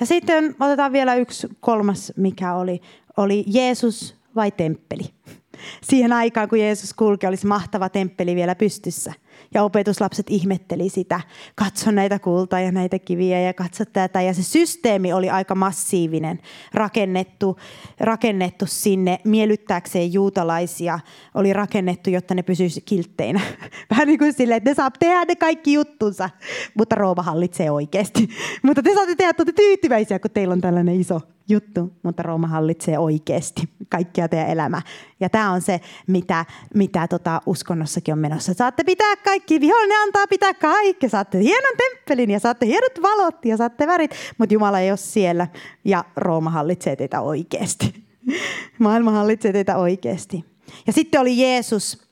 Ja 0.00 0.06
sitten 0.06 0.56
otetaan 0.60 0.92
vielä 0.92 1.14
yksi 1.14 1.48
kolmas, 1.60 2.12
mikä 2.16 2.54
oli, 2.54 2.80
oli 3.16 3.44
Jeesus 3.46 4.16
vai 4.34 4.50
temppeli. 4.50 5.04
Siihen 5.90 6.12
aikaan, 6.12 6.48
kun 6.48 6.60
Jeesus 6.60 6.94
kulki, 6.94 7.26
olisi 7.26 7.46
mahtava 7.46 7.88
temppeli 7.88 8.34
vielä 8.34 8.54
pystyssä– 8.54 9.12
Ja 9.54 9.62
opetuslapset 9.62 10.26
ihmetteli 10.30 10.88
sitä. 10.88 11.20
Katso 11.54 11.90
näitä 11.90 12.18
kultaa 12.18 12.60
ja 12.60 12.72
näitä 12.72 12.98
kiviä 12.98 13.40
ja 13.40 13.54
katso 13.54 13.84
tätä. 13.84 14.22
Ja 14.22 14.34
se 14.34 14.42
systeemi 14.42 15.12
oli 15.12 15.30
aika 15.30 15.54
massiivinen, 15.54 16.40
rakennettu, 16.74 17.56
rakennettu 18.00 18.64
sinne 18.68 19.20
miellyttääkseen 19.24 20.12
juutalaisia. 20.12 20.98
Oli 21.34 21.52
rakennettu, 21.52 22.10
jotta 22.10 22.34
ne 22.34 22.42
pysyisi 22.42 22.80
kiltteinä. 22.80 23.40
Vähän 23.90 24.06
niin 24.06 24.18
kuin 24.18 24.32
silleen, 24.32 24.56
että 24.56 24.70
ne 24.70 24.74
saa 24.74 24.90
tehdä 24.90 25.24
ne 25.24 25.36
kaikki 25.36 25.72
juttunsa, 25.72 26.30
mutta 26.74 26.96
Rooma 26.96 27.22
hallitsee 27.22 27.70
oikeasti. 27.70 28.28
mutta 28.66 28.82
te 28.82 28.94
saatte 28.94 29.14
tehdä, 29.14 29.30
että 29.30 29.52
tyytyväisiä, 29.52 30.18
kun 30.18 30.30
teillä 30.30 30.52
on 30.52 30.60
tällainen 30.60 31.00
iso 31.00 31.20
juttu, 31.48 31.92
mutta 32.02 32.22
Rooma 32.22 32.46
hallitsee 32.46 32.98
oikeasti 32.98 33.75
kaikkia 33.88 34.28
teidän 34.28 34.48
elämää. 34.48 34.82
Ja 35.20 35.28
tämä 35.28 35.52
on 35.52 35.60
se, 35.60 35.80
mitä, 36.06 36.44
mitä 36.74 37.08
tota 37.08 37.40
uskonnossakin 37.46 38.12
on 38.12 38.18
menossa. 38.18 38.54
Saatte 38.54 38.84
pitää 38.84 39.16
kaikki, 39.16 39.60
vihollinen 39.60 40.02
antaa 40.02 40.26
pitää 40.26 40.54
kaikki. 40.54 41.08
Saatte 41.08 41.38
hienon 41.38 41.76
temppelin 41.78 42.30
ja 42.30 42.40
saatte 42.40 42.66
hienot 42.66 43.02
valot 43.02 43.44
ja 43.44 43.56
saatte 43.56 43.86
värit, 43.86 44.10
mutta 44.38 44.54
Jumala 44.54 44.80
ei 44.80 44.90
ole 44.90 44.96
siellä 44.96 45.46
ja 45.84 46.04
Rooma 46.16 46.50
hallitsee 46.50 46.96
teitä 46.96 47.20
oikeasti. 47.20 47.94
Maailma 48.78 49.10
hallitsee 49.10 49.52
teitä 49.52 49.76
oikeasti. 49.76 50.44
Ja 50.86 50.92
sitten 50.92 51.20
oli 51.20 51.38
Jeesus, 51.38 52.06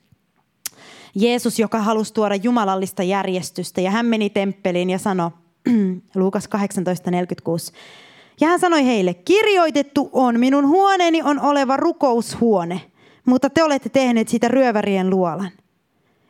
Jeesus, 1.15 1.59
joka 1.59 1.79
halusi 1.79 2.15
tuoda 2.15 2.35
jumalallista 2.35 3.03
järjestystä 3.03 3.81
ja 3.81 3.91
hän 3.91 4.07
meni 4.07 4.31
temppeliin 4.31 4.91
ja 4.91 4.99
sanoi, 4.99 5.31
Luukas 6.15 6.49
18.46, 6.49 7.75
ja 8.41 8.49
hän 8.49 8.61
sanoi 8.61 8.87
heille, 8.87 9.15
kirjoitettu 9.15 10.11
on, 10.13 10.41
minun 10.41 10.69
huoneeni 10.69 11.23
on 11.23 11.41
oleva 11.41 11.77
rukoushuone, 11.77 12.81
mutta 13.25 13.51
te 13.51 13.63
olette 13.63 13.89
tehneet 13.89 14.29
siitä 14.29 14.49
ryövärien 14.49 15.11
luolan. 15.11 15.51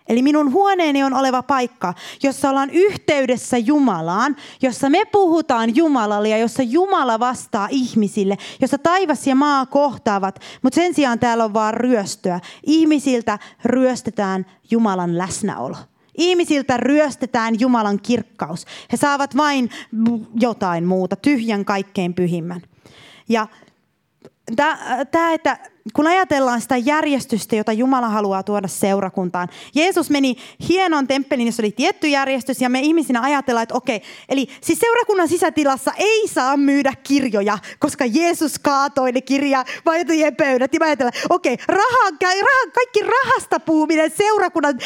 Eli 0.09 0.23
minun 0.23 0.53
huoneeni 0.53 1.03
on 1.03 1.15
oleva 1.15 1.43
paikka, 1.43 1.95
jossa 2.23 2.51
ollaan 2.51 2.71
yhteydessä 2.71 3.59
Jumalaan, 3.59 4.37
jossa 4.63 4.91
me 4.91 5.05
puhutaan 5.13 5.77
Jumalalle 5.77 6.29
ja 6.29 6.39
jossa 6.39 6.63
Jumala 6.63 7.21
vastaa 7.21 7.69
ihmisille, 7.71 8.37
jossa 8.61 8.79
taivas 8.79 9.27
ja 9.27 9.35
maa 9.35 9.67
kohtaavat, 9.67 10.41
mutta 10.63 10.75
sen 10.75 10.95
sijaan 10.95 11.19
täällä 11.19 11.45
on 11.45 11.55
vaan 11.55 11.75
ryöstöä. 11.75 12.41
Ihmisiltä 12.67 13.39
ryöstetään 13.65 14.47
Jumalan 14.71 15.19
läsnäolo. 15.19 15.77
Ihmisiltä 16.19 16.77
ryöstetään 16.77 17.61
Jumalan 17.61 18.01
kirkkaus. 18.01 18.67
He 18.93 18.97
saavat 18.97 19.37
vain 19.37 19.71
jotain 20.41 20.85
muuta, 20.85 21.17
tyhjän 21.17 21.65
kaikkein 21.65 22.15
pyhimmän. 22.15 22.63
Ja 23.29 23.47
tämä, 24.57 25.33
että 25.35 25.59
kun 25.93 26.07
ajatellaan 26.07 26.61
sitä 26.61 26.77
järjestystä, 26.77 27.57
jota 27.57 27.73
Jumala 27.73 28.09
haluaa 28.09 28.43
tuoda 28.43 28.69
seurakuntaan. 28.69 29.49
Jeesus 29.75 30.11
meni 30.11 30.37
hienoon 30.69 31.07
temppeliin, 31.07 31.47
jossa 31.47 31.63
oli 31.63 31.73
tietty 31.73 32.09
järjestys, 32.09 32.61
ja 32.61 32.69
me 32.69 32.81
ihmisinä 32.81 33.21
ajatellaan, 33.21 33.63
että 33.63 33.75
okei, 33.75 34.03
eli 34.29 34.49
siis 34.61 34.79
seurakunnan 34.79 35.29
sisätilassa 35.29 35.93
ei 35.97 36.29
saa 36.29 36.57
myydä 36.57 36.93
kirjoja, 37.03 37.59
koska 37.79 38.05
Jeesus 38.07 38.59
kaatoi 38.59 39.13
ne 39.13 39.21
kirjavaitojen 39.21 40.37
pöydät. 40.37 40.75
Ja 40.75 40.79
mä 40.81 40.87
ajatellaan, 40.87 41.21
okei, 41.31 41.57
raha, 41.69 42.11
raha, 42.23 42.71
kaikki 42.75 43.01
rahasta 43.01 43.61
puhuminen 43.61 44.13
seurakunnan 44.17 44.79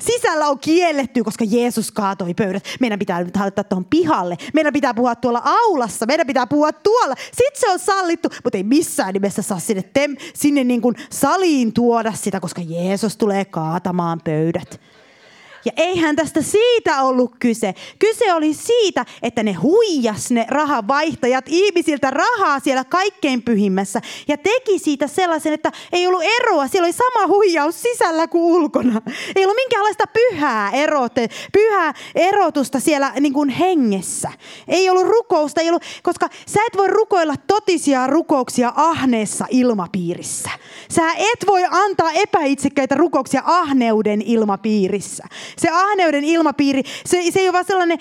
sisällä 0.00 0.48
on 0.48 0.58
kielletty, 0.58 1.24
koska 1.24 1.44
Jeesus 1.48 1.92
kaatoi 1.92 2.34
pöydät. 2.34 2.64
Meidän 2.80 2.98
pitää 2.98 3.24
nyt 3.24 3.36
laittaa 3.36 3.64
tuohon 3.64 3.84
pihalle. 3.84 4.36
Meidän 4.54 4.72
pitää 4.72 4.94
puhua 4.94 5.14
tuolla 5.14 5.42
aulassa. 5.44 6.06
Meidän 6.06 6.26
pitää 6.26 6.46
puhua 6.46 6.72
tuolla. 6.72 7.14
Sitten 7.16 7.60
se 7.60 7.70
on 7.70 7.78
sallittu, 7.78 8.28
mutta 8.44 8.56
ei 8.56 8.64
missään 8.64 9.12
nimessä 9.12 9.41
saa 9.42 9.58
sinne, 9.58 9.82
tem, 9.92 10.16
sinne 10.34 10.64
niin 10.64 10.82
kuin 10.82 10.96
saliin 11.10 11.72
tuoda 11.72 12.12
sitä, 12.12 12.40
koska 12.40 12.62
Jeesus 12.62 13.16
tulee 13.16 13.44
kaatamaan 13.44 14.20
pöydät. 14.24 14.80
Ja 15.64 15.72
eihän 15.76 16.16
tästä 16.16 16.42
siitä 16.42 17.02
ollut 17.02 17.32
kyse. 17.38 17.74
Kyse 17.98 18.32
oli 18.32 18.54
siitä, 18.54 19.06
että 19.22 19.42
ne 19.42 19.52
huijas 19.52 20.30
ne 20.30 20.46
rahavaihtajat 20.48 21.44
ihmisiltä 21.48 22.10
rahaa 22.10 22.60
siellä 22.60 22.84
kaikkein 22.84 23.42
pyhimmässä. 23.42 24.00
Ja 24.28 24.36
teki 24.38 24.78
siitä 24.78 25.06
sellaisen, 25.06 25.52
että 25.52 25.72
ei 25.92 26.06
ollut 26.06 26.22
eroa. 26.40 26.68
Siellä 26.68 26.86
oli 26.86 26.92
sama 26.92 27.26
huijaus 27.26 27.82
sisällä 27.82 28.28
kuin 28.28 28.44
ulkona. 28.44 29.02
Ei 29.36 29.44
ollut 29.44 29.56
minkäänlaista 29.56 30.04
pyhää, 30.06 30.70
erote, 30.70 31.28
pyhää 31.52 31.94
erotusta 32.14 32.80
siellä 32.80 33.12
niin 33.20 33.32
kuin 33.32 33.48
hengessä. 33.48 34.32
Ei 34.68 34.90
ollut 34.90 35.06
rukousta, 35.06 35.60
ei 35.60 35.68
ollut, 35.68 35.82
koska 36.02 36.28
sä 36.46 36.60
et 36.66 36.76
voi 36.76 36.88
rukoilla 36.88 37.34
totisia 37.46 38.06
rukouksia 38.06 38.72
ahneessa 38.76 39.46
ilmapiirissä. 39.50 40.50
Sä 40.90 41.12
et 41.12 41.46
voi 41.46 41.64
antaa 41.70 42.10
epäitsekkäitä 42.12 42.94
rukouksia 42.94 43.42
ahneuden 43.46 44.22
ilmapiirissä. 44.22 45.24
Se 45.58 45.68
ahneuden 45.68 46.24
ilmapiiri, 46.24 46.82
se, 47.06 47.22
se 47.30 47.40
ei 47.40 47.46
ole 47.46 47.52
vaan 47.52 47.64
sellainen, 47.64 47.98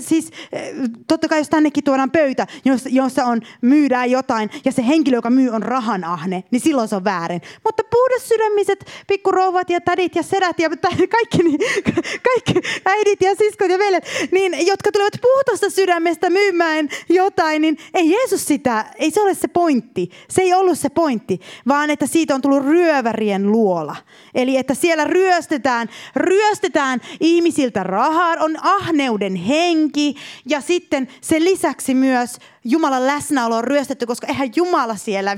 siis 0.00 0.30
eh, 0.52 0.72
totta 1.08 1.28
kai 1.28 1.38
jos 1.38 1.48
tännekin 1.48 1.84
tuodaan 1.84 2.10
pöytä, 2.10 2.46
jossa, 2.90 3.24
on, 3.24 3.40
myydään 3.60 4.10
jotain 4.10 4.50
ja 4.64 4.72
se 4.72 4.86
henkilö, 4.86 5.16
joka 5.16 5.30
myy 5.30 5.50
on 5.50 5.62
rahan 5.62 6.04
ahne, 6.04 6.44
niin 6.50 6.60
silloin 6.60 6.88
se 6.88 6.96
on 6.96 7.04
väärin. 7.04 7.42
Mutta 7.64 7.82
puhdas 7.90 8.28
sydämiset 8.28 8.84
pikkurouvat 9.06 9.70
ja 9.70 9.80
tädit 9.80 10.16
ja 10.16 10.22
sedät 10.22 10.58
ja 10.58 10.70
kaikki, 11.10 11.42
niin, 11.42 11.60
kaikki 12.28 12.68
äidit 12.86 13.22
ja 13.22 13.34
siskot 13.34 13.70
ja 13.70 13.78
veljet, 13.78 14.04
niin, 14.30 14.66
jotka 14.66 14.92
tulevat 14.92 15.14
puhdasta 15.22 15.70
sydämestä 15.70 16.30
myymään 16.30 16.88
jotain, 17.08 17.62
niin 17.62 17.78
ei 17.94 18.10
Jeesus 18.10 18.46
sitä, 18.46 18.84
ei 18.98 19.10
se 19.10 19.20
ole 19.20 19.34
se 19.34 19.48
pointti. 19.48 20.10
Se 20.28 20.42
ei 20.42 20.54
ollut 20.54 20.78
se 20.78 20.88
pointti, 20.88 21.40
vaan 21.68 21.90
että 21.90 22.06
siitä 22.06 22.34
on 22.34 22.42
tullut 22.42 22.64
ryövärien 22.64 23.52
luola. 23.52 23.96
Eli 24.34 24.56
että 24.56 24.74
siellä 24.74 25.04
ryöstetään, 25.04 25.88
ryöstetään 26.16 26.93
ihmisiltä 27.20 27.82
rahaa, 27.82 28.36
on 28.40 28.56
ahneuden 28.62 29.34
henki 29.34 30.16
ja 30.46 30.60
sitten 30.60 31.08
sen 31.20 31.44
lisäksi 31.44 31.94
myös 31.94 32.38
Jumalan 32.64 33.06
läsnäolo 33.06 33.56
on 33.56 33.64
ryöstetty, 33.64 34.06
koska 34.06 34.26
eihän 34.26 34.50
Jumala 34.56 34.96
siellä 34.96 35.36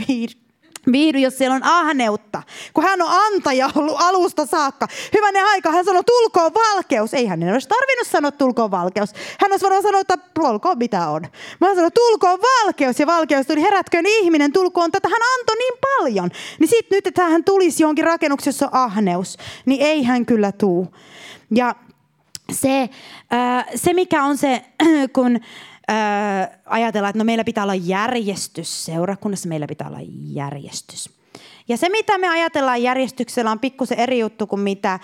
viihdy, 0.93 1.19
jos 1.19 1.39
siellä 1.39 1.57
on 1.57 1.65
ahneutta. 1.65 2.43
Kun 2.75 2.85
hän 2.85 3.03
on 3.03 3.09
antaja 3.11 3.71
ollut 3.75 3.97
alusta 3.99 4.47
saakka. 4.47 4.89
Hyvänen 5.15 5.45
aika, 5.45 5.71
hän 5.71 5.85
sanoi, 5.85 6.05
tulkoon 6.05 6.55
valkeus. 6.55 7.15
Ei 7.15 7.27
hän 7.27 7.53
olisi 7.53 7.69
tarvinnut 7.69 8.07
sanoa 8.07 8.31
tulkoon 8.31 8.71
valkeus. 8.71 9.11
Hän 9.41 9.53
olisi 9.53 9.67
voinut 9.67 9.83
sanoa, 9.83 10.01
että 10.01 10.19
olkoon 10.39 10.79
mitä 10.79 11.09
on. 11.09 11.23
Mä 11.61 11.75
sanoin, 11.75 11.93
tulkoon 11.93 12.39
valkeus 12.41 13.01
ja 13.01 13.07
valkeus 13.07 13.47
tuli, 13.47 13.63
herätköön 13.63 14.07
ihminen, 14.07 14.53
tulkoon 14.53 14.93
tätä. 14.93 15.09
Hän 15.09 15.23
antoi 15.39 15.57
niin 15.57 15.75
paljon. 15.81 16.31
Niin 16.61 16.69
sitten 16.69 16.97
nyt, 16.97 17.07
että 17.07 17.25
hän 17.25 17.45
tulisi 17.45 17.83
johonkin 17.83 18.05
rakennuksessa 18.05 18.69
ahneus, 18.73 19.37
niin 19.67 19.83
ei 19.83 20.03
hän 20.03 20.27
kyllä 20.27 20.53
tuu. 20.53 20.93
Ja 21.51 21.75
se, 22.53 22.91
se 23.75 23.93
mikä 23.93 24.25
on 24.25 24.39
se, 24.39 24.65
kun 25.15 25.41
ajatellaan, 26.67 27.11
että 27.11 27.19
no 27.19 27.25
meillä 27.25 27.45
pitää 27.45 27.65
olla 27.65 27.75
järjestys 27.75 28.85
seurakunnassa, 28.85 29.49
meillä 29.49 29.67
pitää 29.67 29.89
olla 29.89 30.01
järjestys. 30.33 31.17
Ja 31.69 31.77
se, 31.77 31.89
mitä 31.89 32.19
me 32.19 32.29
ajatellaan 32.29 32.83
järjestyksellä, 32.83 33.51
on 33.51 33.59
pikkusen 33.59 33.99
eri 33.99 34.19
juttu 34.19 34.47
kuin 34.47 34.61
mitä 34.61 35.01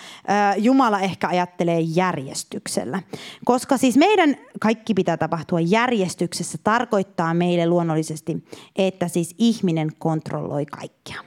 Jumala 0.57 1.01
ehkä 1.01 1.28
ajattelee 1.28 1.80
järjestyksellä. 1.80 3.03
Koska 3.45 3.76
siis 3.76 3.97
meidän 3.97 4.36
kaikki 4.61 4.95
pitää 4.95 5.16
tapahtua 5.16 5.61
järjestyksessä, 5.61 6.59
tarkoittaa 6.64 7.34
meille 7.34 7.66
luonnollisesti, 7.66 8.45
että 8.76 9.09
siis 9.09 9.34
ihminen 9.38 9.88
kontrolloi 9.99 10.66
kaikkia. 10.66 11.20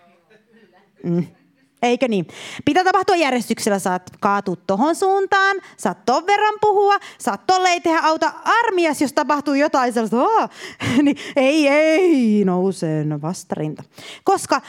Mm. 1.04 1.28
Eikö 1.86 2.08
niin? 2.08 2.28
Pitää 2.66 2.84
tapahtua 2.84 3.16
järjestyksellä. 3.16 3.80
Saat 3.80 4.04
kaatua 4.20 4.56
tohon 4.68 4.96
suuntaan, 4.96 5.58
saat 5.78 6.06
ton 6.06 6.28
verran 6.28 6.56
puhua, 6.62 6.96
saat 7.18 7.46
tolleen 7.48 7.82
tehdä 7.82 8.00
auta 8.00 8.34
armias, 8.44 9.02
jos 9.02 9.14
tapahtuu 9.14 9.54
jotain 9.54 9.94
sellaista, 9.94 10.22
oh, 10.22 10.50
niin 11.04 11.18
ei, 11.36 11.68
ei, 11.68 12.46
nousee 12.46 13.06
vastarinta. 13.22 13.84
Koska 14.24 14.62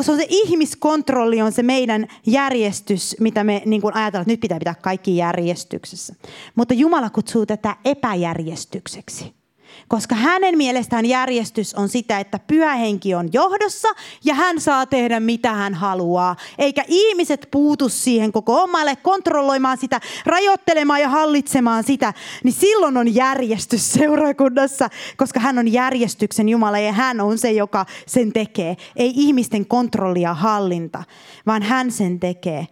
se 0.00 0.12
on 0.12 0.18
se 0.18 0.26
ihmiskontrolli 0.28 1.42
on 1.42 1.52
se 1.52 1.62
meidän 1.62 2.06
järjestys, 2.26 3.16
mitä 3.20 3.44
me 3.44 3.62
niin 3.66 3.82
kuin 3.82 3.94
ajatellaan, 3.94 4.22
että 4.22 4.32
nyt 4.32 4.40
pitää 4.40 4.58
pitää 4.58 4.74
kaikki 4.74 5.16
järjestyksessä. 5.16 6.14
Mutta 6.54 6.74
Jumala 6.74 7.10
kutsuu 7.10 7.46
tätä 7.46 7.76
epäjärjestykseksi. 7.84 9.43
Koska 9.88 10.14
hänen 10.14 10.58
mielestään 10.58 11.06
järjestys 11.06 11.74
on 11.74 11.88
sitä, 11.88 12.18
että 12.18 12.38
pyhähenki 12.38 13.14
on 13.14 13.28
johdossa 13.32 13.88
ja 14.24 14.34
hän 14.34 14.60
saa 14.60 14.86
tehdä 14.86 15.20
mitä 15.20 15.52
hän 15.52 15.74
haluaa. 15.74 16.36
Eikä 16.58 16.84
ihmiset 16.88 17.48
puutu 17.50 17.88
siihen 17.88 18.32
koko 18.32 18.62
omalle 18.62 18.96
kontrolloimaan 18.96 19.78
sitä, 19.78 20.00
rajoittelemaan 20.26 21.00
ja 21.00 21.08
hallitsemaan 21.08 21.84
sitä. 21.84 22.12
Niin 22.44 22.52
silloin 22.52 22.96
on 22.96 23.14
järjestys 23.14 23.92
seurakunnassa, 23.92 24.88
koska 25.16 25.40
hän 25.40 25.58
on 25.58 25.72
järjestyksen 25.72 26.48
Jumala 26.48 26.78
ja 26.78 26.92
hän 26.92 27.20
on 27.20 27.38
se, 27.38 27.52
joka 27.52 27.86
sen 28.06 28.32
tekee. 28.32 28.76
Ei 28.96 29.12
ihmisten 29.16 29.66
kontrolli 29.66 30.20
ja 30.20 30.34
hallinta, 30.34 31.04
vaan 31.46 31.62
hän 31.62 31.90
sen 31.90 32.20
tekee. 32.20 32.66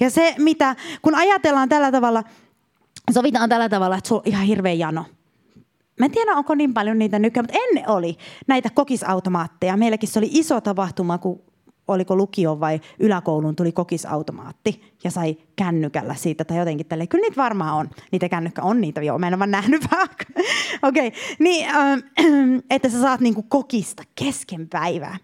Ja 0.00 0.10
se, 0.10 0.34
mitä, 0.38 0.76
kun 1.02 1.14
ajatellaan 1.14 1.68
tällä 1.68 1.92
tavalla, 1.92 2.24
sovitaan 3.12 3.48
tällä 3.48 3.68
tavalla, 3.68 3.96
että 3.96 4.08
sulla 4.08 4.22
on 4.26 4.32
ihan 4.32 4.46
hirveä 4.46 4.72
jano– 4.72 5.04
Mä 5.98 6.04
en 6.06 6.10
tiedä, 6.12 6.32
onko 6.32 6.54
niin 6.54 6.74
paljon 6.74 6.98
niitä 6.98 7.18
nykyään, 7.18 7.44
mutta 7.44 7.58
ennen 7.68 7.90
oli 7.90 8.16
näitä 8.46 8.70
kokisautomaatteja. 8.74 9.76
Meilläkin 9.76 10.08
se 10.08 10.18
oli 10.18 10.28
iso 10.32 10.60
tapahtuma, 10.60 11.18
kun 11.18 11.42
oliko 11.88 12.16
lukio 12.16 12.60
vai 12.60 12.80
yläkouluun 12.98 13.56
tuli 13.56 13.72
kokisautomaatti. 13.72 14.94
Ja 15.04 15.10
sai 15.10 15.36
kännykällä 15.56 16.14
siitä 16.14 16.44
tai 16.44 16.58
jotenkin 16.58 16.86
tälle. 16.86 17.06
Kyllä 17.06 17.22
niitä 17.22 17.36
varmaan 17.36 17.74
on. 17.74 17.90
Niitä 18.12 18.28
kännykkä 18.28 18.62
on 18.62 18.80
niitä, 18.80 19.02
joo, 19.02 19.18
mä 19.18 19.26
en 19.26 19.34
ole 19.34 19.38
vaan 19.38 19.50
nähnyt 19.50 19.82
Okei, 20.82 21.06
okay. 21.08 21.20
niin, 21.38 21.68
äh, 21.68 21.98
että 22.70 22.88
sä 22.88 23.00
saat 23.00 23.20
niinku 23.20 23.42
kokista 23.42 24.02
kesken 24.14 24.68
päivää. 24.68 25.16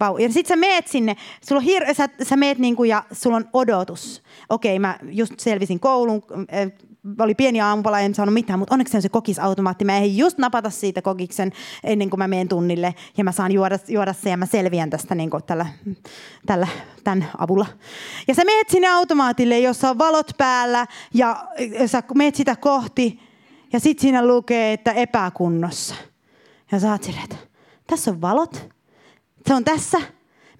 Vau. 0.00 0.18
Ja 0.18 0.32
sit 0.32 0.46
sä 0.46 0.56
meet 0.56 0.88
sinne, 0.88 1.16
sulla 1.48 1.60
on 1.60 1.66
hir- 1.66 1.94
sä, 1.94 2.08
sä 2.22 2.36
meet 2.36 2.58
niinku 2.58 2.84
ja 2.84 3.04
sulla 3.12 3.36
on 3.36 3.48
odotus. 3.52 4.22
Okei, 4.48 4.72
okay, 4.72 4.78
mä 4.78 4.98
just 5.02 5.40
selvisin 5.40 5.80
koulun, 5.80 6.22
äh, 6.54 6.72
oli 7.18 7.34
pieni 7.34 7.60
aamupala, 7.60 8.00
en 8.00 8.14
saanut 8.14 8.34
mitään, 8.34 8.58
mutta 8.58 8.74
onneksi 8.74 8.92
se 8.92 8.98
on 8.98 9.02
se 9.02 9.08
kokisautomaatti. 9.08 9.84
Mä 9.84 9.96
ehdin 9.96 10.16
just 10.16 10.38
napata 10.38 10.70
siitä 10.70 11.02
kokiksen 11.02 11.52
ennen 11.84 12.10
kuin 12.10 12.18
mä 12.18 12.28
menen 12.28 12.48
tunnille 12.48 12.94
ja 13.16 13.24
mä 13.24 13.32
saan 13.32 13.52
juoda, 13.52 13.78
juoda 13.88 14.12
se 14.12 14.30
ja 14.30 14.36
mä 14.36 14.46
selviän 14.46 14.90
tästä 14.90 15.14
niin 15.14 15.30
kuin 15.30 15.42
tällä, 15.42 15.66
tällä, 16.46 16.68
tämän 17.04 17.30
avulla. 17.38 17.66
Ja 18.28 18.34
sä 18.34 18.44
meet 18.44 18.68
sinne 18.68 18.88
automaatille, 19.18 19.58
jossa 19.58 19.90
on 19.90 19.98
valot 19.98 20.30
päällä 20.38 20.86
ja 21.14 21.44
sä 21.86 22.02
meet 22.14 22.34
sitä 22.34 22.56
kohti 22.56 23.20
ja 23.72 23.80
sit 23.80 23.98
siinä 23.98 24.26
lukee, 24.26 24.72
että 24.72 24.92
epäkunnossa. 24.92 25.94
Ja 26.72 26.80
sä 26.80 26.92
oot 26.92 27.02
silleen, 27.02 27.24
että 27.24 27.36
tässä 27.86 28.10
on 28.10 28.20
valot, 28.20 28.68
se 29.46 29.54
on 29.54 29.64
tässä– 29.64 29.98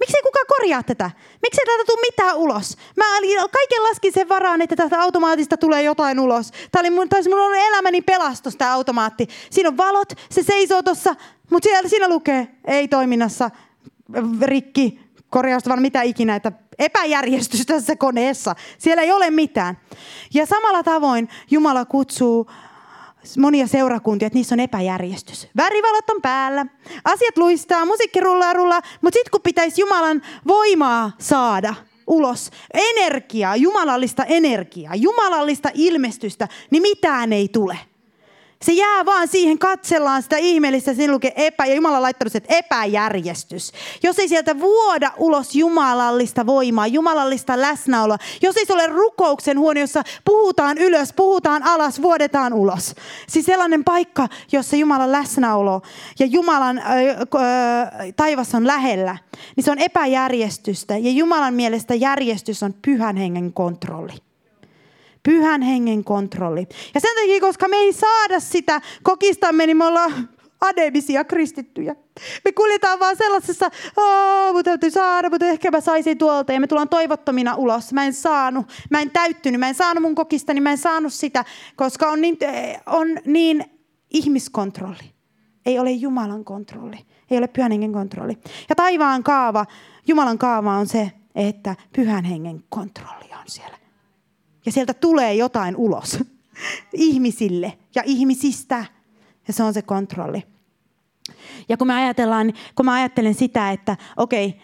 Miksi 0.00 0.16
kukaan 0.22 0.46
korjaa 0.48 0.82
tätä? 0.82 1.10
Miksi 1.42 1.60
ei 1.60 1.66
täältä 1.66 1.84
tule 1.86 2.00
mitään 2.00 2.36
ulos? 2.36 2.76
Mä 2.96 3.04
kaiken 3.52 3.82
laskin 3.82 4.12
sen 4.12 4.28
varaan, 4.28 4.62
että 4.62 4.76
tästä 4.76 5.00
automaatista 5.00 5.56
tulee 5.56 5.82
jotain 5.82 6.20
ulos. 6.20 6.52
Tämä 6.72 6.80
oli 6.80 6.90
mun, 6.90 7.08
mun 7.28 7.40
on 7.40 7.54
elämäni 7.54 8.02
pelastus, 8.02 8.56
tämä 8.56 8.72
automaatti. 8.72 9.28
Siinä 9.50 9.68
on 9.68 9.76
valot, 9.76 10.12
se 10.30 10.42
seisoo 10.42 10.82
tuossa, 10.82 11.16
mutta 11.50 11.68
siellä, 11.68 11.88
siinä 11.88 12.08
lukee, 12.08 12.48
ei 12.66 12.88
toiminnassa, 12.88 13.50
rikki, 14.42 15.00
korjausta, 15.30 15.70
vaan 15.70 15.82
mitä 15.82 16.02
ikinä, 16.02 16.36
että 16.36 16.52
epäjärjestys 16.78 17.66
tässä 17.66 17.96
koneessa. 17.96 18.54
Siellä 18.78 19.02
ei 19.02 19.12
ole 19.12 19.30
mitään. 19.30 19.78
Ja 20.34 20.46
samalla 20.46 20.82
tavoin 20.82 21.28
Jumala 21.50 21.84
kutsuu 21.84 22.50
monia 23.38 23.66
seurakuntia, 23.66 24.26
että 24.26 24.36
niissä 24.36 24.54
on 24.54 24.60
epäjärjestys. 24.60 25.48
Värivalot 25.56 26.10
on 26.10 26.22
päällä, 26.22 26.66
asiat 27.04 27.38
luistaa, 27.38 27.84
musiikki 27.84 28.20
rullaa 28.20 28.52
rullaa, 28.52 28.82
mutta 29.00 29.16
sitten 29.16 29.30
kun 29.30 29.40
pitäisi 29.42 29.80
Jumalan 29.80 30.22
voimaa 30.46 31.12
saada 31.18 31.74
ulos, 32.06 32.50
energiaa, 32.74 33.56
jumalallista 33.56 34.24
energiaa, 34.24 34.94
jumalallista 34.94 35.70
ilmestystä, 35.74 36.48
niin 36.70 36.82
mitään 36.82 37.32
ei 37.32 37.48
tule. 37.48 37.78
Se 38.64 38.72
jää 38.72 39.04
vaan 39.06 39.28
siihen, 39.28 39.58
katsellaan 39.58 40.22
sitä 40.22 40.36
ihmeellistä, 40.36 40.94
siinä 40.94 41.12
lukee 41.12 41.32
epä, 41.36 41.66
ja 41.66 41.74
Jumala 41.74 42.02
laittanut 42.02 42.32
sen 42.32 42.42
epäjärjestys. 42.48 43.72
Jos 44.02 44.18
ei 44.18 44.28
sieltä 44.28 44.60
vuoda 44.60 45.12
ulos 45.16 45.54
jumalallista 45.54 46.46
voimaa, 46.46 46.86
jumalallista 46.86 47.60
läsnäoloa, 47.60 48.16
jos 48.42 48.56
ei 48.56 48.66
se 48.66 48.72
ole 48.72 48.86
rukouksen 48.86 49.58
huone, 49.58 49.80
jossa 49.80 50.02
puhutaan 50.24 50.78
ylös, 50.78 51.12
puhutaan 51.12 51.62
alas, 51.62 52.02
vuodetaan 52.02 52.52
ulos. 52.52 52.94
Siis 53.28 53.46
sellainen 53.46 53.84
paikka, 53.84 54.28
jossa 54.52 54.76
Jumalan 54.76 55.12
läsnäolo 55.12 55.82
ja 56.18 56.26
Jumalan 56.26 56.78
äh, 56.78 56.86
äh, 56.86 58.14
taivas 58.16 58.54
on 58.54 58.66
lähellä, 58.66 59.16
niin 59.56 59.64
se 59.64 59.70
on 59.70 59.78
epäjärjestystä. 59.78 60.96
Ja 60.96 61.10
Jumalan 61.10 61.54
mielestä 61.54 61.94
järjestys 61.94 62.62
on 62.62 62.74
pyhän 62.82 63.16
hengen 63.16 63.52
kontrolli 63.52 64.27
pyhän 65.28 65.62
hengen 65.62 66.04
kontrolli. 66.04 66.68
Ja 66.94 67.00
sen 67.00 67.14
takia, 67.14 67.40
koska 67.40 67.68
me 67.68 67.76
ei 67.76 67.92
saada 67.92 68.40
sitä 68.40 68.80
kokistamme, 69.02 69.66
niin 69.66 69.76
me 69.76 69.84
ollaan 69.84 70.28
ademisia 70.60 71.24
kristittyjä. 71.24 71.96
Me 72.44 72.52
kuljetaan 72.52 72.98
vaan 73.00 73.16
sellaisessa, 73.16 73.70
mutta 74.52 74.62
täytyy 74.62 74.90
saada, 74.90 75.30
mutta 75.30 75.46
ehkä 75.46 75.70
mä 75.70 75.80
saisin 75.80 76.18
tuolta. 76.18 76.52
Ja 76.52 76.60
me 76.60 76.66
tullaan 76.66 76.88
toivottomina 76.88 77.54
ulos. 77.54 77.92
Mä 77.92 78.04
en 78.04 78.12
saanut, 78.12 78.66
mä 78.90 79.00
en 79.00 79.10
täyttynyt, 79.10 79.60
mä 79.60 79.68
en 79.68 79.74
saanut 79.74 80.02
mun 80.02 80.14
kokista, 80.14 80.54
niin 80.54 80.62
mä 80.62 80.70
en 80.70 80.78
saanut 80.78 81.12
sitä, 81.12 81.44
koska 81.76 82.08
on 82.08 82.20
niin, 82.20 82.38
on 82.86 83.08
niin 83.26 83.64
ihmiskontrolli. 84.10 85.14
Ei 85.66 85.78
ole 85.78 85.90
Jumalan 85.90 86.44
kontrolli. 86.44 86.98
Ei 87.30 87.38
ole 87.38 87.48
pyhän 87.48 87.72
hengen 87.72 87.92
kontrolli. 87.92 88.38
Ja 88.68 88.74
taivaan 88.74 89.22
kaava, 89.22 89.66
Jumalan 90.06 90.38
kaava 90.38 90.72
on 90.72 90.86
se, 90.86 91.12
että 91.34 91.76
pyhän 91.96 92.24
hengen 92.24 92.64
kontrolli 92.68 93.30
on 93.32 93.44
siellä. 93.46 93.77
Ja 94.68 94.72
sieltä 94.72 94.94
tulee 94.94 95.34
jotain 95.34 95.76
ulos 95.76 96.18
ihmisille 96.92 97.78
ja 97.94 98.02
ihmisistä. 98.06 98.84
Ja 99.46 99.52
se 99.52 99.62
on 99.62 99.74
se 99.74 99.82
kontrolli. 99.82 100.42
Ja 101.68 101.76
kun 101.76 101.86
me 101.86 101.94
ajatellaan, 101.94 102.52
kun 102.74 102.86
mä 102.86 102.92
ajattelen 102.92 103.34
sitä, 103.34 103.70
että 103.70 103.96
okei, 104.16 104.60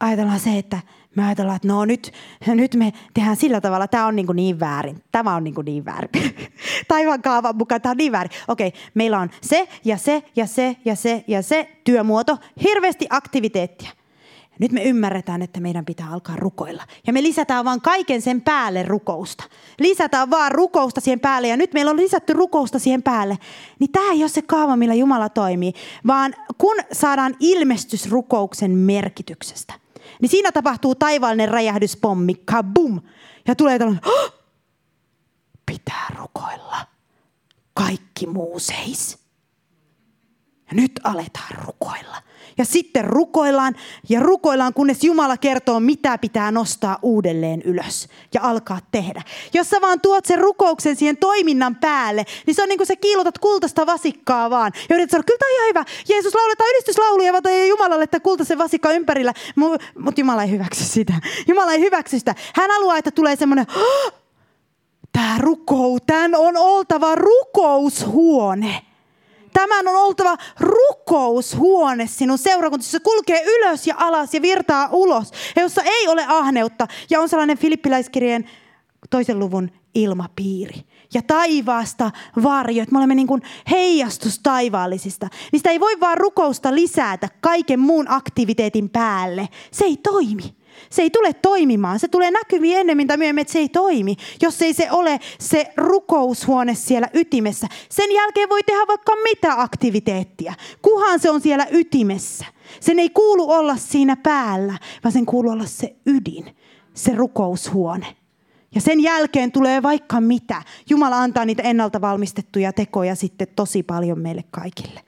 ajatellaan 0.00 0.40
se, 0.40 0.58
että 0.58 0.80
me 1.14 1.26
ajatellaan, 1.26 1.56
että 1.56 1.68
no 1.68 1.84
nyt, 1.84 2.12
nyt 2.46 2.74
me 2.74 2.92
tehdään 3.14 3.36
sillä 3.36 3.60
tavalla, 3.60 3.88
tämä 3.88 4.06
on 4.06 4.16
niin, 4.16 4.26
kuin 4.26 4.36
niin 4.36 4.60
väärin. 4.60 5.02
Tämä 5.12 5.34
on 5.34 5.44
niin, 5.44 5.54
kuin 5.54 5.64
niin 5.64 5.84
väärin. 5.84 6.10
Taivaan 6.88 7.22
kaavan 7.22 7.56
mukaan 7.56 7.80
tämä 7.80 7.90
on 7.90 7.96
niin 7.96 8.12
väärin. 8.12 8.32
Okei, 8.48 8.72
meillä 8.94 9.18
on 9.18 9.30
se 9.40 9.68
ja 9.84 9.96
se 9.96 10.22
ja 10.36 10.46
se 10.46 10.76
ja 10.84 10.96
se 10.96 11.24
ja 11.26 11.42
se 11.42 11.80
työmuoto, 11.84 12.38
hirveästi 12.62 13.06
aktiviteettia. 13.10 13.90
Nyt 14.60 14.72
me 14.72 14.82
ymmärretään, 14.82 15.42
että 15.42 15.60
meidän 15.60 15.84
pitää 15.84 16.12
alkaa 16.12 16.36
rukoilla. 16.36 16.82
Ja 17.06 17.12
me 17.12 17.22
lisätään 17.22 17.64
vaan 17.64 17.80
kaiken 17.80 18.22
sen 18.22 18.40
päälle 18.42 18.82
rukousta. 18.82 19.44
Lisätään 19.78 20.30
vaan 20.30 20.52
rukousta 20.52 21.00
siihen 21.00 21.20
päälle. 21.20 21.48
Ja 21.48 21.56
nyt 21.56 21.72
meillä 21.72 21.90
on 21.90 21.96
lisätty 21.96 22.32
rukousta 22.32 22.78
siihen 22.78 23.02
päälle. 23.02 23.38
Niin 23.78 23.92
tämä 23.92 24.12
ei 24.12 24.22
ole 24.22 24.28
se 24.28 24.42
kaava, 24.42 24.76
millä 24.76 24.94
Jumala 24.94 25.28
toimii. 25.28 25.72
Vaan 26.06 26.34
kun 26.58 26.76
saadaan 26.92 27.36
ilmestys 27.40 28.10
rukouksen 28.10 28.70
merkityksestä, 28.70 29.74
niin 30.22 30.30
siinä 30.30 30.52
tapahtuu 30.52 30.94
taivaallinen 30.94 31.48
räjähdyspommi. 31.48 32.34
Kabum! 32.44 33.00
Ja 33.48 33.54
tulee 33.54 33.78
tällainen, 33.78 34.06
oh! 34.06 34.34
pitää 35.66 36.06
rukoilla. 36.18 36.86
Kaikki 37.74 38.26
muu 38.26 38.58
seis. 38.58 39.18
Ja 40.70 40.74
nyt 40.74 41.00
aletaan 41.04 41.64
rukoilla. 41.64 42.22
Ja 42.58 42.64
sitten 42.64 43.04
rukoillaan 43.04 43.74
ja 44.08 44.20
rukoillaan, 44.20 44.74
kunnes 44.74 45.04
Jumala 45.04 45.36
kertoo, 45.36 45.80
mitä 45.80 46.18
pitää 46.18 46.50
nostaa 46.50 46.98
uudelleen 47.02 47.62
ylös 47.62 48.08
ja 48.34 48.40
alkaa 48.42 48.78
tehdä. 48.90 49.22
Jos 49.54 49.70
sä 49.70 49.80
vaan 49.80 50.00
tuot 50.00 50.24
sen 50.24 50.38
rukouksen 50.38 50.96
siihen 50.96 51.16
toiminnan 51.16 51.76
päälle, 51.76 52.24
niin 52.46 52.54
se 52.54 52.62
on 52.62 52.68
niin 52.68 52.78
kuin 52.78 52.86
sä 52.86 52.96
kiilotat 52.96 53.38
kultaista 53.38 53.86
vasikkaa 53.86 54.50
vaan. 54.50 54.72
Ja 54.88 54.94
yrität 54.94 55.10
sanoa, 55.10 55.24
kyllä 55.24 55.38
tämä 55.38 55.48
on 55.48 55.54
ihan 55.54 55.68
hyvä. 55.68 55.84
Jeesus 56.08 56.34
lauletaan 56.34 56.70
ylistyslauluja 56.70 57.32
vaan 57.32 57.68
Jumalalle, 57.68 58.04
että 58.04 58.20
kultaisen 58.20 58.58
vasikka 58.58 58.92
ympärillä. 58.92 59.32
Mutta 59.56 60.20
Jumala 60.20 60.42
ei 60.42 60.50
hyväksy 60.50 60.84
sitä. 60.84 61.12
Jumala 61.48 61.72
ei 61.72 61.80
hyväksy 61.80 62.18
sitä. 62.18 62.34
Hän 62.54 62.70
haluaa, 62.70 62.98
että 62.98 63.10
tulee 63.10 63.36
semmoinen, 63.36 63.66
tämä 65.12 65.38
rukou, 65.38 66.00
tämän 66.00 66.34
on 66.34 66.56
oltava 66.56 67.14
rukoushuone 67.14 68.85
Tämän 69.56 69.88
on 69.88 69.96
oltava 69.96 70.36
rukoushuone 70.60 72.06
sinun 72.06 72.38
seurakuntassa. 72.38 72.90
Se 72.90 73.00
kulkee 73.00 73.42
ylös 73.44 73.86
ja 73.86 73.94
alas 73.98 74.34
ja 74.34 74.42
virtaa 74.42 74.88
ulos. 74.92 75.32
Ja 75.56 75.62
jossa 75.62 75.82
ei 75.82 76.08
ole 76.08 76.24
ahneutta. 76.28 76.86
Ja 77.10 77.20
on 77.20 77.28
sellainen 77.28 77.58
filippiläiskirjeen 77.58 78.50
toisen 79.10 79.38
luvun 79.38 79.70
ilmapiiri. 79.94 80.84
Ja 81.14 81.22
taivaasta 81.22 82.10
varjo, 82.42 82.84
me 82.90 82.98
olemme 82.98 83.14
niin 83.14 83.26
kuin 83.26 83.42
heijastus 83.70 84.38
taivaallisista. 84.38 85.28
Sitä 85.56 85.70
ei 85.70 85.80
voi 85.80 86.00
vaan 86.00 86.18
rukousta 86.18 86.74
lisätä 86.74 87.28
kaiken 87.40 87.80
muun 87.80 88.10
aktiviteetin 88.10 88.90
päälle. 88.90 89.48
Se 89.70 89.84
ei 89.84 89.96
toimi. 89.96 90.55
Se 90.90 91.02
ei 91.02 91.10
tule 91.10 91.32
toimimaan. 91.32 91.98
Se 91.98 92.08
tulee 92.08 92.30
näkyviin 92.30 92.78
ennemmin 92.78 93.06
tai 93.06 93.16
myöhemmin, 93.16 93.42
että 93.42 93.52
se 93.52 93.58
ei 93.58 93.68
toimi, 93.68 94.16
jos 94.42 94.62
ei 94.62 94.74
se 94.74 94.90
ole 94.90 95.20
se 95.38 95.72
rukoushuone 95.76 96.74
siellä 96.74 97.08
ytimessä. 97.14 97.66
Sen 97.88 98.12
jälkeen 98.12 98.48
voi 98.48 98.62
tehdä 98.62 98.86
vaikka 98.88 99.12
mitä 99.16 99.62
aktiviteettia, 99.62 100.54
kuhan 100.82 101.20
se 101.20 101.30
on 101.30 101.40
siellä 101.40 101.66
ytimessä. 101.70 102.44
Sen 102.80 102.98
ei 102.98 103.10
kuulu 103.10 103.50
olla 103.50 103.76
siinä 103.76 104.16
päällä, 104.16 104.78
vaan 105.04 105.12
sen 105.12 105.26
kuuluu 105.26 105.52
olla 105.52 105.66
se 105.66 105.96
ydin, 106.06 106.56
se 106.94 107.14
rukoushuone. 107.14 108.16
Ja 108.74 108.80
sen 108.80 109.02
jälkeen 109.02 109.52
tulee 109.52 109.82
vaikka 109.82 110.20
mitä. 110.20 110.62
Jumala 110.90 111.18
antaa 111.18 111.44
niitä 111.44 111.62
ennalta 111.62 112.00
valmistettuja 112.00 112.72
tekoja 112.72 113.14
sitten 113.14 113.48
tosi 113.56 113.82
paljon 113.82 114.18
meille 114.18 114.44
kaikille 114.50 115.00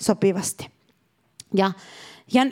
sopivasti. 0.00 0.68
Ja 1.54 1.72
ja 2.34 2.42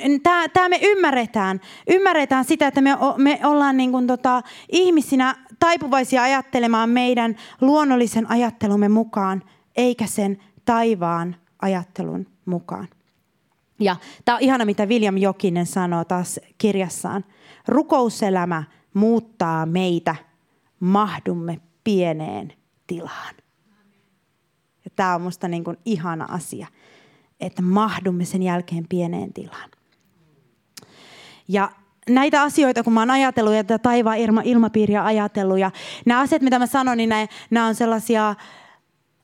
tämä 0.52 0.68
me 0.68 0.78
ymmärretään. 0.82 1.60
Ymmärretään 1.88 2.44
sitä, 2.44 2.66
että 2.66 2.80
me, 2.80 2.90
me 3.16 3.40
ollaan 3.44 3.76
niin 3.76 3.92
kuin 3.92 4.06
tota, 4.06 4.42
ihmisinä 4.72 5.36
taipuvaisia 5.58 6.22
ajattelemaan 6.22 6.90
meidän 6.90 7.36
luonnollisen 7.60 8.30
ajattelumme 8.30 8.88
mukaan, 8.88 9.42
eikä 9.76 10.06
sen 10.06 10.38
taivaan 10.64 11.36
ajattelun 11.62 12.26
mukaan. 12.44 12.88
Ja 13.80 13.96
tämä 14.24 14.36
on 14.36 14.42
ihana, 14.42 14.64
mitä 14.64 14.86
William 14.86 15.16
Jokinen 15.16 15.66
sanoo 15.66 16.04
taas 16.04 16.40
kirjassaan. 16.58 17.24
Rukouselämä 17.68 18.64
muuttaa 18.94 19.66
meitä, 19.66 20.16
mahdumme 20.80 21.60
pieneen 21.84 22.52
tilaan. 22.86 23.34
Ja 24.84 24.90
tämä 24.96 25.14
on 25.14 25.20
minusta 25.20 25.48
niin 25.48 25.64
ihana 25.84 26.24
asia 26.24 26.66
että 27.46 27.62
mahdumme 27.62 28.24
sen 28.24 28.42
jälkeen 28.42 28.86
pieneen 28.88 29.32
tilaan. 29.32 29.70
Ja 31.48 31.70
näitä 32.10 32.42
asioita, 32.42 32.82
kun 32.82 32.92
mä 32.92 33.00
oon 33.00 33.10
ajatellut 33.10 33.54
ja 33.54 33.64
tätä 33.64 33.78
taivaan 33.78 34.18
ilma, 34.18 34.40
ilmapiiriä 34.44 35.04
ajatellut 35.04 35.58
ja 35.58 35.70
nämä 36.06 36.20
asiat, 36.20 36.42
mitä 36.42 36.58
mä 36.58 36.66
sanon, 36.66 36.96
niin 36.96 37.10
nämä 37.50 37.66
on 37.66 37.74
sellaisia, 37.74 38.34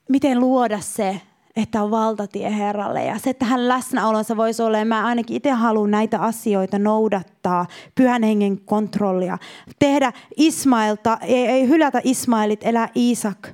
miten 0.09 0.39
luoda 0.39 0.79
se, 0.79 1.21
että 1.55 1.83
on 1.83 1.91
valtatie 1.91 2.57
Herralle 2.57 3.05
ja 3.05 3.19
se, 3.19 3.29
että 3.29 3.45
hän 3.45 3.67
läsnäolonsa 3.67 4.37
voisi 4.37 4.61
olla. 4.61 4.77
Ja 4.77 4.85
mä 4.85 5.05
ainakin 5.05 5.37
itse 5.37 5.51
haluan 5.51 5.91
näitä 5.91 6.19
asioita 6.19 6.79
noudattaa, 6.79 7.67
pyhän 7.95 8.23
hengen 8.23 8.61
kontrollia. 8.61 9.37
Tehdä 9.79 10.13
Ismailta, 10.37 11.17
ei, 11.21 11.47
ei 11.47 11.67
hylätä 11.67 12.01
Ismailit, 12.03 12.59
elää 12.63 12.89
Iisak, 12.95 13.47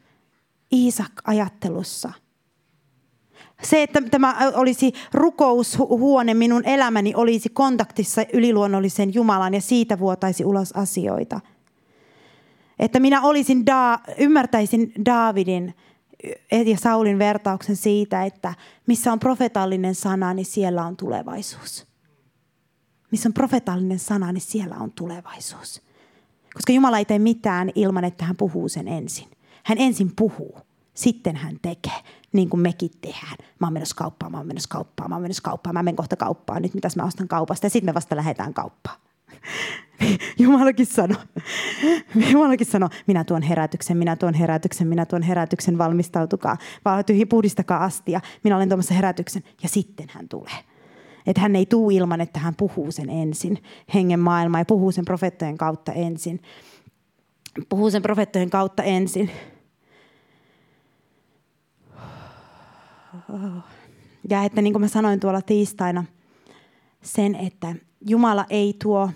Iisak 0.74 1.11
ajattelussa. 1.26 2.11
Se, 3.64 3.84
että 3.84 4.01
tämä 4.01 4.36
olisi 4.55 4.93
rukoushuone, 5.14 6.34
minun 6.34 6.66
elämäni 6.66 7.14
olisi 7.16 7.49
kontaktissa 7.49 8.22
yliluonnollisen 8.34 9.14
Jumalan 9.14 9.53
ja 9.53 9.62
siitä 9.62 9.99
vuotaisi 9.99 10.45
ulos 10.45 10.72
asioita. 10.72 11.39
Että 12.80 12.99
minä 12.99 13.22
olisin, 13.22 13.66
da, 13.66 13.99
ymmärtäisin 14.18 14.91
Daavidin 15.05 15.74
ja 16.66 16.78
Saulin 16.78 17.20
vertauksen 17.20 17.76
siitä, 17.76 18.24
että 18.24 18.53
missä 18.88 19.12
on 19.12 19.20
profetallinen 19.20 19.95
sana, 19.95 20.34
niin 20.34 20.45
siellä 20.45 20.86
on 20.86 20.97
tulevaisuus. 20.97 21.88
Missä 23.12 23.30
on 23.30 23.34
profetallinen 23.34 23.99
sana, 23.99 24.32
niin 24.32 24.41
siellä 24.41 24.76
on 24.76 24.91
tulevaisuus. 24.91 25.82
Koska 26.53 26.74
Jumala 26.74 26.97
ei 26.97 27.05
tee 27.05 27.20
mitään 27.20 27.72
ilman, 27.76 28.03
että 28.03 28.26
hän 28.26 28.36
puhuu 28.36 28.70
sen 28.70 28.88
ensin. 28.88 29.28
Hän 29.64 29.78
ensin 29.78 30.12
puhuu, 30.16 30.58
sitten 30.93 31.36
hän 31.36 31.58
tekee, 31.62 32.03
niin 32.38 32.50
kuin 32.50 32.62
mekin 32.62 32.92
tehdään. 33.02 33.38
Mä 33.60 33.68
oon 33.68 33.74
menossa 33.74 33.96
kauppaan, 33.96 34.32
mä 34.32 34.38
oon 34.38 34.48
menossa 34.48 34.70
kauppaan, 34.70 35.10
mä 35.10 35.16
oon 35.16 35.22
menossa 35.22 35.44
kauppaan, 35.44 35.74
mä 35.74 35.84
menen 35.84 35.96
kohta 35.96 36.16
kauppaan, 36.16 36.62
nyt 36.62 36.74
mitäs 36.74 36.96
mä 36.96 37.04
ostan 37.04 37.28
kaupasta 37.28 37.66
ja 37.66 37.70
sitten 37.70 37.90
me 37.90 37.94
vasta 37.94 38.16
lähdetään 38.16 38.54
kauppaan. 38.54 39.00
Jumalakin 40.40 40.86
sanoi, 40.86 41.18
Jumalakin 42.32 42.68
sanoi, 42.68 42.90
minä 43.08 43.24
tuon 43.24 43.42
herätyksen, 43.42 43.98
minä 43.98 44.16
tuon 44.16 44.34
herätyksen, 44.34 44.88
minä 44.88 45.06
tuon 45.06 45.22
herätyksen, 45.22 45.78
valmistautukaa, 45.78 46.58
puhdistakaa 47.30 47.84
astia, 47.84 48.22
minä 48.44 48.56
olen 48.56 48.70
tuomassa 48.70 48.94
herätyksen 48.94 49.44
ja 49.64 49.70
sitten 49.70 50.08
hän 50.10 50.28
tulee. 50.30 50.64
Että 51.28 51.42
hän 51.42 51.56
ei 51.56 51.66
tuu 51.66 51.90
ilman, 51.90 52.22
että 52.22 52.40
hän 52.40 52.56
puhuu 52.56 52.92
sen 52.92 53.10
ensin, 53.10 53.64
hengen 53.94 54.20
maailma 54.20 54.60
ja 54.60 54.66
puhuu 54.66 54.92
sen 54.92 55.06
profettojen 55.06 55.58
kautta 55.58 55.92
ensin. 55.92 56.42
Puhuu 57.70 57.92
sen 57.92 58.02
profettojen 58.02 58.50
kautta 58.50 58.84
ensin. 58.84 59.32
Ja 64.30 64.43
että 64.43 64.61
niin 64.61 64.74
kuin 64.74 64.82
mä 64.82 64.88
sanoin 64.88 65.20
tuolla 65.20 65.41
tiistaina, 65.41 66.03
sen, 67.01 67.36
että 67.36 67.76
Jumala 68.07 68.45
ei 68.49 68.76
tuo 68.84 69.09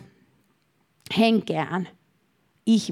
henkeään 1.18 1.88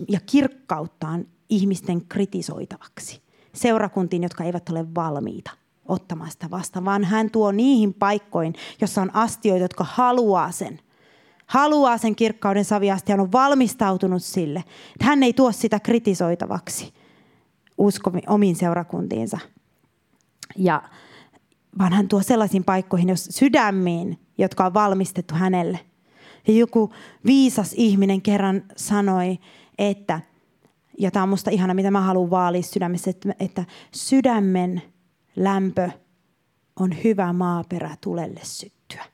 ja 0.07 0.19
kirkkauttaan 0.25 1.25
ihmisten 1.49 2.05
kritisoitavaksi. 2.05 3.21
Seurakuntiin, 3.53 4.23
jotka 4.23 4.43
eivät 4.43 4.69
ole 4.69 4.95
valmiita 4.95 5.51
ottamaan 5.85 6.31
sitä 6.31 6.49
vastaan, 6.49 6.85
vaan 6.85 7.03
hän 7.03 7.31
tuo 7.31 7.51
niihin 7.51 7.93
paikkoihin, 7.93 8.53
jossa 8.81 9.01
on 9.01 9.15
astioita, 9.15 9.63
jotka 9.63 9.83
haluaa 9.83 10.51
sen. 10.51 10.79
Haluaa 11.45 11.97
sen 11.97 12.15
kirkkauden 12.15 12.65
saviasti 12.65 13.11
ja 13.11 13.21
on 13.21 13.31
valmistautunut 13.31 14.23
sille. 14.23 14.63
Hän 15.01 15.23
ei 15.23 15.33
tuo 15.33 15.51
sitä 15.51 15.79
kritisoitavaksi 15.79 16.93
usko 17.77 18.11
omiin 18.27 18.55
seurakuntiinsa. 18.55 19.39
Ja, 20.57 20.83
vaan 21.77 21.93
hän 21.93 22.07
tuo 22.07 22.21
sellaisiin 22.21 22.63
paikkoihin, 22.63 23.09
jos 23.09 23.27
sydämiin, 23.31 24.19
jotka 24.37 24.65
on 24.65 24.73
valmistettu 24.73 25.35
hänelle. 25.35 25.79
Ja 26.47 26.53
joku 26.53 26.93
viisas 27.25 27.73
ihminen 27.77 28.21
kerran 28.21 28.63
sanoi, 28.75 29.39
että, 29.77 30.21
ja 30.99 31.11
tämä 31.11 31.23
on 31.23 31.29
musta 31.29 31.49
ihana, 31.49 31.73
mitä 31.73 31.91
mä 31.91 32.01
haluan 32.01 32.29
vaalia 32.29 32.61
sydämessä, 32.61 33.09
että, 33.09 33.35
että 33.39 33.65
sydämen 33.91 34.81
lämpö 35.35 35.89
on 36.79 37.03
hyvä 37.03 37.33
maaperä 37.33 37.95
tulelle 38.01 38.39
syttyä. 38.43 39.05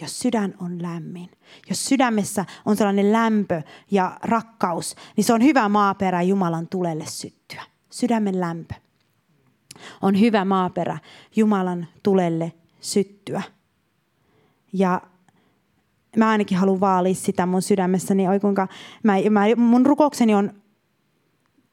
Jos 0.00 0.18
sydän 0.18 0.54
on 0.60 0.82
lämmin, 0.82 1.30
jos 1.68 1.84
sydämessä 1.84 2.44
on 2.64 2.76
sellainen 2.76 3.12
lämpö 3.12 3.62
ja 3.90 4.18
rakkaus, 4.22 4.94
niin 5.16 5.24
se 5.24 5.32
on 5.32 5.42
hyvä 5.42 5.68
maaperä 5.68 6.22
Jumalan 6.22 6.68
tulelle 6.68 7.06
syttyä. 7.06 7.62
Sydämen 7.90 8.40
lämpö 8.40 8.74
on 10.02 10.20
hyvä 10.20 10.44
maaperä 10.44 10.98
Jumalan 11.36 11.86
tulelle 12.02 12.52
syttyä. 12.80 13.42
Ja 14.72 15.00
mä 16.16 16.28
ainakin 16.28 16.58
haluan 16.58 16.80
vaalia 16.80 17.14
sitä 17.14 17.46
mun 17.46 17.62
sydämessäni. 17.62 18.28
Oi 18.28 18.40
kuinka, 18.40 18.68
mä, 19.02 19.12
mä, 19.30 19.40
mun 19.56 19.86
rukoukseni 19.86 20.34
on 20.34 20.52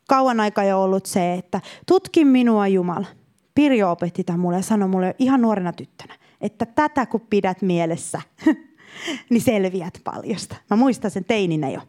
kauan 0.09 0.39
aikaa 0.39 0.63
jo 0.63 0.83
ollut 0.83 1.05
se, 1.05 1.33
että 1.33 1.61
tutki 1.87 2.25
minua 2.25 2.67
Jumala. 2.67 3.07
Pirjo 3.55 3.91
opetti 3.91 4.23
tämän 4.23 4.39
mulle 4.39 4.57
ja 4.57 4.63
sanoi 4.63 4.89
mulle 4.89 5.15
ihan 5.19 5.41
nuorena 5.41 5.73
tyttönä, 5.73 6.15
että 6.41 6.65
tätä 6.65 7.05
kun 7.05 7.21
pidät 7.29 7.61
mielessä, 7.61 8.21
niin 9.29 9.41
selviät 9.41 10.01
paljosta. 10.03 10.55
Mä 10.69 10.77
muistan 10.77 11.11
sen 11.11 11.25
teininä 11.25 11.69
jo. 11.69 11.81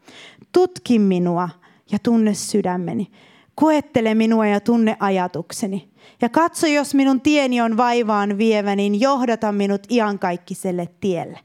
Tutki 0.52 0.98
minua 0.98 1.48
ja 1.92 1.98
tunne 1.98 2.34
sydämeni. 2.34 3.10
Koettele 3.54 4.14
minua 4.14 4.46
ja 4.46 4.60
tunne 4.60 4.96
ajatukseni. 5.00 5.89
Ja 6.22 6.28
katso, 6.28 6.66
jos 6.66 6.94
minun 6.94 7.20
tieni 7.20 7.60
on 7.60 7.76
vaivaan 7.76 8.38
vievä, 8.38 8.76
niin 8.76 9.00
johdata 9.00 9.52
minut 9.52 9.86
iankaikkiselle 9.90 10.88
tielle. 11.00 11.38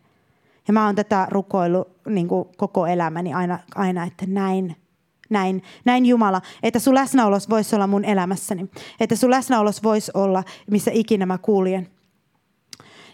Ja 0.67 0.73
mä 0.73 0.85
oon 0.85 0.95
tätä 0.95 1.27
rukoillut 1.29 1.87
niin 2.07 2.27
kuin 2.27 2.47
koko 2.57 2.87
elämäni 2.87 3.33
aina, 3.33 3.59
aina, 3.75 4.03
että 4.03 4.25
näin, 4.27 4.75
näin, 5.29 5.63
näin 5.85 6.05
Jumala, 6.05 6.41
että 6.63 6.79
sun 6.79 6.95
läsnäolos 6.95 7.49
voisi 7.49 7.75
olla 7.75 7.87
mun 7.87 8.05
elämässäni. 8.05 8.69
Että 8.99 9.15
sun 9.15 9.29
läsnäolos 9.29 9.83
voisi 9.83 10.11
olla, 10.13 10.43
missä 10.71 10.91
ikinä 10.93 11.25
mä 11.25 11.37
kuuljen. 11.37 11.87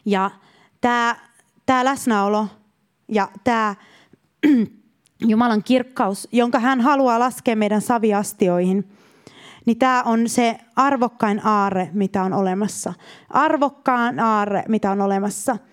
Ja 0.05 0.31
tämä 0.81 1.15
tää 1.65 1.85
läsnäolo 1.85 2.47
ja 3.07 3.27
tämä 3.43 3.75
Jumalan 5.27 5.63
kirkkaus, 5.63 6.27
jonka 6.31 6.59
hän 6.59 6.81
haluaa 6.81 7.19
laskea 7.19 7.55
meidän 7.55 7.81
saviastioihin, 7.81 8.91
niin 9.65 9.79
tämä 9.79 10.03
on 10.03 10.29
se 10.29 10.57
arvokkain 10.75 11.45
aarre, 11.45 11.89
mitä 11.93 12.23
on 12.23 12.33
olemassa. 12.33 12.93
Arvokkaan 13.29 14.19
aarre, 14.19 14.63
mitä 14.67 14.91
on 14.91 15.01
olemassa– 15.01 15.57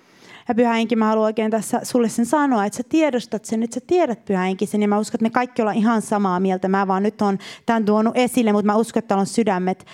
ja 0.48 0.54
Pyhä 0.54 0.72
Henki, 0.72 0.96
mä 0.96 1.06
haluan 1.06 1.24
oikein 1.24 1.50
tässä 1.50 1.80
sulle 1.82 2.08
sen 2.08 2.26
sanoa, 2.26 2.64
että 2.64 2.76
sä 2.76 2.82
tiedostat 2.88 3.44
sen, 3.44 3.62
että 3.62 3.74
sä 3.74 3.80
tiedät 3.86 4.24
Pyhä 4.24 4.40
Henki 4.40 4.66
sen. 4.66 4.82
Ja 4.82 4.88
mä 4.88 4.98
uskon, 4.98 5.16
että 5.16 5.22
me 5.22 5.30
kaikki 5.30 5.62
ollaan 5.62 5.76
ihan 5.76 6.02
samaa 6.02 6.40
mieltä. 6.40 6.68
Mä 6.68 6.86
vaan 6.86 7.02
nyt 7.02 7.22
on 7.22 7.38
tämän 7.66 7.84
tuonut 7.84 8.16
esille, 8.16 8.52
mutta 8.52 8.66
mä 8.66 8.76
uskon, 8.76 8.98
että 8.98 9.16
on 9.16 9.26
sydämet, 9.26 9.86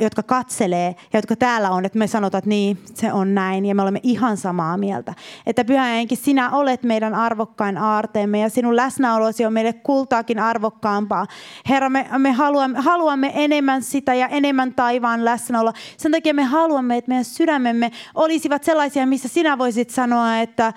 jotka 0.00 0.22
katselee 0.22 0.94
ja 1.12 1.18
jotka 1.18 1.36
täällä 1.36 1.70
on, 1.70 1.84
että 1.84 1.98
me 1.98 2.06
sanotaan, 2.06 2.38
että 2.38 2.48
niin, 2.48 2.78
se 2.94 3.12
on 3.12 3.34
näin. 3.34 3.66
Ja 3.66 3.74
me 3.74 3.82
olemme 3.82 4.00
ihan 4.02 4.36
samaa 4.36 4.76
mieltä. 4.76 5.14
Että 5.46 5.64
Pyhä 5.64 5.84
Henki, 5.84 6.16
sinä 6.16 6.50
olet 6.50 6.82
meidän 6.82 7.14
arvokkain 7.14 7.78
aarteemme 7.78 8.40
ja 8.40 8.48
sinun 8.48 8.76
läsnäolosi 8.76 9.44
on 9.44 9.52
meille 9.52 9.72
kultaakin 9.72 10.38
arvokkaampaa. 10.38 11.26
Herra, 11.68 11.88
me, 11.88 12.06
me 12.18 12.32
haluamme, 12.32 12.80
haluamme 12.80 13.32
enemmän 13.34 13.82
sitä 13.82 14.14
ja 14.14 14.28
enemmän 14.28 14.74
taivaan 14.74 15.24
läsnäoloa. 15.24 15.72
Sen 15.96 16.12
takia 16.12 16.34
me 16.34 16.44
haluamme, 16.44 16.96
että 16.96 17.08
meidän 17.08 17.24
sydämemme 17.24 17.90
olisivat 18.14 18.64
sellaisia, 18.64 19.06
missä 19.06 19.28
sinä 19.28 19.58
voisit 19.58 19.90
sanoa, 20.00 20.38
että 20.38 20.72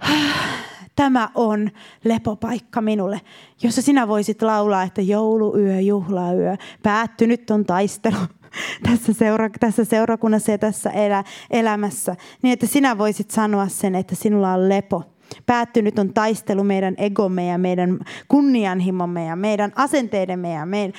tämä 0.96 1.28
on 1.34 1.70
lepopaikka 2.04 2.80
minulle, 2.80 3.20
jossa 3.62 3.82
sinä 3.82 4.08
voisit 4.08 4.42
laulaa, 4.42 4.82
että 4.82 5.02
jouluyö, 5.02 5.80
juhlayö, 5.80 6.56
päättynyt 6.82 7.50
on 7.50 7.64
taistelu 7.64 8.16
tässä, 8.88 9.12
seura, 9.12 9.50
tässä 9.60 9.84
seurakunnassa 9.84 10.50
ja 10.50 10.58
tässä 10.58 10.90
elä, 10.90 11.24
elämässä, 11.50 12.16
niin 12.42 12.52
että 12.52 12.66
sinä 12.66 12.98
voisit 12.98 13.30
sanoa 13.30 13.68
sen, 13.68 13.94
että 13.94 14.14
sinulla 14.14 14.52
on 14.52 14.68
lepo. 14.68 15.02
Päättynyt 15.46 15.98
on 15.98 16.14
taistelu 16.14 16.64
meidän 16.64 16.94
egomme 16.98 17.46
ja 17.46 17.58
meidän 17.58 17.98
kunnianhimomme 18.28 19.24
ja 19.24 19.36
meidän 19.36 19.72
asenteidemme 19.76 20.52
ja 20.52 20.66
meidän, 20.66 20.92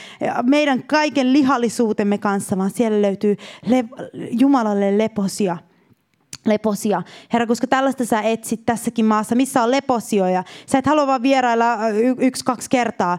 meidän 0.43 0.83
kaiken 0.83 1.33
lihallisuutemme 1.33 2.17
kanssa, 2.17 2.57
vaan 2.57 2.71
siellä 2.71 3.01
löytyy 3.01 3.35
le, 3.65 3.85
Jumalalle 4.31 4.97
leposia– 4.97 5.57
leposia. 6.45 7.01
Herra, 7.33 7.47
koska 7.47 7.67
tällaista 7.67 8.05
sä 8.05 8.21
etsit 8.21 8.65
tässäkin 8.65 9.05
maassa, 9.05 9.35
missä 9.35 9.63
on 9.63 9.71
leposioja. 9.71 10.43
Sä 10.65 10.77
et 10.77 10.85
halua 10.85 11.07
vaan 11.07 11.23
vierailla 11.23 11.89
y- 11.89 12.15
yksi, 12.17 12.45
kaksi 12.45 12.69
kertaa. 12.69 13.17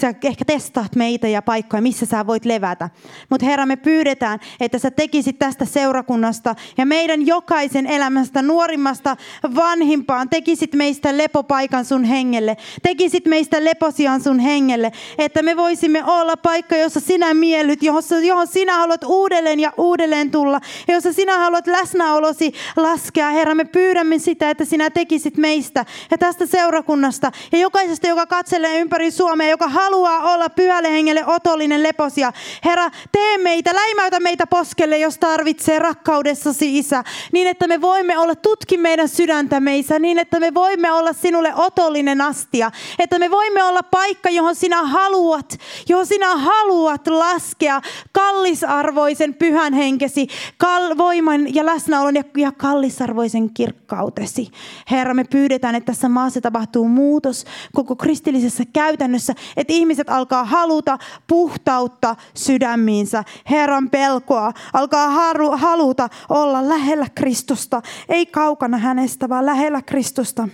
Sä 0.00 0.08
ehkä 0.08 0.44
testaat 0.44 0.96
meitä 0.96 1.28
ja 1.28 1.42
paikkoja, 1.42 1.82
missä 1.82 2.06
sä 2.06 2.26
voit 2.26 2.44
levätä. 2.44 2.90
Mutta 3.30 3.46
Herra, 3.46 3.66
me 3.66 3.76
pyydetään, 3.76 4.38
että 4.60 4.78
sä 4.78 4.90
tekisit 4.90 5.38
tästä 5.38 5.64
seurakunnasta 5.64 6.54
ja 6.78 6.86
meidän 6.86 7.26
jokaisen 7.26 7.86
elämästä, 7.86 8.42
nuorimmasta 8.42 9.16
vanhimpaan, 9.54 10.28
tekisit 10.28 10.74
meistä 10.74 11.18
lepopaikan 11.18 11.84
sun 11.84 12.04
hengelle. 12.04 12.56
Tekisit 12.82 13.26
meistä 13.26 13.64
leposian 13.64 14.20
sun 14.22 14.38
hengelle, 14.38 14.92
että 15.18 15.42
me 15.42 15.56
voisimme 15.56 16.04
olla 16.04 16.36
paikka, 16.36 16.76
jossa 16.76 17.00
sinä 17.00 17.34
miellyt, 17.34 17.82
johon, 17.82 18.02
johon 18.26 18.46
sinä 18.46 18.76
haluat 18.76 19.04
uudelleen 19.04 19.60
ja 19.60 19.72
uudelleen 19.76 20.30
tulla, 20.30 20.60
ja 20.88 20.94
jossa 20.94 21.12
sinä 21.12 21.38
haluat 21.38 21.66
läsnäolo 21.66 22.29
läsnäolosi 22.30 22.52
laskea. 22.76 23.30
Herra, 23.30 23.54
me 23.54 23.64
pyydämme 23.64 24.18
sitä, 24.18 24.50
että 24.50 24.64
sinä 24.64 24.90
tekisit 24.90 25.36
meistä 25.36 25.84
ja 26.10 26.18
tästä 26.18 26.46
seurakunnasta 26.46 27.32
ja 27.52 27.58
jokaisesta, 27.58 28.06
joka 28.06 28.26
katselee 28.26 28.80
ympäri 28.80 29.10
Suomea, 29.10 29.48
joka 29.48 29.68
haluaa 29.68 30.32
olla 30.34 30.48
pyhälle 30.48 30.92
hengelle 30.92 31.26
otollinen 31.26 31.82
leposia. 31.82 32.32
Herra, 32.64 32.90
tee 33.12 33.38
meitä, 33.38 33.74
läimäytä 33.74 34.20
meitä 34.20 34.46
poskelle, 34.46 34.98
jos 34.98 35.18
tarvitsee 35.18 35.78
rakkaudessasi, 35.78 36.78
Isä, 36.78 37.04
niin 37.32 37.48
että 37.48 37.66
me 37.66 37.80
voimme 37.80 38.18
olla, 38.18 38.34
tutki 38.34 38.76
meidän 38.76 39.08
sydäntämme, 39.08 39.78
Isä, 39.78 39.98
niin 39.98 40.18
että 40.18 40.40
me 40.40 40.54
voimme 40.54 40.92
olla 40.92 41.12
sinulle 41.12 41.54
otollinen 41.54 42.20
astia, 42.20 42.70
että 42.98 43.18
me 43.18 43.30
voimme 43.30 43.62
olla 43.62 43.82
paikka, 43.82 44.30
johon 44.30 44.54
sinä 44.54 44.82
haluat, 44.82 45.58
johon 45.88 46.06
sinä 46.06 46.36
haluat 46.36 47.06
laskea 47.06 47.80
kallisarvoisen 48.12 49.34
pyhän 49.34 49.72
henkesi, 49.72 50.28
kal- 50.58 50.98
voiman 50.98 51.54
ja 51.54 51.66
läsnäolon 51.66 52.16
ja, 52.20 52.42
ja 52.42 52.52
kallisarvoisen 52.52 53.54
kirkkautesi. 53.54 54.48
Herra, 54.90 55.14
me 55.14 55.24
pyydetään, 55.24 55.74
että 55.74 55.92
tässä 55.92 56.08
maassa 56.08 56.40
tapahtuu 56.40 56.88
muutos 56.88 57.44
koko 57.74 57.96
kristillisessä 57.96 58.64
käytännössä, 58.72 59.34
että 59.56 59.72
ihmiset 59.72 60.08
alkaa 60.10 60.44
haluta 60.44 60.98
puhtautta 61.26 62.16
sydämiinsä, 62.34 63.24
Herran 63.50 63.90
pelkoa, 63.90 64.52
alkaa 64.72 65.10
haru, 65.10 65.50
haluta 65.50 66.08
olla 66.28 66.68
lähellä 66.68 67.06
Kristusta, 67.14 67.82
ei 68.08 68.26
kaukana 68.26 68.78
hänestä, 68.78 69.28
vaan 69.28 69.46
lähellä 69.46 69.82
Kristusta. 69.82 70.48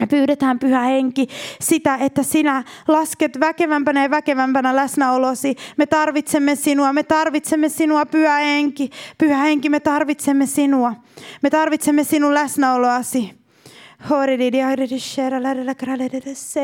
Me 0.00 0.06
pyydetään, 0.06 0.58
Pyhä 0.58 0.80
Henki, 0.80 1.26
sitä, 1.60 1.94
että 1.94 2.22
sinä 2.22 2.64
lasket 2.88 3.40
väkevämpänä 3.40 4.02
ja 4.02 4.10
väkevämpänä 4.10 4.76
läsnäolosi. 4.76 5.56
Me 5.76 5.86
tarvitsemme 5.86 6.56
sinua, 6.56 6.92
me 6.92 7.02
tarvitsemme 7.02 7.68
sinua, 7.68 8.06
Pyhä 8.06 8.36
Henki. 8.36 8.90
Pyhä 9.18 9.36
Henki, 9.38 9.68
me 9.68 9.80
tarvitsemme 9.80 10.46
sinua. 10.46 10.94
Me 11.42 11.50
tarvitsemme 11.50 12.04
sinun 12.04 12.34
läsnäoloasi. 12.34 13.39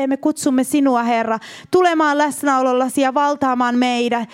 Me 0.07 0.17
kutsumme 0.17 0.63
sinua, 0.63 1.03
Herra, 1.03 1.39
tulemaan 1.71 2.17
läsnäolollasi 2.17 3.01
ja 3.01 3.13
valtaamaan 3.13 3.77
meidät. 3.77 4.29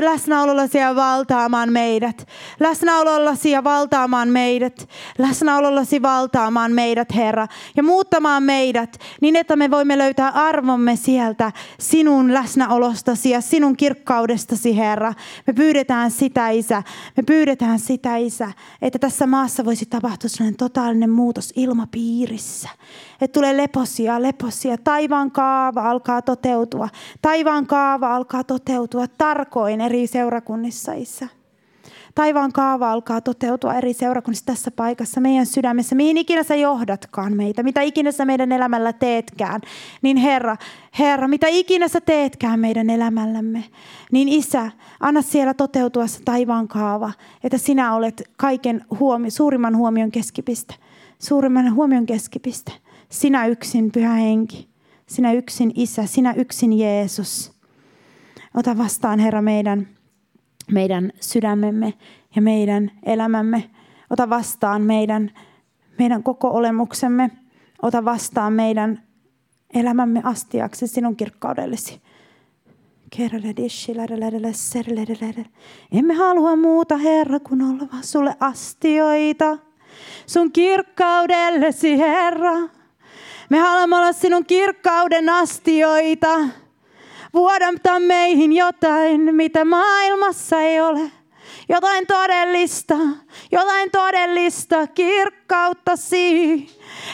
Läsnäolollasi 0.00 0.78
ja 0.78 0.96
valtaamaan 0.96 1.72
meidät. 1.72 2.28
Läsnäolollasi 2.60 3.50
ja 3.50 3.64
valtaamaan 3.64 4.28
meidät. 4.28 4.88
Läsnäolollasi 5.18 6.02
valtaamaan 6.02 6.72
meidät, 6.72 7.14
Herra. 7.14 7.48
Ja 7.76 7.82
muuttamaan 7.82 8.42
meidät 8.42 8.98
niin, 9.20 9.36
että 9.36 9.56
me 9.56 9.70
voimme 9.70 9.98
löytää 9.98 10.28
arvomme 10.28 10.96
sieltä 10.96 11.52
sinun 11.78 12.34
läsnäolostasi 12.34 13.30
ja 13.30 13.40
sinun 13.40 13.76
kirkkaudestasi, 13.76 14.76
Herra. 14.76 15.14
Me 15.46 15.52
pyydetään 15.52 16.10
sitä, 16.10 16.50
Isä. 16.50 16.82
Me 17.16 17.22
pyydetään 17.22 17.78
sitä, 17.78 18.16
Isä, 18.16 18.52
että 18.82 18.98
tässä 18.98 19.26
maassa 19.26 19.64
voisi 19.64 19.86
tapahtua 19.86 20.28
sellainen 20.28 20.56
totaalinen 20.56 21.10
muutos 21.10 21.52
ilmapiiri 21.56 22.33
piirissä. 22.34 22.68
Että 23.20 23.32
tulee 23.32 23.56
leposia, 23.56 24.22
leposia. 24.22 24.78
Taivaan 24.78 25.30
kaava 25.30 25.90
alkaa 25.90 26.22
toteutua. 26.22 26.88
Taivaan 27.22 27.66
kaava 27.66 28.16
alkaa 28.16 28.44
toteutua 28.44 29.06
tarkoin 29.18 29.80
eri 29.80 30.06
seurakunnissa, 30.06 30.92
Isä. 30.92 31.28
Taivaan 32.14 32.52
kaava 32.52 32.92
alkaa 32.92 33.20
toteutua 33.20 33.74
eri 33.74 33.92
seurakunnissa 33.92 34.46
tässä 34.46 34.70
paikassa, 34.70 35.20
meidän 35.20 35.46
sydämessä, 35.46 35.94
mihin 35.94 36.18
ikinä 36.18 36.42
sä 36.42 36.54
johdatkaan 36.54 37.36
meitä, 37.36 37.62
mitä 37.62 37.82
ikinä 37.82 38.12
sä 38.12 38.24
meidän 38.24 38.52
elämällä 38.52 38.92
teetkään. 38.92 39.60
Niin 40.02 40.16
Herra, 40.16 40.56
Herra, 40.98 41.28
mitä 41.28 41.46
ikinä 41.46 41.88
sä 41.88 42.00
teetkään 42.00 42.60
meidän 42.60 42.90
elämällämme, 42.90 43.64
niin 44.12 44.28
Isä, 44.28 44.70
anna 45.00 45.22
siellä 45.22 45.54
toteutua 45.54 46.06
se 46.06 46.22
taivaan 46.24 46.68
kaava, 46.68 47.12
että 47.44 47.58
sinä 47.58 47.94
olet 47.94 48.22
kaiken 48.36 48.84
huomi, 49.00 49.30
suurimman 49.30 49.76
huomion 49.76 50.10
keskipiste 50.10 50.74
suurimman 51.24 51.74
huomion 51.74 52.06
keskipiste. 52.06 52.72
Sinä 53.08 53.46
yksin, 53.46 53.92
Pyhä 53.92 54.14
Henki. 54.14 54.68
Sinä 55.06 55.32
yksin, 55.32 55.72
Isä. 55.74 56.06
Sinä 56.06 56.32
yksin, 56.36 56.78
Jeesus. 56.78 57.52
Ota 58.54 58.78
vastaan, 58.78 59.18
Herra, 59.18 59.42
meidän, 59.42 59.88
meidän 60.72 61.12
sydämemme 61.20 61.94
ja 62.36 62.42
meidän 62.42 62.90
elämämme. 63.02 63.70
Ota 64.10 64.30
vastaan 64.30 64.82
meidän, 64.82 65.30
meidän 65.98 66.22
koko 66.22 66.48
olemuksemme. 66.48 67.30
Ota 67.82 68.04
vastaan 68.04 68.52
meidän 68.52 69.02
elämämme 69.74 70.20
astiaksi 70.24 70.86
sinun 70.86 71.16
kirkkaudellesi. 71.16 72.00
Emme 75.92 76.14
halua 76.14 76.56
muuta, 76.56 76.96
Herra, 76.96 77.40
kuin 77.40 77.62
olla 77.62 77.88
vaan 77.92 78.04
sulle 78.04 78.36
astioita 78.40 79.58
sun 80.26 80.52
kirkkaudellesi, 80.52 81.98
Herra. 81.98 82.52
Me 83.50 83.58
haluamme 83.58 83.96
olla 83.96 84.12
sinun 84.12 84.46
kirkkauden 84.46 85.28
astioita. 85.28 86.38
Vuodamta 87.34 88.00
meihin 88.00 88.52
jotain, 88.52 89.34
mitä 89.34 89.64
maailmassa 89.64 90.60
ei 90.60 90.80
ole. 90.80 91.10
Jotain 91.68 92.06
todellista, 92.06 92.96
jotain 93.52 93.90
todellista 93.90 94.86
kirkkauttasi. 94.86 96.66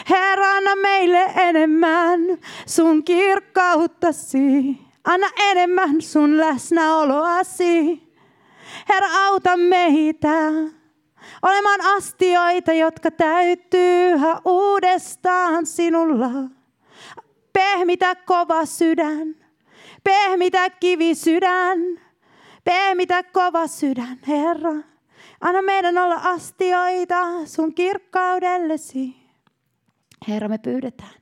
Herra, 0.09 0.51
anna 0.51 0.75
meille 0.75 1.31
enemmän 1.35 2.19
sun 2.65 3.03
kirkkauttasi. 3.03 4.77
Anna 5.03 5.27
enemmän 5.37 6.01
sun 6.01 6.37
läsnäoloasi. 6.37 8.03
Herra, 8.89 9.07
auta 9.25 9.57
meitä 9.57 10.51
olemaan 11.41 11.81
astioita, 11.97 12.73
jotka 12.73 13.11
täyttyy 13.11 14.13
uudestaan 14.45 15.65
sinulla. 15.65 16.29
Pehmitä 17.53 18.15
kova 18.15 18.65
sydän, 18.65 19.35
pehmitä 20.03 20.69
kivi 20.69 21.15
sydän, 21.15 21.79
pehmitä 22.63 23.23
kova 23.23 23.67
sydän, 23.67 24.19
Herra. 24.27 24.73
Anna 25.41 25.61
meidän 25.61 25.97
olla 25.97 26.15
astioita 26.15 27.45
sun 27.45 27.73
kirkkaudellesi. 27.73 29.15
Herra, 30.27 30.49
me 30.49 30.57
pyydetään. 30.57 31.21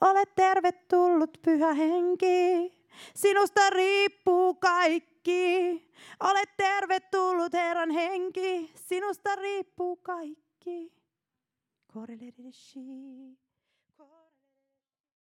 Ole 0.00 0.22
tervetullut, 0.36 1.38
pyhä 1.42 1.74
henki. 1.74 2.72
Sinusta 3.14 3.70
riippuu 3.70 4.54
kaikki. 4.54 5.70
Olet 6.20 6.56
tervetullut 6.56 7.52
Herran 7.52 7.90
henki. 7.90 8.72
Sinusta 8.74 9.36
riippuu 9.36 9.96
kaikki. 9.96 10.92
correre 11.94 12.50
she. 12.50 13.43